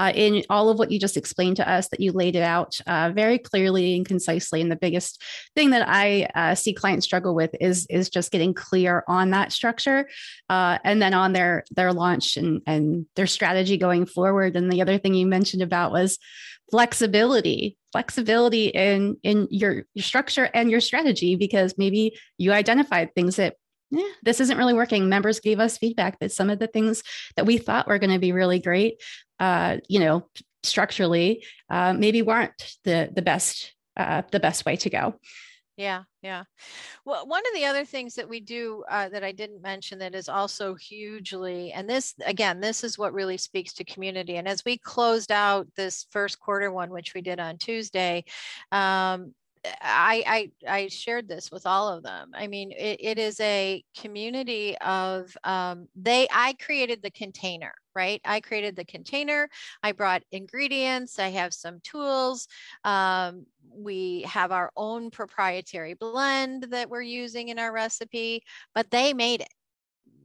uh, 0.00 0.12
in 0.14 0.42
all 0.48 0.70
of 0.70 0.78
what 0.78 0.90
you 0.90 0.98
just 0.98 1.18
explained 1.18 1.56
to 1.56 1.70
us, 1.70 1.88
that 1.88 2.00
you 2.00 2.10
laid 2.10 2.34
it 2.34 2.42
out 2.42 2.80
uh, 2.86 3.12
very 3.14 3.36
clearly 3.38 3.94
and 3.94 4.06
concisely. 4.06 4.62
And 4.62 4.72
the 4.72 4.76
biggest 4.76 5.22
thing 5.54 5.70
that 5.70 5.86
I 5.86 6.22
uh, 6.34 6.54
see 6.54 6.72
clients 6.72 7.04
struggle 7.04 7.34
with 7.34 7.54
is 7.60 7.86
is 7.90 8.08
just 8.08 8.32
getting 8.32 8.54
clear 8.54 9.04
on 9.08 9.30
that 9.30 9.52
structure, 9.52 10.08
uh, 10.48 10.78
and 10.84 11.02
then 11.02 11.12
on 11.12 11.34
their 11.34 11.64
their 11.70 11.92
launch 11.92 12.38
and 12.38 12.62
and 12.66 13.04
their 13.14 13.26
strategy 13.26 13.76
going 13.76 14.06
forward. 14.06 14.56
And 14.56 14.72
the 14.72 14.80
other 14.80 14.96
thing 14.96 15.12
you 15.12 15.26
mentioned 15.26 15.62
about 15.62 15.92
was 15.92 16.18
flexibility 16.70 17.76
flexibility 17.92 18.66
in 18.66 19.16
in 19.24 19.48
your, 19.50 19.84
your 19.94 20.04
structure 20.04 20.48
and 20.54 20.70
your 20.70 20.80
strategy 20.80 21.34
because 21.34 21.74
maybe 21.76 22.16
you 22.38 22.52
identified 22.52 23.12
things 23.12 23.36
that 23.36 23.56
yeah, 23.90 24.12
this 24.22 24.40
isn't 24.40 24.58
really 24.58 24.74
working. 24.74 25.08
Members 25.08 25.40
gave 25.40 25.60
us 25.60 25.78
feedback 25.78 26.18
that 26.20 26.32
some 26.32 26.50
of 26.50 26.58
the 26.58 26.66
things 26.66 27.02
that 27.36 27.46
we 27.46 27.58
thought 27.58 27.88
were 27.88 27.98
going 27.98 28.12
to 28.12 28.18
be 28.18 28.32
really 28.32 28.58
great 28.58 29.00
uh, 29.40 29.78
you 29.88 29.98
know, 29.98 30.28
structurally, 30.62 31.44
uh, 31.70 31.94
maybe 31.94 32.22
weren't 32.22 32.52
the 32.84 33.10
the 33.12 33.22
best 33.22 33.74
uh, 33.96 34.22
the 34.30 34.38
best 34.38 34.64
way 34.64 34.76
to 34.76 34.90
go. 34.90 35.14
Yeah, 35.76 36.02
yeah. 36.20 36.44
Well, 37.06 37.26
one 37.26 37.40
of 37.46 37.54
the 37.54 37.64
other 37.64 37.86
things 37.86 38.14
that 38.16 38.28
we 38.28 38.40
do 38.40 38.84
uh, 38.90 39.08
that 39.08 39.24
I 39.24 39.32
didn't 39.32 39.62
mention 39.62 39.98
that 40.00 40.14
is 40.14 40.28
also 40.28 40.74
hugely, 40.74 41.72
and 41.72 41.88
this 41.88 42.14
again, 42.26 42.60
this 42.60 42.84
is 42.84 42.98
what 42.98 43.14
really 43.14 43.38
speaks 43.38 43.72
to 43.74 43.84
community. 43.84 44.36
And 44.36 44.46
as 44.46 44.62
we 44.62 44.76
closed 44.76 45.32
out 45.32 45.66
this 45.76 46.06
first 46.10 46.38
quarter 46.38 46.70
one, 46.70 46.90
which 46.90 47.14
we 47.14 47.22
did 47.22 47.40
on 47.40 47.56
Tuesday, 47.56 48.24
um, 48.70 49.32
I, 49.82 50.50
I, 50.66 50.82
I 50.82 50.88
shared 50.88 51.28
this 51.28 51.50
with 51.50 51.66
all 51.66 51.88
of 51.88 52.02
them. 52.02 52.30
I 52.34 52.46
mean, 52.46 52.72
it, 52.72 52.98
it 53.00 53.18
is 53.18 53.38
a 53.40 53.84
community 53.96 54.76
of 54.78 55.36
um, 55.44 55.88
they. 55.94 56.26
I 56.32 56.54
created 56.54 57.02
the 57.02 57.10
container, 57.10 57.74
right? 57.94 58.20
I 58.24 58.40
created 58.40 58.76
the 58.76 58.84
container. 58.84 59.48
I 59.82 59.92
brought 59.92 60.22
ingredients. 60.32 61.18
I 61.18 61.28
have 61.28 61.52
some 61.52 61.80
tools. 61.82 62.48
Um, 62.84 63.46
we 63.72 64.22
have 64.22 64.50
our 64.50 64.72
own 64.76 65.10
proprietary 65.10 65.94
blend 65.94 66.64
that 66.70 66.88
we're 66.88 67.02
using 67.02 67.48
in 67.48 67.58
our 67.58 67.72
recipe, 67.72 68.42
but 68.74 68.90
they 68.90 69.12
made 69.12 69.42
it 69.42 69.48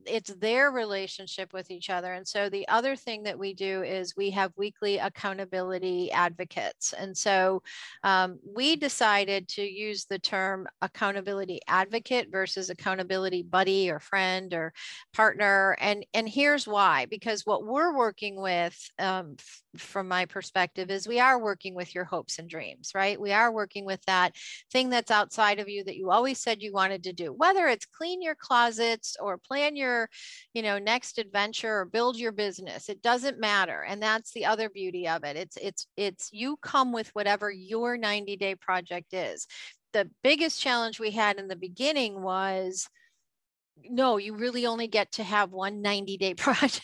it's 0.08 0.34
their 0.36 0.72
relationship 0.72 1.54
with 1.54 1.72
each 1.72 1.90
other. 1.90 2.14
And 2.14 2.28
so 2.28 2.50
the 2.50 2.68
other 2.68 2.96
thing 2.96 3.24
that 3.24 3.38
we 3.38 3.54
do 3.54 3.84
is 3.84 4.16
we 4.16 4.30
have 4.32 4.52
weekly 4.56 4.98
accountability 4.98 6.12
advocates. 6.12 6.94
And 6.94 7.18
so 7.18 7.62
um, 8.04 8.40
we 8.46 8.76
decided 8.76 9.48
to 9.50 9.62
use 9.62 10.06
the 10.06 10.20
term 10.20 10.68
accountability 10.82 11.60
advocate 11.68 12.30
versus 12.32 12.70
accountability 12.70 13.44
buddy 13.44 13.90
or 13.90 14.00
friend 14.00 14.54
or 14.54 14.74
partner. 15.14 15.78
And, 15.80 16.06
and 16.14 16.28
here's 16.28 16.68
why 16.68 17.06
because 17.06 17.46
what 17.46 17.66
we're 17.66 17.96
working 17.96 18.40
with 18.42 18.78
um, 19.00 19.36
from 19.78 20.08
my 20.08 20.26
perspective 20.26 20.90
is 20.90 21.08
we 21.08 21.20
are 21.20 21.40
working 21.40 21.76
with 21.76 21.94
your 21.94 22.06
hopes 22.06 22.40
and 22.40 22.50
dreams, 22.50 22.92
right? 22.96 23.20
We 23.20 23.32
are 23.32 23.52
working 23.52 23.86
with 23.86 24.04
that 24.06 24.36
thing 24.72 24.90
that's 24.90 25.12
outside 25.12 25.60
of 25.60 25.70
you 25.70 25.84
that 25.84 25.98
you 25.98 26.12
always 26.12 26.40
said 26.40 26.62
you 26.62 26.74
wanted 26.74 27.04
to 27.04 27.14
do, 27.14 27.34
whether 27.34 27.68
it's 27.68 27.86
clean 27.86 28.22
your 28.22 28.36
closets 28.36 29.18
or 29.20 29.38
plan 29.38 29.76
your 29.76 29.95
your 29.96 30.10
you 30.54 30.62
know 30.62 30.78
next 30.78 31.18
adventure 31.18 31.80
or 31.80 31.86
build 31.86 32.18
your 32.18 32.32
business. 32.32 32.90
It 32.90 33.02
doesn't 33.02 33.40
matter. 33.40 33.82
And 33.88 34.02
that's 34.02 34.32
the 34.34 34.46
other 34.46 34.70
beauty 34.70 35.08
of 35.08 35.24
it. 35.24 35.36
It's 35.38 35.58
it's 35.58 35.88
it's 35.98 36.30
you 36.32 36.58
come 36.62 36.92
with 36.92 37.10
whatever 37.10 37.52
your 37.52 37.98
90 37.98 38.36
day 38.38 38.56
project 38.56 39.14
is. 39.14 39.48
The 39.94 40.10
biggest 40.24 40.62
challenge 40.62 41.00
we 41.00 41.12
had 41.12 41.38
in 41.40 41.48
the 41.48 41.56
beginning 41.56 42.22
was 42.22 42.88
no, 43.84 44.18
you 44.18 44.36
really 44.36 44.66
only 44.66 44.88
get 44.88 45.12
to 45.14 45.24
have 45.24 45.52
one 45.52 45.82
90 45.82 46.18
day 46.18 46.34
project 46.36 46.82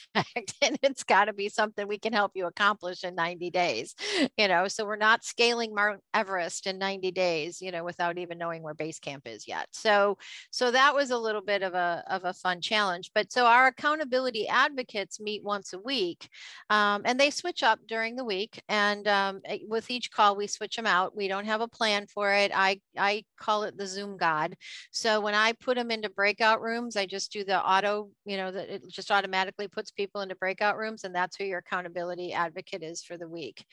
and 0.62 0.78
it's 0.82 1.04
got 1.04 1.26
to 1.26 1.34
be 1.34 1.50
something 1.50 1.88
we 1.88 1.98
can 1.98 2.14
help 2.14 2.32
you 2.36 2.46
accomplish 2.48 3.04
in 3.04 3.16
90 3.16 3.50
days. 3.50 3.96
You 4.38 4.48
know, 4.48 4.68
so 4.68 4.86
we're 4.86 4.98
not 4.98 5.24
scaling 5.24 5.74
Mount 5.74 6.02
Everest 6.14 6.68
in 6.68 6.78
90 6.78 7.12
days, 7.12 7.62
you 7.62 7.72
know, 7.72 7.84
without 7.84 8.18
even 8.18 8.38
knowing 8.38 8.62
where 8.62 8.74
base 8.74 9.00
camp 9.00 9.28
is 9.28 9.48
yet. 9.48 9.68
So, 9.72 10.18
so 10.52 10.72
that 10.72 10.94
was 10.94 11.12
a 11.12 11.18
little 11.18 11.42
bit 11.42 11.64
of 11.64 11.74
a, 11.74 12.04
of 12.10 12.26
a 12.26 12.34
fun 12.34 12.62
challenge. 12.62 13.12
But 13.16 13.32
so 13.32 13.46
our 13.46 13.68
accountability 13.68 14.48
advocates 14.48 15.20
meet 15.20 15.44
once 15.44 15.74
a 15.74 15.80
week 15.80 16.28
um, 16.70 17.02
and 17.06 17.20
they 17.20 17.30
switch 17.30 17.64
up 17.64 17.80
during 17.88 18.16
the 18.16 18.26
week. 18.26 18.62
And 18.68 19.08
um, 19.08 19.42
eh, 19.46 19.60
with 19.68 19.90
each 19.90 20.12
call, 20.12 20.36
we 20.36 20.48
switch 20.48 20.76
them 20.76 20.88
out. 20.88 21.16
We 21.16 21.28
don't 21.28 21.46
have 21.46 21.62
a 21.62 21.68
plan 21.68 22.08
for 22.08 22.34
it. 22.34 22.52
I, 22.54 22.82
I 22.98 23.24
call 23.38 23.64
it 23.64 23.78
the 23.78 23.88
Zoom 23.88 24.18
God. 24.18 24.56
So 24.92 25.22
when 25.22 25.36
I 25.36 25.54
put 25.54 25.78
them 25.78 25.92
into 25.92 26.10
breakout 26.10 26.62
rooms, 26.62 26.81
rooms. 26.82 26.96
I 26.96 27.06
just 27.06 27.32
do 27.32 27.44
the 27.44 27.60
auto, 27.62 28.10
you 28.26 28.38
know, 28.38 28.52
that 28.52 28.70
it 28.70 28.90
just 28.90 29.12
automatically 29.12 29.68
puts 29.68 29.92
people 29.92 30.22
into 30.22 30.36
breakout 30.36 30.78
rooms, 30.78 31.04
and 31.04 31.14
that's 31.14 31.36
who 31.36 31.46
your 31.46 31.60
accountability 31.60 32.34
advocate 32.34 32.84
is 32.84 33.04
for 33.04 33.18
the 33.18 33.28
week. 33.28 33.66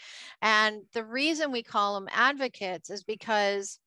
And 0.42 0.82
the 0.92 1.04
reason 1.04 1.52
we 1.52 1.62
call 1.62 1.94
them 1.94 2.08
advocates 2.12 2.90
is 2.90 3.04
because 3.04 3.78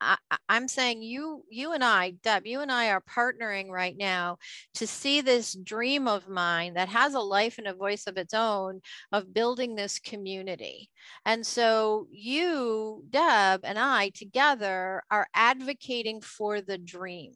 I, 0.00 0.16
am 0.48 0.68
saying 0.68 1.02
you, 1.02 1.42
you 1.50 1.72
and 1.72 1.82
I, 1.82 2.10
Deb, 2.22 2.46
you 2.46 2.60
and 2.60 2.70
I 2.70 2.90
are 2.90 3.00
partnering 3.00 3.68
right 3.68 3.96
now 3.96 4.38
to 4.74 4.86
see 4.86 5.20
this 5.20 5.54
dream 5.54 6.06
of 6.06 6.28
mine 6.28 6.74
that 6.74 6.88
has 6.88 7.14
a 7.14 7.20
life 7.20 7.58
and 7.58 7.66
a 7.66 7.74
voice 7.74 8.06
of 8.06 8.16
its 8.16 8.32
own 8.32 8.80
of 9.10 9.34
building 9.34 9.74
this 9.74 9.98
community. 9.98 10.88
And 11.24 11.44
so 11.44 12.06
you, 12.12 13.04
Deb, 13.10 13.62
and 13.64 13.76
I 13.76 14.10
together 14.10 15.02
are 15.10 15.26
advocating 15.34 16.20
for 16.20 16.60
the 16.60 16.78
dream. 16.78 17.32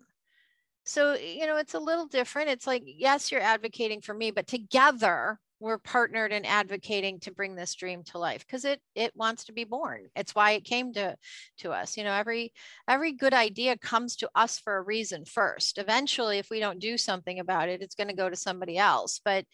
So, 0.85 1.14
you 1.14 1.47
know, 1.47 1.57
it's 1.57 1.74
a 1.74 1.78
little 1.80 2.07
different. 2.07 2.51
It's 2.51 2.66
like, 2.66 2.83
yes, 2.87 3.30
you're 3.30 3.41
advocating 3.41 4.01
for 4.01 4.14
me, 4.14 4.30
but 4.30 4.47
together 4.47 5.39
we're 5.62 5.78
partnered 5.78 6.33
in 6.33 6.45
advocating 6.45 7.20
to 7.20 7.30
bring 7.30 7.55
this 7.55 7.74
dream 7.76 8.03
to 8.03 8.18
life 8.18 8.45
because 8.45 8.64
it 8.64 8.80
it 8.97 9.12
wants 9.14 9.45
to 9.45 9.53
be 9.53 9.62
born. 9.62 10.09
It's 10.16 10.35
why 10.35 10.53
it 10.53 10.64
came 10.64 10.93
to 10.95 11.16
to 11.59 11.70
us. 11.70 11.97
You 11.97 12.03
know 12.03 12.12
every 12.12 12.53
every 12.89 13.12
good 13.12 13.33
idea 13.33 13.78
comes 13.78 14.16
to 14.16 14.30
us 14.35 14.59
for 14.59 14.76
a 14.76 14.83
reason 14.83 15.24
first. 15.24 15.78
Eventually 15.78 16.39
if 16.39 16.51
we 16.51 16.59
don't 16.59 16.80
do 16.80 16.99
something 16.99 17.39
about 17.39 17.68
it 17.68 17.80
it's 17.80 17.95
going 17.95 18.09
to 18.09 18.14
go 18.14 18.28
to 18.28 18.35
somebody 18.37 18.76
else. 18.76 19.20
But 19.24 19.45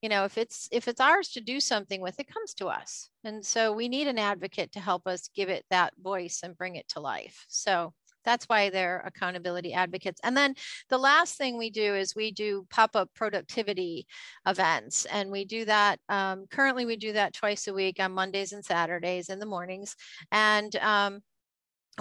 you 0.00 0.08
know 0.08 0.24
if 0.24 0.38
it's 0.38 0.68
if 0.72 0.88
it's 0.88 1.00
ours 1.02 1.28
to 1.30 1.40
do 1.42 1.60
something 1.60 2.00
with 2.00 2.18
it 2.18 2.32
comes 2.32 2.54
to 2.54 2.68
us. 2.68 3.10
And 3.22 3.44
so 3.44 3.72
we 3.72 3.88
need 3.90 4.08
an 4.08 4.18
advocate 4.18 4.72
to 4.72 4.80
help 4.80 5.06
us 5.06 5.28
give 5.34 5.50
it 5.50 5.66
that 5.68 5.92
voice 6.02 6.40
and 6.42 6.56
bring 6.56 6.76
it 6.76 6.88
to 6.90 7.00
life. 7.00 7.44
So 7.48 7.92
that's 8.28 8.44
why 8.44 8.68
they're 8.68 9.02
accountability 9.06 9.72
advocates. 9.72 10.20
And 10.22 10.36
then 10.36 10.54
the 10.90 10.98
last 10.98 11.38
thing 11.38 11.56
we 11.56 11.70
do 11.70 11.94
is 11.94 12.14
we 12.14 12.30
do 12.30 12.66
pop 12.68 12.94
up 12.94 13.08
productivity 13.14 14.06
events. 14.46 15.06
And 15.06 15.30
we 15.30 15.46
do 15.46 15.64
that 15.64 15.98
um, 16.10 16.44
currently, 16.50 16.84
we 16.84 16.96
do 16.96 17.14
that 17.14 17.32
twice 17.32 17.68
a 17.68 17.72
week 17.72 17.98
on 18.00 18.12
Mondays 18.12 18.52
and 18.52 18.62
Saturdays 18.62 19.30
in 19.30 19.38
the 19.38 19.46
mornings. 19.46 19.96
And 20.30 20.76
um, 20.76 21.20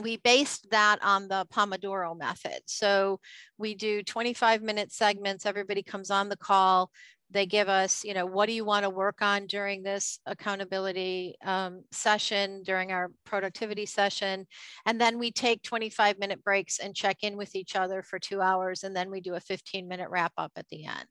we 0.01 0.17
based 0.17 0.67
that 0.71 0.99
on 1.01 1.29
the 1.29 1.45
Pomodoro 1.49 2.17
method. 2.17 2.59
So 2.65 3.21
we 3.57 3.73
do 3.73 4.03
25 4.03 4.61
minute 4.61 4.91
segments. 4.91 5.45
Everybody 5.45 5.81
comes 5.81 6.11
on 6.11 6.27
the 6.27 6.35
call 6.35 6.91
they 7.29 7.45
give 7.45 7.67
us, 7.67 8.03
you 8.05 8.13
know, 8.13 8.25
what 8.25 8.45
do 8.45 8.53
you 8.53 8.63
want 8.63 8.83
to 8.83 8.89
work 8.89 9.21
on 9.21 9.47
during 9.47 9.83
this 9.83 10.19
accountability 10.25 11.35
um, 11.43 11.83
session, 11.91 12.63
during 12.63 12.91
our 12.91 13.11
productivity 13.25 13.85
session. 13.85 14.47
And 14.85 14.99
then 14.99 15.19
we 15.19 15.31
take 15.31 15.61
25 15.63 16.19
minute 16.19 16.43
breaks 16.43 16.79
and 16.79 16.95
check 16.95 17.17
in 17.23 17.35
with 17.35 17.55
each 17.55 17.75
other 17.75 18.01
for 18.01 18.17
two 18.17 18.41
hours. 18.41 18.83
And 18.83 18.95
then 18.95 19.11
we 19.11 19.19
do 19.19 19.35
a 19.35 19.41
15 19.41 19.87
minute 19.87 20.09
wrap 20.09 20.31
up 20.37 20.53
at 20.55 20.67
the 20.69 20.85
end. 20.85 21.07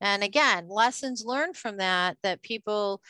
And 0.00 0.22
again, 0.22 0.68
lessons 0.68 1.24
learned 1.26 1.56
from 1.56 1.78
that, 1.78 2.16
that 2.22 2.42
people 2.42 3.02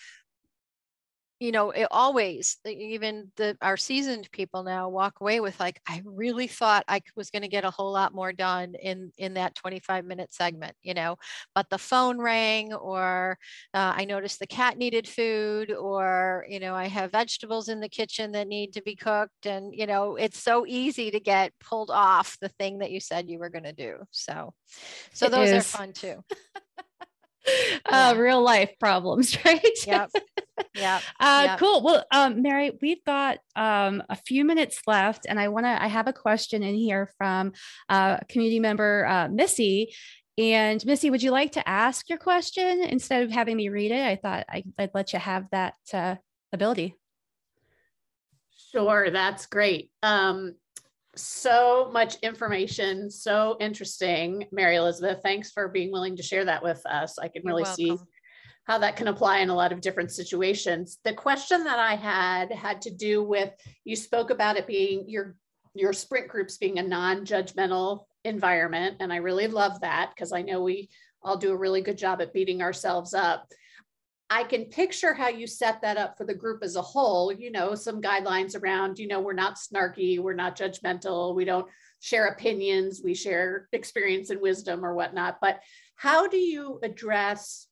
you 1.41 1.53
know 1.53 1.71
it 1.71 1.87
always 1.91 2.57
even 2.67 3.31
the 3.37 3.57
our 3.63 3.77
seasoned 3.77 4.29
people 4.33 4.65
now 4.65 4.89
walk 4.89 5.21
away 5.21 5.41
with 5.41 5.59
like 5.61 5.81
i 5.89 6.03
really 6.05 6.47
thought 6.49 6.85
i 6.89 7.01
was 7.17 7.31
going 7.31 7.43
to 7.43 7.49
get 7.49 7.65
a 7.65 7.71
whole 7.71 7.93
lot 7.93 8.13
more 8.13 8.33
done 8.33 8.75
in 8.83 9.13
in 9.19 9.35
that 9.35 9.55
25 9.55 10.05
minute 10.05 10.33
segment 10.35 10.75
you 10.83 10.95
know 10.95 11.17
but 11.55 11.69
the 11.71 11.79
phone 11.79 12.19
rang 12.19 12.73
or 12.75 13.39
uh, 13.75 13.93
i 13.97 14.05
noticed 14.05 14.41
the 14.41 14.47
cat 14.47 14.77
needed 14.77 15.07
food 15.07 15.71
or 15.73 16.45
you 16.49 16.59
know 16.59 16.75
i 16.75 16.87
have 16.87 17.13
vegetables 17.13 17.69
in 17.69 17.81
the 17.81 17.89
kitchen 17.89 18.33
that 18.33 18.49
need 18.49 18.73
to 18.73 18.83
be 18.83 18.97
cooked 18.97 19.47
and 19.47 19.73
you 19.75 19.87
know 19.87 20.17
it's 20.17 20.43
so 20.43 20.67
easy 20.67 21.11
to 21.11 21.21
get 21.21 21.53
pulled 21.61 21.91
off 21.91 22.37
the 22.41 22.49
thing 22.49 22.79
that 22.79 22.91
you 22.91 23.01
said 23.01 23.31
you 23.31 23.39
were 23.39 23.51
going 23.51 23.65
to 23.65 23.73
do 23.73 23.97
so 24.11 24.53
so 25.13 25.27
it 25.27 25.33
those 25.33 25.53
is. 25.53 25.73
are 25.73 25.79
fun 25.79 25.93
too 25.93 26.23
uh, 27.87 28.15
real 28.17 28.43
life 28.43 28.71
problems, 28.79 29.37
right? 29.45 29.87
Yep. 29.87 30.11
Yeah. 30.75 31.01
uh, 31.21 31.43
yep. 31.47 31.59
Cool. 31.59 31.83
Well, 31.83 32.05
um, 32.11 32.43
Mary, 32.43 32.79
we've 32.81 33.05
got 33.05 33.39
um, 33.57 34.03
a 34.09 34.17
few 34.17 34.45
minutes 34.45 34.81
left, 34.87 35.27
and 35.29 35.39
I 35.39 35.49
want 35.49 35.67
to. 35.67 35.83
I 35.83 35.87
have 35.87 36.09
a 36.09 36.13
question 36.13 36.63
in 36.63 36.75
here 36.75 37.11
from 37.19 37.53
uh, 37.89 38.19
community 38.29 38.61
member 38.61 39.07
uh, 39.07 39.29
Missy. 39.29 39.95
And 40.37 40.85
Missy, 40.87 41.11
would 41.11 41.23
you 41.23 41.33
like 41.33 41.53
to 41.53 41.69
ask 41.69 42.09
your 42.09 42.19
question 42.19 42.83
instead 42.85 43.25
of 43.25 43.33
having 43.33 43.57
me 43.57 43.71
read 43.71 43.91
it? 43.91 44.07
I 44.07 44.15
thought 44.15 44.47
I, 44.49 44.63
would 44.79 44.91
let 44.95 45.13
you 45.13 45.19
have 45.19 45.47
that 45.51 45.75
uh, 45.93 46.15
ability. 46.53 46.95
Sure, 48.71 49.11
that's 49.11 49.47
great. 49.47 49.91
Um, 50.03 50.55
so 51.19 51.91
much 51.93 52.17
information, 52.23 53.11
so 53.11 53.57
interesting. 53.61 54.47
Mary 54.53 54.77
Elizabeth, 54.77 55.21
thanks 55.23 55.51
for 55.51 55.69
being 55.69 55.93
willing 55.93 56.17
to 56.17 56.23
share 56.23 56.45
that 56.45 56.63
with 56.63 56.85
us. 56.87 57.19
I 57.19 57.29
can 57.29 57.43
really 57.45 57.65
see 57.65 57.97
how 58.65 58.79
that 58.79 58.97
can 58.97 59.09
apply 59.09 59.39
in 59.39 59.49
a 59.49 59.55
lot 59.55 59.73
of 59.73 59.81
different 59.81 60.13
situations. 60.13 60.99
The 61.03 61.15
question 61.15 61.65
that 61.65 61.79
I 61.79 61.95
had 61.95 62.53
had 62.53 62.83
to 62.83 62.91
do 62.91 63.23
with 63.25 63.51
you 63.85 63.97
spoke 63.97 64.31
about 64.31 64.57
it 64.57 64.67
being 64.67 65.09
your 65.09 65.37
your 65.75 65.93
sprint 65.93 66.29
groups 66.29 66.57
being 66.57 66.79
a 66.79 66.83
non-judgmental 66.83 68.05
environment 68.25 68.97
and 69.01 69.13
I 69.13 69.17
really 69.17 69.47
love 69.47 69.81
that 69.81 70.11
because 70.15 70.33
I 70.33 70.43
know 70.43 70.63
we 70.63 70.89
all 71.23 71.37
do 71.37 71.53
a 71.53 71.57
really 71.57 71.83
good 71.83 71.99
job 71.99 72.21
at 72.21 72.33
beating 72.33 72.63
ourselves 72.63 73.15
up. 73.15 73.47
I 74.31 74.45
can 74.45 74.67
picture 74.67 75.15
how 75.15 75.29
you 75.29 75.47
set 75.47 75.81
that 75.81 75.97
up 75.97 76.19
for 76.19 76.25
the 76.25 76.35
group 76.35 76.63
as 76.63 76.77
a 76.77 76.83
whole, 76.83 77.33
you 77.33 77.51
know, 77.51 77.75
some 77.75 78.03
guidelines 78.03 78.61
around, 78.61 78.99
you 78.99 79.09
know, 79.09 79.21
we're 79.21 79.33
not 79.33 79.57
snarky, 79.57 80.19
we're 80.19 80.35
not 80.35 80.57
judgmental, 80.57 81.35
we 81.35 81.47
don't 81.47 81.67
share 82.01 82.27
opinions, 82.27 83.01
we 83.03 83.15
share 83.15 83.69
experience 83.73 84.29
and 84.29 84.41
wisdom 84.41 84.85
or 84.85 84.95
whatnot. 84.95 85.39
But 85.41 85.61
how 85.97 86.29
do 86.29 86.37
you 86.37 86.79
address 86.83 87.69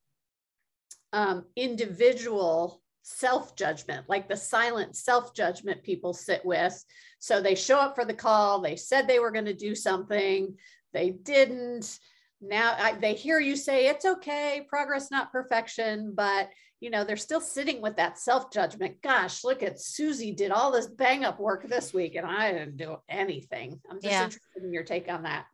um, 1.13 1.45
individual 1.57 2.83
self 3.03 3.55
judgment, 3.55 4.07
like 4.09 4.27
the 4.29 4.37
silent 4.37 4.97
self 4.97 5.35
judgment 5.35 5.83
people 5.83 6.15
sit 6.15 6.45
with? 6.45 6.83
So 7.19 7.43
they 7.43 7.55
show 7.55 7.79
up 7.79 7.95
for 7.95 8.07
the 8.07 8.15
call, 8.15 8.61
they 8.61 8.77
said 8.77 9.07
they 9.07 9.19
were 9.19 9.31
going 9.31 9.45
to 9.45 9.55
do 9.55 9.75
something, 9.75 10.57
they 10.95 11.11
didn't 11.11 11.99
now 12.41 12.75
I, 12.79 12.93
they 12.93 13.15
hear 13.15 13.41
you 13.41 13.57
say 13.57 13.87
it's 13.87 14.05
okay 14.05 14.67
progress 14.69 15.11
not 15.11 15.33
perfection 15.33 16.13
but 16.15 16.51
you 16.81 16.91
know 16.91 17.05
they're 17.05 17.17
still 17.17 17.41
sitting 17.41 17.81
with 17.81 17.97
that 17.97 18.19
self-judgment. 18.19 19.01
Gosh 19.03 19.45
look 19.45 19.63
at 19.63 19.81
susie 19.81 20.33
did 20.33 20.51
all 20.51 20.71
this 20.71 20.87
bang 20.87 21.25
up 21.25 21.41
work 21.41 21.67
this 21.69 21.95
week 21.95 22.15
and 22.15 22.27
i 22.27 22.53
didn't 22.53 22.77
do 22.77 22.97
anything. 23.09 23.81
I'm 23.91 23.97
just 23.97 24.13
yeah. 24.13 24.25
interested 24.25 24.63
in 24.63 24.73
your 24.73 24.85
take 24.85 25.11
on 25.11 25.23
that. 25.23 25.47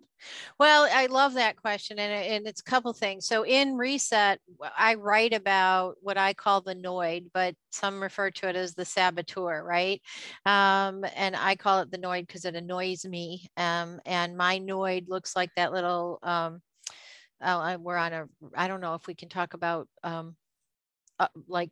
Well 0.58 0.88
i 0.92 1.06
love 1.06 1.34
that 1.34 1.56
question 1.56 1.98
and, 1.98 2.12
and 2.12 2.46
it's 2.46 2.60
a 2.60 2.64
couple 2.64 2.92
things. 2.92 3.26
So 3.26 3.44
in 3.44 3.76
reset 3.76 4.40
i 4.76 4.94
write 4.94 5.32
about 5.32 5.94
what 6.00 6.18
i 6.18 6.32
call 6.32 6.60
the 6.60 6.74
noid 6.74 7.26
but 7.32 7.54
some 7.70 8.02
refer 8.02 8.30
to 8.30 8.48
it 8.48 8.56
as 8.56 8.74
the 8.74 8.84
saboteur 8.84 9.62
right? 9.64 10.02
Um, 10.44 11.04
and 11.14 11.36
i 11.36 11.54
call 11.54 11.80
it 11.80 11.90
the 11.92 11.98
noid 11.98 12.26
because 12.26 12.44
it 12.44 12.56
annoys 12.56 13.04
me 13.04 13.48
um, 13.56 14.00
and 14.04 14.36
my 14.36 14.58
noid 14.58 15.08
looks 15.08 15.36
like 15.36 15.50
that 15.56 15.72
little 15.72 16.18
um, 16.24 16.60
we're 17.80 17.96
on 17.96 18.12
a 18.12 18.26
i 18.56 18.68
don't 18.68 18.80
know 18.80 18.94
if 18.94 19.06
we 19.06 19.14
can 19.14 19.28
talk 19.28 19.54
about 19.54 19.88
um 20.04 20.36
uh, 21.20 21.28
like 21.48 21.70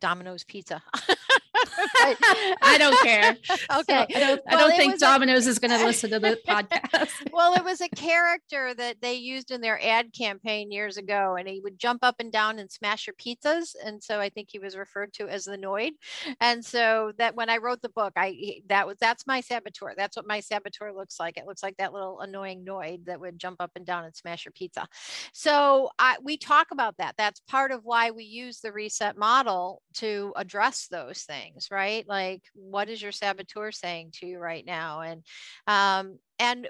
domino's 0.00 0.44
pizza 0.44 0.82
I 1.78 2.76
don't 2.78 2.98
care. 3.02 3.36
Okay. 3.78 4.06
So 4.10 4.16
I 4.16 4.20
don't, 4.20 4.40
well, 4.46 4.58
I 4.58 4.68
don't 4.68 4.76
think 4.76 4.98
Domino's 4.98 5.46
a, 5.46 5.50
is 5.50 5.58
going 5.58 5.70
to 5.78 5.84
listen 5.84 6.10
to 6.10 6.18
the 6.18 6.38
podcast. 6.46 7.32
well, 7.32 7.54
it 7.54 7.64
was 7.64 7.80
a 7.80 7.88
character 7.88 8.74
that 8.74 8.96
they 9.00 9.14
used 9.14 9.50
in 9.50 9.60
their 9.60 9.82
ad 9.82 10.12
campaign 10.12 10.70
years 10.70 10.96
ago, 10.96 11.36
and 11.38 11.48
he 11.48 11.60
would 11.60 11.78
jump 11.78 12.02
up 12.02 12.16
and 12.18 12.32
down 12.32 12.58
and 12.58 12.70
smash 12.70 13.06
your 13.06 13.14
pizzas. 13.14 13.74
And 13.84 14.02
so 14.02 14.20
I 14.20 14.28
think 14.28 14.48
he 14.50 14.58
was 14.58 14.76
referred 14.76 15.12
to 15.14 15.28
as 15.28 15.44
the 15.44 15.56
Noid. 15.56 15.92
And 16.40 16.64
so 16.64 17.12
that 17.18 17.34
when 17.34 17.50
I 17.50 17.58
wrote 17.58 17.82
the 17.82 17.88
book, 17.88 18.12
I 18.16 18.60
that 18.68 18.86
was 18.86 18.96
that's 19.00 19.26
my 19.26 19.40
saboteur. 19.40 19.94
That's 19.96 20.16
what 20.16 20.26
my 20.26 20.40
saboteur 20.40 20.92
looks 20.92 21.18
like. 21.18 21.36
It 21.36 21.46
looks 21.46 21.62
like 21.62 21.76
that 21.78 21.92
little 21.92 22.20
annoying 22.20 22.64
Noid 22.64 23.06
that 23.06 23.20
would 23.20 23.38
jump 23.38 23.60
up 23.60 23.72
and 23.76 23.86
down 23.86 24.04
and 24.04 24.14
smash 24.14 24.44
your 24.44 24.52
pizza. 24.52 24.86
So 25.32 25.90
I, 25.98 26.16
we 26.22 26.36
talk 26.36 26.68
about 26.70 26.96
that. 26.98 27.14
That's 27.16 27.40
part 27.40 27.72
of 27.72 27.84
why 27.84 28.10
we 28.10 28.24
use 28.24 28.60
the 28.60 28.72
reset 28.72 29.16
model 29.16 29.82
to 29.94 30.32
address 30.36 30.88
those 30.88 31.22
things, 31.22 31.61
right? 31.70 32.06
Like, 32.08 32.42
what 32.54 32.88
is 32.88 33.00
your 33.02 33.12
saboteur 33.12 33.72
saying 33.72 34.10
to 34.14 34.26
you 34.26 34.38
right 34.38 34.64
now? 34.64 35.00
And 35.00 35.22
um, 35.66 36.18
and 36.42 36.68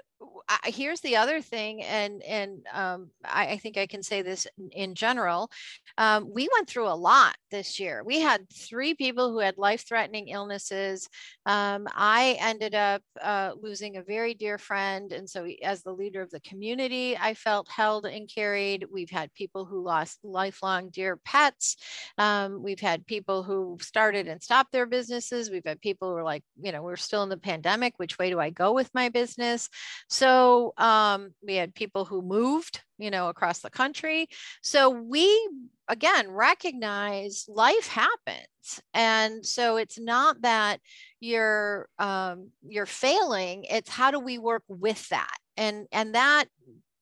here's 0.65 1.01
the 1.01 1.17
other 1.17 1.41
thing, 1.41 1.83
and 1.83 2.21
and 2.23 2.65
um, 2.71 3.09
I, 3.25 3.47
I, 3.47 3.57
think 3.57 3.77
I 3.77 3.87
can 3.87 4.03
say 4.03 4.21
this 4.21 4.45
in 4.71 4.93
general. 4.95 5.49
Um, 5.97 6.29
we 6.33 6.47
went 6.53 6.69
through 6.69 6.87
a 6.87 6.95
lot 6.95 7.35
this 7.51 7.79
year. 7.79 8.03
We 8.05 8.19
had 8.19 8.47
three 8.51 8.93
people 8.93 9.31
who 9.31 9.39
had 9.39 9.57
life-threatening 9.57 10.27
illnesses. 10.27 11.09
Um, 11.45 11.87
I 11.95 12.37
ended 12.39 12.75
up 12.75 13.01
uh, 13.21 13.53
losing 13.61 13.97
a 13.97 14.03
very 14.03 14.33
dear 14.33 14.57
friend, 14.57 15.11
and 15.11 15.29
so 15.29 15.47
as 15.63 15.81
the 15.81 15.91
leader 15.91 16.21
of 16.21 16.29
the 16.29 16.41
community, 16.41 17.17
I 17.17 17.33
felt 17.33 17.67
held 17.67 18.05
and 18.05 18.29
carried. 18.33 18.85
We've 18.91 19.09
had 19.09 19.33
people 19.33 19.65
who 19.65 19.83
lost 19.83 20.19
lifelong 20.23 20.89
dear 20.89 21.17
pets. 21.25 21.77
Um, 22.17 22.61
we've 22.61 22.79
had 22.79 23.07
people 23.07 23.43
who 23.43 23.77
started 23.81 24.27
and 24.27 24.41
stopped 24.41 24.71
their 24.71 24.85
businesses. 24.85 25.49
We've 25.49 25.65
had 25.65 25.81
people 25.81 26.09
who 26.09 26.17
are 26.17 26.23
like, 26.23 26.43
you 26.61 26.71
know, 26.71 26.83
we're 26.83 26.95
still 26.95 27.23
in 27.23 27.29
the 27.29 27.37
pandemic. 27.37 27.93
Which 27.97 28.17
way 28.17 28.29
do 28.29 28.39
I 28.39 28.49
go 28.49 28.73
with 28.73 28.89
my 28.93 29.09
business? 29.09 29.62
So 30.09 30.73
um, 30.77 31.33
we 31.45 31.55
had 31.55 31.75
people 31.75 32.05
who 32.05 32.21
moved, 32.21 32.81
you 32.97 33.11
know, 33.11 33.29
across 33.29 33.59
the 33.59 33.69
country. 33.69 34.27
So 34.61 34.89
we 34.89 35.49
again 35.87 36.31
recognize 36.31 37.45
life 37.47 37.87
happens, 37.87 38.81
and 38.93 39.45
so 39.45 39.77
it's 39.77 39.99
not 39.99 40.41
that 40.41 40.79
you're 41.19 41.87
um, 41.99 42.49
you're 42.67 42.85
failing. 42.85 43.65
It's 43.69 43.89
how 43.89 44.11
do 44.11 44.19
we 44.19 44.37
work 44.37 44.63
with 44.67 45.07
that, 45.09 45.37
and 45.57 45.87
and 45.91 46.15
that 46.15 46.45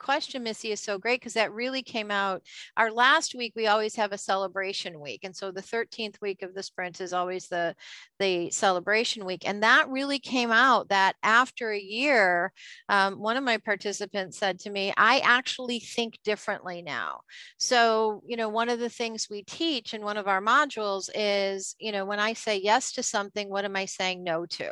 question, 0.01 0.43
Missy, 0.43 0.71
is 0.71 0.79
so 0.79 0.97
great 0.97 1.19
because 1.21 1.33
that 1.33 1.53
really 1.53 1.81
came 1.81 2.11
out. 2.11 2.41
Our 2.75 2.91
last 2.91 3.35
week, 3.35 3.53
we 3.55 3.67
always 3.67 3.95
have 3.95 4.11
a 4.11 4.17
celebration 4.17 4.99
week. 4.99 5.21
And 5.23 5.35
so 5.35 5.51
the 5.51 5.61
13th 5.61 6.19
week 6.21 6.41
of 6.41 6.53
the 6.53 6.63
sprint 6.63 6.99
is 6.99 7.13
always 7.13 7.47
the, 7.47 7.75
the 8.19 8.49
celebration 8.49 9.25
week. 9.25 9.47
And 9.47 9.63
that 9.63 9.89
really 9.89 10.19
came 10.19 10.51
out 10.51 10.89
that 10.89 11.15
after 11.23 11.71
a 11.71 11.79
year, 11.79 12.51
um, 12.89 13.19
one 13.19 13.37
of 13.37 13.43
my 13.43 13.57
participants 13.57 14.37
said 14.37 14.59
to 14.59 14.69
me, 14.69 14.93
I 14.97 15.19
actually 15.19 15.79
think 15.79 16.17
differently 16.23 16.81
now. 16.81 17.21
So, 17.57 18.23
you 18.25 18.37
know, 18.37 18.49
one 18.49 18.69
of 18.69 18.79
the 18.79 18.89
things 18.89 19.27
we 19.29 19.43
teach 19.43 19.93
in 19.93 20.03
one 20.03 20.17
of 20.17 20.27
our 20.27 20.41
modules 20.41 21.09
is, 21.13 21.75
you 21.79 21.91
know, 21.91 22.05
when 22.05 22.19
I 22.19 22.33
say 22.33 22.57
yes 22.57 22.91
to 22.93 23.03
something, 23.03 23.49
what 23.49 23.65
am 23.65 23.75
I 23.75 23.85
saying 23.85 24.23
no 24.23 24.45
to? 24.45 24.71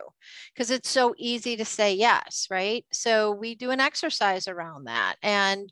Because 0.53 0.71
it's 0.71 0.89
so 0.89 1.13
easy 1.17 1.55
to 1.57 1.65
say 1.65 1.93
yes, 1.93 2.47
right? 2.49 2.85
So 2.91 3.31
we 3.31 3.55
do 3.55 3.71
an 3.71 3.79
exercise 3.79 4.47
around 4.47 4.85
that 4.85 5.15
and 5.21 5.71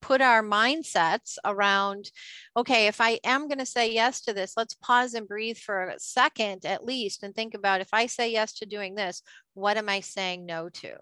put 0.00 0.20
our 0.20 0.42
mindsets 0.42 1.36
around 1.44 2.10
okay 2.56 2.86
if 2.86 3.00
i 3.00 3.18
am 3.24 3.48
going 3.48 3.58
to 3.58 3.66
say 3.66 3.92
yes 3.92 4.20
to 4.20 4.32
this 4.32 4.54
let's 4.56 4.74
pause 4.74 5.14
and 5.14 5.26
breathe 5.26 5.58
for 5.58 5.88
a 5.88 5.98
second 5.98 6.64
at 6.64 6.84
least 6.84 7.22
and 7.22 7.34
think 7.34 7.54
about 7.54 7.80
if 7.80 7.88
i 7.92 8.06
say 8.06 8.30
yes 8.30 8.52
to 8.52 8.66
doing 8.66 8.94
this 8.94 9.22
what 9.54 9.76
am 9.76 9.88
i 9.88 10.00
saying 10.00 10.46
no 10.46 10.68
to? 10.68 10.94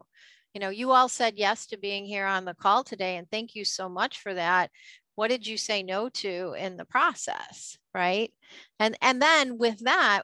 You 0.54 0.60
know 0.60 0.70
you 0.70 0.92
all 0.92 1.10
said 1.10 1.34
yes 1.36 1.66
to 1.66 1.76
being 1.76 2.06
here 2.06 2.24
on 2.24 2.46
the 2.46 2.54
call 2.54 2.82
today 2.82 3.16
and 3.16 3.30
thank 3.30 3.54
you 3.54 3.64
so 3.64 3.90
much 3.90 4.20
for 4.20 4.32
that. 4.32 4.70
What 5.14 5.28
did 5.28 5.46
you 5.46 5.58
say 5.58 5.82
no 5.82 6.08
to 6.08 6.54
in 6.58 6.78
the 6.78 6.86
process 6.86 7.76
right? 7.94 8.32
And 8.78 8.96
and 9.02 9.20
then 9.20 9.58
with 9.58 9.80
that 9.80 10.22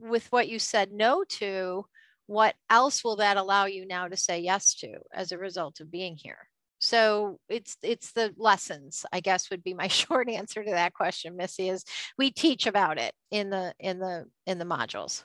with 0.00 0.30
what 0.30 0.48
you 0.48 0.58
said 0.58 0.92
no 0.92 1.24
to 1.40 1.86
what 2.26 2.54
else 2.68 3.02
will 3.02 3.16
that 3.16 3.38
allow 3.38 3.64
you 3.64 3.86
now 3.86 4.08
to 4.08 4.16
say 4.16 4.40
yes 4.40 4.74
to 4.76 4.98
as 5.14 5.32
a 5.32 5.38
result 5.38 5.80
of 5.80 5.90
being 5.90 6.16
here 6.16 6.48
so 6.84 7.38
it's 7.48 7.76
it's 7.82 8.12
the 8.12 8.32
lessons 8.36 9.04
i 9.12 9.20
guess 9.20 9.50
would 9.50 9.64
be 9.64 9.74
my 9.74 9.88
short 9.88 10.28
answer 10.28 10.62
to 10.62 10.70
that 10.70 10.92
question 10.92 11.36
missy 11.36 11.68
is 11.68 11.84
we 12.18 12.30
teach 12.30 12.66
about 12.66 12.98
it 12.98 13.12
in 13.30 13.50
the 13.50 13.74
in 13.78 13.98
the 13.98 14.26
in 14.46 14.58
the 14.58 14.64
modules. 14.64 15.24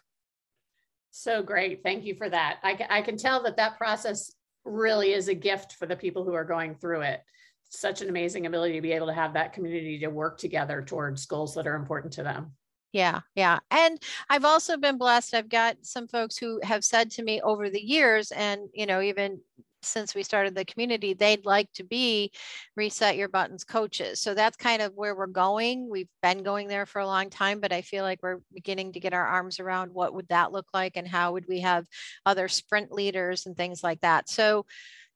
So 1.12 1.42
great. 1.42 1.82
Thank 1.84 2.06
you 2.06 2.16
for 2.16 2.30
that. 2.30 2.60
I, 2.64 2.86
I 2.90 3.02
can 3.02 3.18
tell 3.18 3.44
that 3.44 3.58
that 3.58 3.78
process 3.78 4.32
really 4.64 5.14
is 5.14 5.28
a 5.28 5.34
gift 5.34 5.74
for 5.74 5.86
the 5.86 5.96
people 5.96 6.24
who 6.24 6.34
are 6.34 6.44
going 6.44 6.76
through 6.76 7.02
it. 7.02 7.22
Such 7.70 8.02
an 8.02 8.10
amazing 8.10 8.46
ability 8.46 8.76
to 8.76 8.82
be 8.82 8.92
able 8.94 9.08
to 9.08 9.14
have 9.14 9.34
that 9.34 9.54
community 9.54 10.00
to 10.00 10.08
work 10.08 10.38
together 10.38 10.82
towards 10.82 11.26
goals 11.26 11.56
that 11.56 11.68
are 11.68 11.76
important 11.76 12.14
to 12.14 12.24
them. 12.24 12.54
Yeah, 12.92 13.22
yeah. 13.36 13.60
And 13.70 14.02
I've 14.30 14.46
also 14.46 14.78
been 14.78 14.98
blessed. 14.98 15.36
I've 15.36 15.50
got 15.50 15.78
some 15.84 16.08
folks 16.08 16.38
who 16.38 16.60
have 16.64 16.84
said 16.84 17.12
to 17.12 17.24
me 17.24 17.42
over 17.42 17.70
the 17.70 17.84
years, 17.84 18.32
and, 18.32 18.62
you 18.74 18.88
know, 18.88 19.02
even 19.02 19.40
since 19.82 20.14
we 20.14 20.24
started 20.24 20.56
the 20.56 20.66
community, 20.66 21.14
they'd 21.14 21.46
like 21.46 21.72
to 21.74 21.84
be 21.84 22.32
reset 22.76 23.18
your 23.18 23.30
buttons 23.30 23.64
coaches. 23.64 24.22
So 24.22 24.34
that's 24.34 24.58
kind 24.58 24.82
of 24.82 24.94
where 24.96 25.16
we're 25.16 25.28
going. 25.28 25.90
We've 25.90 26.10
been 26.22 26.44
going 26.44 26.68
there 26.68 26.86
for 26.86 27.00
a 27.00 27.08
long 27.08 27.30
time, 27.30 27.60
but 27.60 27.72
I 27.72 27.82
feel 27.82 28.04
like 28.04 28.22
we're 28.22 28.40
beginning 28.54 28.94
to 28.94 29.00
get 29.00 29.14
our 29.14 29.26
arms 29.26 29.60
around 29.60 29.94
what 29.94 30.14
would 30.14 30.28
that 30.30 30.52
look 30.52 30.68
like 30.74 30.98
and 30.98 31.08
how 31.08 31.34
would 31.34 31.48
we 31.48 31.62
have 31.62 31.86
other 32.26 32.48
sprint 32.48 32.92
leaders 32.92 33.46
and 33.46 33.56
things 33.56 33.84
like 33.84 34.02
that. 34.02 34.30
So 34.30 34.66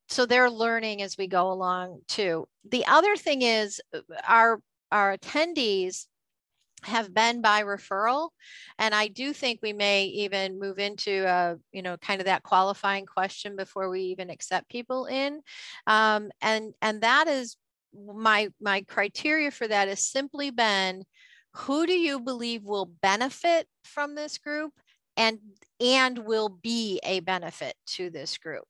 so 0.09 0.26
they're 0.26 0.49
learning 0.49 1.01
as 1.01 1.18
we 1.18 1.28
go 1.28 1.51
along 1.51 2.01
too. 2.07 2.45
The 2.70 2.86
other 2.86 3.16
thing 3.16 3.41
is 3.41 3.82
uh, 3.93 3.99
our 4.28 4.59
our 4.91 5.18
attendees 5.18 6.05
have 6.86 7.13
been 7.13 7.41
by 7.41 7.63
referral 7.63 8.29
and 8.77 8.93
i 8.93 9.07
do 9.07 9.34
think 9.34 9.59
we 9.61 9.73
may 9.73 10.05
even 10.05 10.59
move 10.59 10.79
into 10.79 11.25
a 11.25 11.55
you 11.71 11.81
know 11.81 11.97
kind 11.97 12.21
of 12.21 12.25
that 12.25 12.43
qualifying 12.43 13.05
question 13.05 13.55
before 13.55 13.89
we 13.89 14.01
even 14.01 14.29
accept 14.29 14.69
people 14.69 15.05
in. 15.05 15.41
Um, 15.88 16.31
and 16.41 16.73
and 16.81 17.01
that 17.01 17.27
is 17.27 17.57
my 17.93 18.49
my 18.59 18.81
criteria 18.81 19.51
for 19.51 19.67
that 19.67 19.88
has 19.88 20.03
simply 20.03 20.51
been 20.51 21.03
who 21.53 21.86
do 21.86 21.93
you 21.93 22.19
believe 22.19 22.63
will 22.63 22.86
benefit 22.86 23.67
from 23.84 24.15
this 24.15 24.38
group 24.38 24.73
and 25.15 25.39
and 25.79 26.19
will 26.19 26.49
be 26.49 26.99
a 27.03 27.19
benefit 27.19 27.75
to 27.88 28.09
this 28.09 28.38
group? 28.38 28.67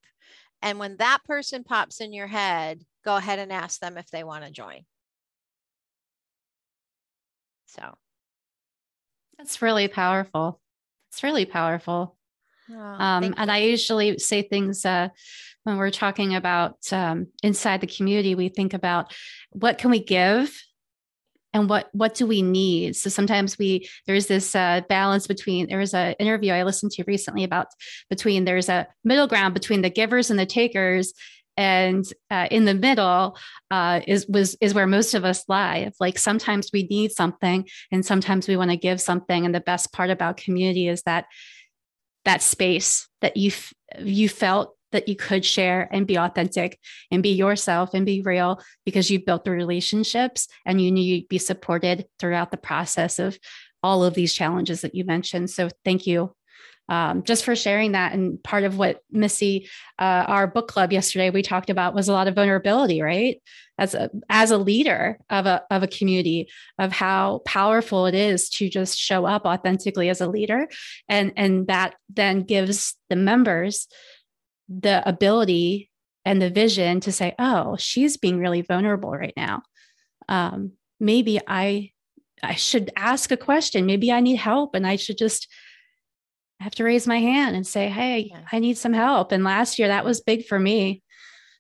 And 0.61 0.79
when 0.79 0.97
that 0.97 1.19
person 1.25 1.63
pops 1.63 2.01
in 2.01 2.13
your 2.13 2.27
head 2.27 2.83
go 3.05 3.17
ahead 3.17 3.39
and 3.39 3.51
ask 3.51 3.79
them 3.79 3.97
if 3.97 4.09
they 4.11 4.23
want 4.23 4.45
to 4.45 4.51
join. 4.51 4.85
So 7.67 7.95
that's 9.37 9.61
really 9.61 9.87
powerful. 9.87 10.59
It's 11.11 11.23
really 11.23 11.45
powerful. 11.45 12.15
Um, 12.99 13.33
and 13.37 13.51
I 13.51 13.59
usually 13.59 14.17
say 14.19 14.41
things 14.41 14.85
uh, 14.85 15.09
when 15.63 15.77
we're 15.77 15.91
talking 15.91 16.35
about 16.35 16.77
um, 16.91 17.27
inside 17.41 17.81
the 17.81 17.87
community. 17.87 18.35
We 18.35 18.49
think 18.49 18.73
about 18.73 19.13
what 19.51 19.77
can 19.77 19.91
we 19.91 19.99
give, 19.99 20.57
and 21.53 21.69
what 21.69 21.89
what 21.93 22.15
do 22.15 22.25
we 22.25 22.41
need. 22.41 22.95
So 22.95 23.09
sometimes 23.09 23.57
we 23.57 23.87
there's 24.07 24.27
this 24.27 24.55
uh, 24.55 24.81
balance 24.89 25.27
between. 25.27 25.67
There 25.67 25.79
was 25.79 25.93
an 25.93 26.15
interview 26.19 26.51
I 26.51 26.63
listened 26.63 26.91
to 26.93 27.03
recently 27.05 27.43
about 27.43 27.67
between 28.09 28.45
there's 28.45 28.69
a 28.69 28.87
middle 29.03 29.27
ground 29.27 29.53
between 29.53 29.81
the 29.81 29.89
givers 29.89 30.31
and 30.31 30.39
the 30.39 30.45
takers, 30.45 31.13
and 31.57 32.05
uh, 32.31 32.47
in 32.49 32.65
the 32.65 32.73
middle 32.73 33.37
uh, 33.71 34.01
is 34.07 34.27
was 34.27 34.55
is 34.61 34.73
where 34.73 34.87
most 34.87 35.13
of 35.13 35.25
us 35.25 35.43
lie. 35.47 35.91
Like 35.99 36.17
sometimes 36.17 36.69
we 36.73 36.83
need 36.83 37.11
something, 37.11 37.67
and 37.91 38.05
sometimes 38.05 38.47
we 38.47 38.57
want 38.57 38.71
to 38.71 38.77
give 38.77 39.01
something. 39.01 39.45
And 39.45 39.53
the 39.53 39.59
best 39.59 39.93
part 39.93 40.09
about 40.09 40.37
community 40.37 40.87
is 40.87 41.03
that 41.03 41.25
that 42.25 42.41
space 42.41 43.07
that 43.21 43.37
you 43.37 43.49
f- 43.49 43.73
you 43.99 44.29
felt 44.29 44.75
that 44.91 45.07
you 45.07 45.15
could 45.15 45.43
share 45.43 45.89
and 45.91 46.07
be 46.07 46.17
authentic 46.17 46.79
and 47.11 47.23
be 47.23 47.33
yourself 47.33 47.93
and 47.93 48.05
be 48.05 48.21
real 48.21 48.61
because 48.85 49.09
you 49.09 49.23
built 49.23 49.43
the 49.43 49.51
relationships 49.51 50.47
and 50.65 50.79
you 50.79 50.91
knew 50.91 51.03
you'd 51.03 51.27
be 51.27 51.39
supported 51.39 52.05
throughout 52.19 52.51
the 52.51 52.57
process 52.57 53.19
of 53.19 53.37
all 53.81 54.03
of 54.03 54.13
these 54.13 54.33
challenges 54.33 54.81
that 54.81 54.95
you 54.95 55.03
mentioned. 55.03 55.49
So 55.49 55.69
thank 55.83 56.07
you 56.07 56.35
um, 56.89 57.23
just 57.23 57.45
for 57.45 57.55
sharing 57.55 57.93
that. 57.93 58.13
And 58.13 58.43
part 58.43 58.63
of 58.63 58.77
what 58.77 59.01
Missy, 59.11 59.69
uh, 59.97 60.25
our 60.27 60.47
book 60.47 60.67
club 60.67 60.91
yesterday, 60.91 61.29
we 61.29 61.41
talked 61.41 61.69
about 61.69 61.93
was 61.93 62.09
a 62.09 62.13
lot 62.13 62.27
of 62.27 62.35
vulnerability, 62.35 63.01
right? 63.01 63.41
As 63.77 63.95
a 63.95 64.09
as 64.29 64.51
a 64.51 64.57
leader 64.57 65.17
of 65.29 65.45
a 65.45 65.63
of 65.71 65.81
a 65.81 65.87
community, 65.87 66.49
of 66.77 66.91
how 66.91 67.41
powerful 67.45 68.05
it 68.05 68.13
is 68.13 68.49
to 68.51 68.69
just 68.69 68.97
show 68.97 69.25
up 69.25 69.45
authentically 69.45 70.09
as 70.09 70.21
a 70.21 70.27
leader, 70.27 70.67
and 71.09 71.33
and 71.35 71.67
that 71.67 71.95
then 72.09 72.41
gives 72.43 72.95
the 73.09 73.15
members 73.15 73.87
the 74.69 75.07
ability 75.07 75.89
and 76.25 76.41
the 76.41 76.49
vision 76.49 76.99
to 77.01 77.11
say, 77.11 77.33
oh, 77.39 77.75
she's 77.77 78.17
being 78.17 78.39
really 78.39 78.61
vulnerable 78.61 79.11
right 79.11 79.33
now. 79.35 79.61
Um, 80.29 80.73
maybe 80.99 81.39
I 81.47 81.91
I 82.43 82.55
should 82.55 82.91
ask 82.95 83.31
a 83.31 83.37
question. 83.37 83.85
Maybe 83.85 84.11
I 84.11 84.19
need 84.19 84.35
help, 84.35 84.75
and 84.75 84.85
I 84.85 84.97
should 84.97 85.17
just 85.17 85.47
I 86.63 86.65
have 86.65 86.75
to 86.75 86.85
raise 86.85 87.05
my 87.05 87.19
hand 87.19 87.57
and 87.57 87.67
say, 87.67 87.89
Hey, 87.89 88.29
yeah. 88.31 88.39
I 88.49 88.59
need 88.59 88.77
some 88.77 88.93
help. 88.93 89.33
And 89.33 89.43
last 89.43 89.77
year 89.77 89.89
that 89.89 90.05
was 90.05 90.21
big 90.21 90.45
for 90.45 90.57
me. 90.57 91.03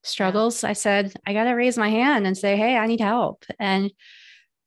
Struggles. 0.01 0.63
Yeah. 0.63 0.69
I 0.69 0.73
said, 0.73 1.13
I 1.27 1.33
got 1.33 1.43
to 1.43 1.51
raise 1.51 1.77
my 1.77 1.89
hand 1.89 2.25
and 2.25 2.37
say, 2.37 2.55
Hey, 2.55 2.77
I 2.77 2.87
need 2.87 3.01
help. 3.01 3.43
And 3.59 3.91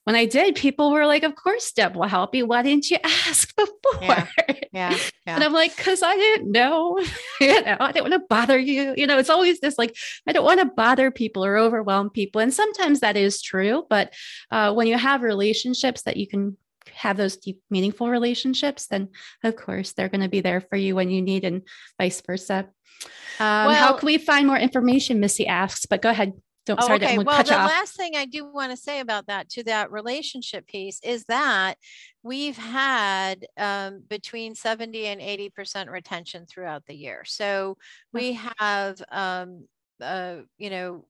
when 0.05 0.15
I 0.15 0.27
did, 0.27 0.55
people 0.55 0.93
were 0.93 1.07
like, 1.07 1.23
Of 1.23 1.37
course, 1.37 1.73
Deb 1.73 1.97
will 1.97 2.03
help 2.03 2.35
you. 2.35 2.45
Why 2.45 2.61
didn't 2.61 2.91
you 2.91 2.99
ask 3.05 3.57
before? 3.57 4.03
Yeah. 4.03 4.27
yeah, 4.75 4.99
yeah. 5.27 5.35
And 5.37 5.43
I'm 5.43 5.55
like, 5.55 5.75
Because 5.75 6.03
I 6.03 6.15
didn't 6.15 6.53
know. 6.53 6.99
you 7.41 7.63
know, 7.63 7.79
I 7.81 7.93
didn't 7.93 8.11
want 8.11 8.23
to 8.23 8.27
bother 8.29 8.59
you. 8.59 8.93
You 8.95 9.07
know, 9.07 9.17
it's 9.17 9.31
always 9.31 9.61
this 9.61 9.79
like, 9.79 9.97
I 10.27 10.33
don't 10.33 10.45
want 10.45 10.61
to 10.61 10.67
bother 10.67 11.11
people 11.11 11.47
or 11.47 11.57
overwhelm 11.57 12.11
people. 12.11 12.43
And 12.43 12.53
sometimes 12.53 13.01
that 13.01 13.17
is 13.17 13.41
true. 13.41 13.87
But 13.89 14.13
uh, 14.51 14.75
when 14.75 14.87
you 14.87 14.99
have 14.99 15.23
relationships 15.23 16.03
that 16.03 16.19
you 16.19 16.29
can 16.29 16.59
have 16.95 17.17
those 17.17 17.37
deep, 17.37 17.61
meaningful 17.71 18.09
relationships, 18.09 18.87
then 18.87 19.09
of 19.45 19.57
course 19.57 19.93
they're 19.93 20.09
going 20.09 20.23
to 20.23 20.29
be 20.29 20.41
there 20.41 20.61
for 20.61 20.77
you 20.77 20.95
when 20.95 21.11
you 21.11 21.23
need, 21.23 21.45
and 21.45 21.63
vice 21.99 22.21
versa. 22.27 22.69
Um, 23.39 23.67
well, 23.67 23.75
how 23.75 23.93
can 23.95 24.07
we 24.07 24.19
find 24.19 24.47
more 24.47 24.59
information? 24.59 25.21
Missy 25.21 25.47
asks, 25.47 25.87
but 25.87 26.03
go 26.03 26.11
ahead. 26.11 26.33
Don't, 26.65 26.81
oh, 26.83 26.87
sorry, 26.87 26.97
okay. 26.97 27.19
well, 27.19 27.45
the 27.45 27.53
last 27.53 27.97
thing 27.97 28.17
I 28.17 28.25
do 28.25 28.45
want 28.45 28.73
to 28.73 28.77
say 28.77 28.99
about 28.99 29.29
that 29.29 29.49
to 29.51 29.63
that 29.65 29.93
relationship 29.93 30.67
piece 30.67 30.99
is 31.05 31.25
that 31.27 31.79
we've 32.25 32.57
had 32.57 33.47
um, 33.57 34.03
between 34.09 34.57
70 34.57 35.07
and 35.07 35.21
80% 35.21 35.89
retention 35.89 36.45
throughout 36.47 36.85
the 36.87 36.97
year. 36.97 37.23
So 37.25 37.77
we 38.13 38.33
have, 38.59 39.01
um, 39.13 39.69
uh, 40.01 40.39
you 40.59 40.71
know, 40.71 41.05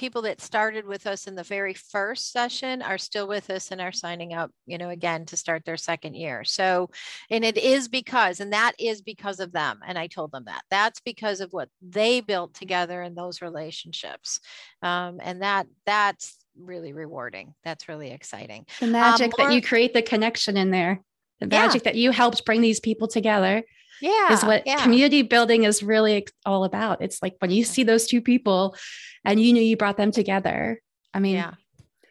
people 0.00 0.22
that 0.22 0.40
started 0.40 0.86
with 0.86 1.06
us 1.06 1.26
in 1.26 1.34
the 1.34 1.42
very 1.42 1.74
first 1.74 2.32
session 2.32 2.80
are 2.80 2.96
still 2.96 3.28
with 3.28 3.50
us 3.50 3.70
and 3.70 3.82
are 3.82 3.92
signing 3.92 4.32
up, 4.32 4.50
you 4.64 4.78
know, 4.78 4.88
again 4.88 5.26
to 5.26 5.36
start 5.36 5.62
their 5.66 5.76
second 5.76 6.14
year. 6.14 6.42
So, 6.42 6.88
and 7.28 7.44
it 7.44 7.58
is 7.58 7.86
because, 7.86 8.40
and 8.40 8.54
that 8.54 8.72
is 8.78 9.02
because 9.02 9.40
of 9.40 9.52
them. 9.52 9.80
And 9.86 9.98
I 9.98 10.06
told 10.06 10.32
them 10.32 10.44
that 10.46 10.62
that's 10.70 11.00
because 11.00 11.42
of 11.42 11.52
what 11.52 11.68
they 11.82 12.22
built 12.22 12.54
together 12.54 13.02
in 13.02 13.14
those 13.14 13.42
relationships. 13.42 14.40
Um, 14.82 15.20
and 15.22 15.42
that 15.42 15.66
that's 15.84 16.38
really 16.58 16.94
rewarding. 16.94 17.52
That's 17.62 17.86
really 17.86 18.10
exciting. 18.10 18.64
The 18.80 18.86
magic 18.86 19.26
um, 19.26 19.32
more, 19.38 19.48
that 19.48 19.54
you 19.54 19.60
create 19.60 19.92
the 19.92 20.00
connection 20.00 20.56
in 20.56 20.70
there, 20.70 21.02
the 21.40 21.46
magic 21.46 21.84
yeah. 21.84 21.92
that 21.92 21.96
you 21.96 22.10
helped 22.10 22.44
bring 22.44 22.60
these 22.60 22.80
people 22.80 23.08
together 23.08 23.64
yeah 24.00 24.32
is 24.32 24.44
what 24.44 24.66
yeah. 24.66 24.82
community 24.82 25.22
building 25.22 25.64
is 25.64 25.82
really 25.82 26.26
all 26.44 26.64
about. 26.64 27.02
It's 27.02 27.22
like 27.22 27.36
when 27.38 27.50
you 27.50 27.64
see 27.64 27.84
those 27.84 28.06
two 28.06 28.20
people 28.20 28.76
and 29.24 29.40
you 29.40 29.52
knew 29.52 29.62
you 29.62 29.76
brought 29.76 29.96
them 29.96 30.10
together. 30.10 30.80
I 31.12 31.20
mean 31.20 31.36
yeah. 31.36 31.54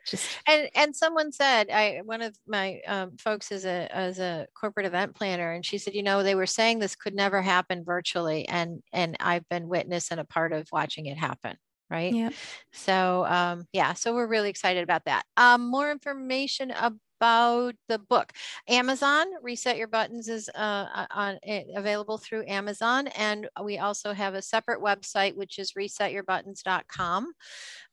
just 0.06 0.28
and 0.48 0.70
and 0.76 0.96
someone 0.96 1.32
said 1.32 1.70
i 1.72 2.02
one 2.04 2.22
of 2.22 2.36
my 2.48 2.82
um, 2.88 3.16
folks 3.18 3.52
is 3.52 3.66
a 3.66 3.88
as 3.96 4.20
a 4.20 4.46
corporate 4.54 4.86
event 4.86 5.16
planner 5.16 5.52
and 5.52 5.66
she 5.66 5.78
said 5.78 5.94
you 5.94 6.04
know 6.04 6.22
they 6.22 6.36
were 6.36 6.46
saying 6.46 6.80
this 6.80 6.96
could 6.96 7.16
never 7.16 7.42
happen 7.42 7.84
virtually 7.86 8.48
and 8.48 8.84
and 8.92 9.16
i've 9.22 9.48
been 9.48 9.70
witness 9.70 10.12
and 10.12 10.20
a 10.20 10.26
part 10.26 10.54
of 10.54 10.68
watching 10.72 11.06
it 11.06 11.18
happen. 11.18 11.56
Right? 11.90 12.14
Yeah 12.14 12.30
so 12.74 13.26
um 13.28 13.66
yeah 13.74 13.94
so 13.94 14.14
we're 14.14 14.28
really 14.28 14.50
excited 14.50 14.84
about 14.84 15.06
that. 15.06 15.24
Um 15.38 15.70
more 15.70 15.90
information 15.90 16.72
about 16.72 16.94
about 17.20 17.76
the 17.88 18.00
book. 18.00 18.32
Amazon, 18.68 19.26
Reset 19.42 19.78
Your 19.78 19.88
Buttons 19.88 20.30
is 20.30 20.50
uh, 20.56 21.06
on, 21.12 21.38
eh, 21.44 21.64
available 21.76 22.18
through 22.18 22.46
Amazon. 22.48 23.08
And 23.08 23.48
we 23.62 23.78
also 23.78 24.14
have 24.14 24.36
a 24.36 24.42
separate 24.42 24.82
website, 24.82 25.36
which 25.36 25.60
is 25.60 25.74
resetyourbuttons.com. 25.74 27.34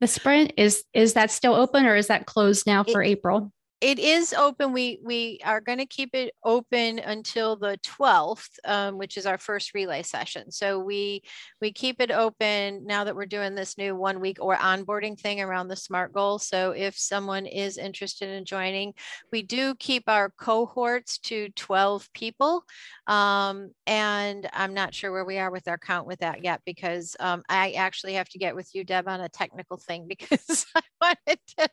the 0.00 0.06
sprint, 0.06 0.52
is 0.56 0.84
is 0.94 1.14
that 1.14 1.32
still 1.32 1.54
open 1.54 1.84
or 1.84 1.96
is 1.96 2.06
that 2.06 2.26
closed 2.26 2.68
now 2.68 2.84
for 2.84 3.02
it, 3.02 3.08
April? 3.08 3.52
It 3.80 3.98
is 3.98 4.34
open. 4.34 4.72
We 4.72 5.00
we 5.02 5.40
are 5.44 5.60
going 5.60 5.78
to 5.78 5.86
keep 5.86 6.14
it 6.14 6.34
open 6.44 6.98
until 6.98 7.56
the 7.56 7.78
12th, 7.82 8.50
um, 8.66 8.98
which 8.98 9.16
is 9.16 9.24
our 9.24 9.38
first 9.38 9.72
relay 9.72 10.02
session. 10.02 10.50
So 10.50 10.78
we 10.78 11.22
we 11.62 11.72
keep 11.72 12.00
it 12.00 12.10
open 12.10 12.84
now 12.84 13.04
that 13.04 13.16
we're 13.16 13.24
doing 13.26 13.54
this 13.54 13.78
new 13.78 13.96
one 13.96 14.20
week 14.20 14.36
or 14.40 14.54
onboarding 14.56 15.18
thing 15.18 15.40
around 15.40 15.68
the 15.68 15.76
SMART 15.76 16.12
goal. 16.12 16.38
So 16.38 16.72
if 16.72 16.98
someone 16.98 17.46
is 17.46 17.78
interested 17.78 18.28
in 18.28 18.44
joining, 18.44 18.92
we 19.32 19.42
do 19.42 19.74
keep 19.76 20.04
our 20.08 20.30
cohorts 20.30 21.18
to 21.20 21.48
12 21.50 22.12
people. 22.12 22.64
Um, 23.06 23.70
and 23.86 24.48
I'm 24.52 24.74
not 24.74 24.94
sure 24.94 25.10
where 25.10 25.24
we 25.24 25.38
are 25.38 25.50
with 25.50 25.68
our 25.68 25.78
count 25.78 26.06
with 26.06 26.20
that 26.20 26.44
yet 26.44 26.60
because 26.66 27.16
um, 27.18 27.42
I 27.48 27.72
actually 27.72 28.14
have 28.14 28.28
to 28.30 28.38
get 28.38 28.54
with 28.54 28.74
you, 28.74 28.84
Deb, 28.84 29.08
on 29.08 29.20
a 29.20 29.28
technical 29.28 29.78
thing 29.78 30.06
because 30.08 30.66
I 30.76 30.82
wanted 31.00 31.38
to 31.58 31.68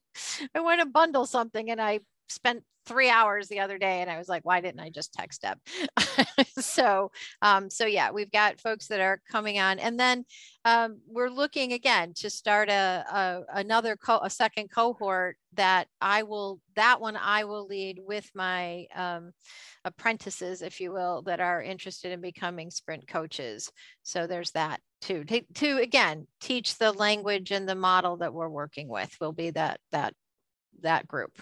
I 0.56 0.60
want 0.60 0.82
to 0.82 0.86
bundle 0.88 1.26
something 1.26 1.70
and 1.70 1.82
I 1.82 2.00
spent 2.30 2.64
three 2.86 3.10
hours 3.10 3.50
the 3.50 3.60
other 3.60 3.78
day 3.78 4.02
and 4.02 4.10
I 4.10 4.18
was 4.18 4.30
like, 4.30 4.46
why 4.46 4.62
didn't 4.62 4.80
I 4.80 4.90
just 4.90 5.14
text 5.14 5.44
up? 5.44 5.60
so, 6.60 7.12
um, 7.42 7.70
so 7.70 7.86
yeah, 7.86 8.12
we've 8.12 8.32
got 8.32 8.62
folks 8.62 8.88
that 8.88 9.02
are 9.02 9.20
coming 9.30 9.60
on 9.60 9.78
and 9.80 10.00
then 10.00 10.24
um, 10.64 11.00
we're 11.06 11.30
looking 11.30 11.74
again 11.74 12.14
to 12.16 12.30
start 12.30 12.70
a, 12.70 13.06
a 13.12 13.42
another, 13.60 13.98
co- 13.98 14.22
a 14.24 14.30
second 14.30 14.72
cohort 14.72 15.36
that 15.54 15.88
I 16.00 16.24
will, 16.24 16.62
that 16.76 17.02
one 17.02 17.18
I 17.18 17.44
will 17.44 17.68
lead 17.68 18.00
with 18.06 18.30
my 18.34 18.86
um, 18.96 19.32
apprentices, 19.84 20.62
if 20.62 20.80
you 20.80 20.92
will, 20.92 21.24
that 21.24 21.40
are 21.40 21.62
interested 21.62 22.12
in 22.12 22.22
becoming 22.22 22.72
sprint 22.72 23.08
coaches. 23.08 23.72
So 24.04 24.28
there's 24.28 24.52
that 24.52 24.80
to, 25.02 25.24
to 25.24 25.78
again, 25.78 26.28
teach 26.42 26.78
the 26.78 26.92
language 26.92 27.52
and 27.52 27.68
the 27.68 27.76
model 27.76 28.18
that 28.18 28.34
we're 28.34 28.50
working 28.50 28.88
with 28.88 29.16
will 29.20 29.32
be 29.32 29.52
that, 29.52 29.80
that, 29.92 30.14
that 30.82 31.08
group. 31.08 31.40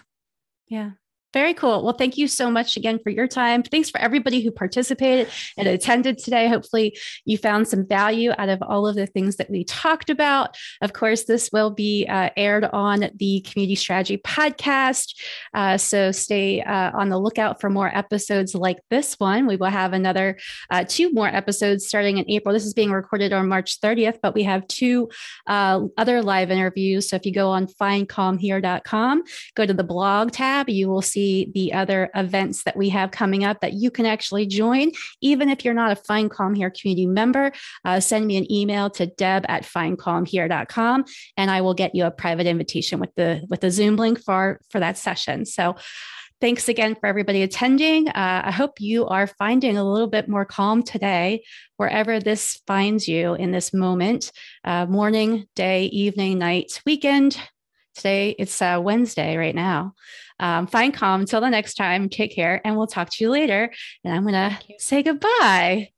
Yeah. 0.68 0.92
Very 1.36 1.54
cool. 1.54 1.84
Well, 1.84 1.96
thank 1.96 2.18
you 2.18 2.30
so 2.30 2.50
much 2.50 2.78
again 2.78 2.98
for 3.04 3.10
your 3.10 3.28
time. 3.28 3.62
Thanks 3.62 3.90
for 3.90 4.00
everybody 4.00 4.40
who 4.40 4.52
participated 4.52 5.28
and 5.58 5.68
attended 5.68 6.18
today. 6.18 6.48
Hopefully, 6.48 6.98
you 7.26 7.38
found 7.38 7.68
some 7.68 7.86
value 7.86 8.32
out 8.38 8.48
of 8.48 8.62
all 8.62 8.88
of 8.88 8.96
the 8.96 9.06
things 9.06 9.36
that 9.36 9.50
we 9.50 9.66
talked 9.66 10.10
about. 10.10 10.56
Of 10.82 10.94
course, 10.94 11.26
this 11.26 11.50
will 11.52 11.72
be 11.72 12.08
uh, 12.08 12.30
aired 12.38 12.64
on 12.64 13.10
the 13.18 13.42
Community 13.42 13.76
Strategy 13.76 14.18
podcast. 14.18 15.14
Uh, 15.54 15.78
so 15.78 16.14
stay 16.14 16.62
uh, 16.62 16.92
on 16.98 17.10
the 17.10 17.20
lookout 17.20 17.60
for 17.60 17.70
more 17.70 17.94
episodes 17.94 18.56
like 18.56 18.78
this 18.90 19.16
one. 19.16 19.46
We 19.46 19.58
will 19.58 19.68
have 19.68 19.92
another 19.92 20.38
uh, 20.70 20.86
two 20.88 21.12
more 21.12 21.28
episodes 21.28 21.86
starting 21.86 22.18
in 22.18 22.32
April. 22.32 22.54
This 22.54 22.66
is 22.66 22.74
being 22.74 22.92
recorded 22.92 23.34
on 23.34 23.50
March 23.50 23.82
30th, 23.82 24.20
but 24.24 24.36
we 24.36 24.44
have 24.44 24.66
two 24.70 25.10
uh, 25.48 25.82
other 25.98 26.22
live 26.22 26.50
interviews. 26.50 27.10
So 27.10 27.18
if 27.18 27.26
you 27.26 27.34
go 27.34 27.50
on 27.50 27.68
findcalmhere.com, 27.68 29.24
go 29.54 29.66
to 29.66 29.74
the 29.74 29.84
blog 29.84 30.32
tab, 30.32 30.70
you 30.70 30.88
will 30.88 31.02
see 31.02 31.25
the 31.54 31.74
other 31.74 32.10
events 32.16 32.64
that 32.64 32.76
we 32.76 32.90
have 32.90 33.12
coming 33.12 33.44
up 33.44 33.62
that 33.62 33.74
you 33.74 33.92
can 33.92 34.06
actually 34.06 34.46
join. 34.46 34.92
Even 35.22 35.50
if 35.50 35.64
you're 35.64 35.74
not 35.74 35.92
a 35.92 35.96
Find 35.96 36.30
Calm 36.30 36.54
Here 36.56 36.70
community 36.70 37.06
member, 37.06 37.52
uh, 37.84 38.00
send 38.00 38.28
me 38.28 38.38
an 38.38 38.52
email 38.52 38.90
to 38.92 39.06
deb 39.06 39.46
at 39.48 39.64
findcalmhere.com 39.64 41.06
and 41.38 41.52
I 41.52 41.62
will 41.62 41.74
get 41.74 41.96
you 41.96 42.06
a 42.06 42.12
private 42.12 42.48
invitation 42.48 43.00
with 43.00 43.14
the 43.16 43.46
with 43.50 43.62
the 43.62 43.72
Zoom 43.72 43.96
link 43.96 44.22
for, 44.22 44.60
for 44.70 44.80
that 44.80 44.98
session. 44.98 45.46
So 45.46 45.76
thanks 46.42 46.68
again 46.68 46.96
for 46.96 47.08
everybody 47.08 47.42
attending. 47.42 48.10
Uh, 48.10 48.44
I 48.46 48.52
hope 48.52 48.80
you 48.80 49.08
are 49.08 49.28
finding 49.28 49.78
a 49.78 49.84
little 49.84 50.08
bit 50.08 50.28
more 50.28 50.46
calm 50.46 50.84
today, 50.84 51.44
wherever 51.78 52.20
this 52.20 52.62
finds 52.68 53.08
you 53.08 53.34
in 53.36 53.52
this 53.52 53.74
moment 53.74 54.32
uh, 54.64 54.86
morning, 54.86 55.48
day, 55.56 55.86
evening, 55.86 56.38
night, 56.38 56.82
weekend. 56.86 57.40
Today, 57.96 58.36
it's 58.38 58.62
uh, 58.62 58.80
Wednesday 58.84 59.38
right 59.38 59.56
now. 59.56 59.94
Um, 60.40 60.68
find 60.68 60.94
calm 60.94 61.22
until 61.22 61.42
the 61.42 61.50
next 61.50 61.76
time. 61.76 62.10
Take 62.10 62.36
care, 62.36 62.62
and 62.66 62.76
we'll 62.78 62.88
talk 62.88 63.10
to 63.12 63.24
you 63.24 63.30
later. 63.30 63.72
And 64.04 64.14
I'm 64.14 64.24
going 64.24 64.34
to 64.34 64.60
say 64.80 65.04
goodbye. 65.04 65.95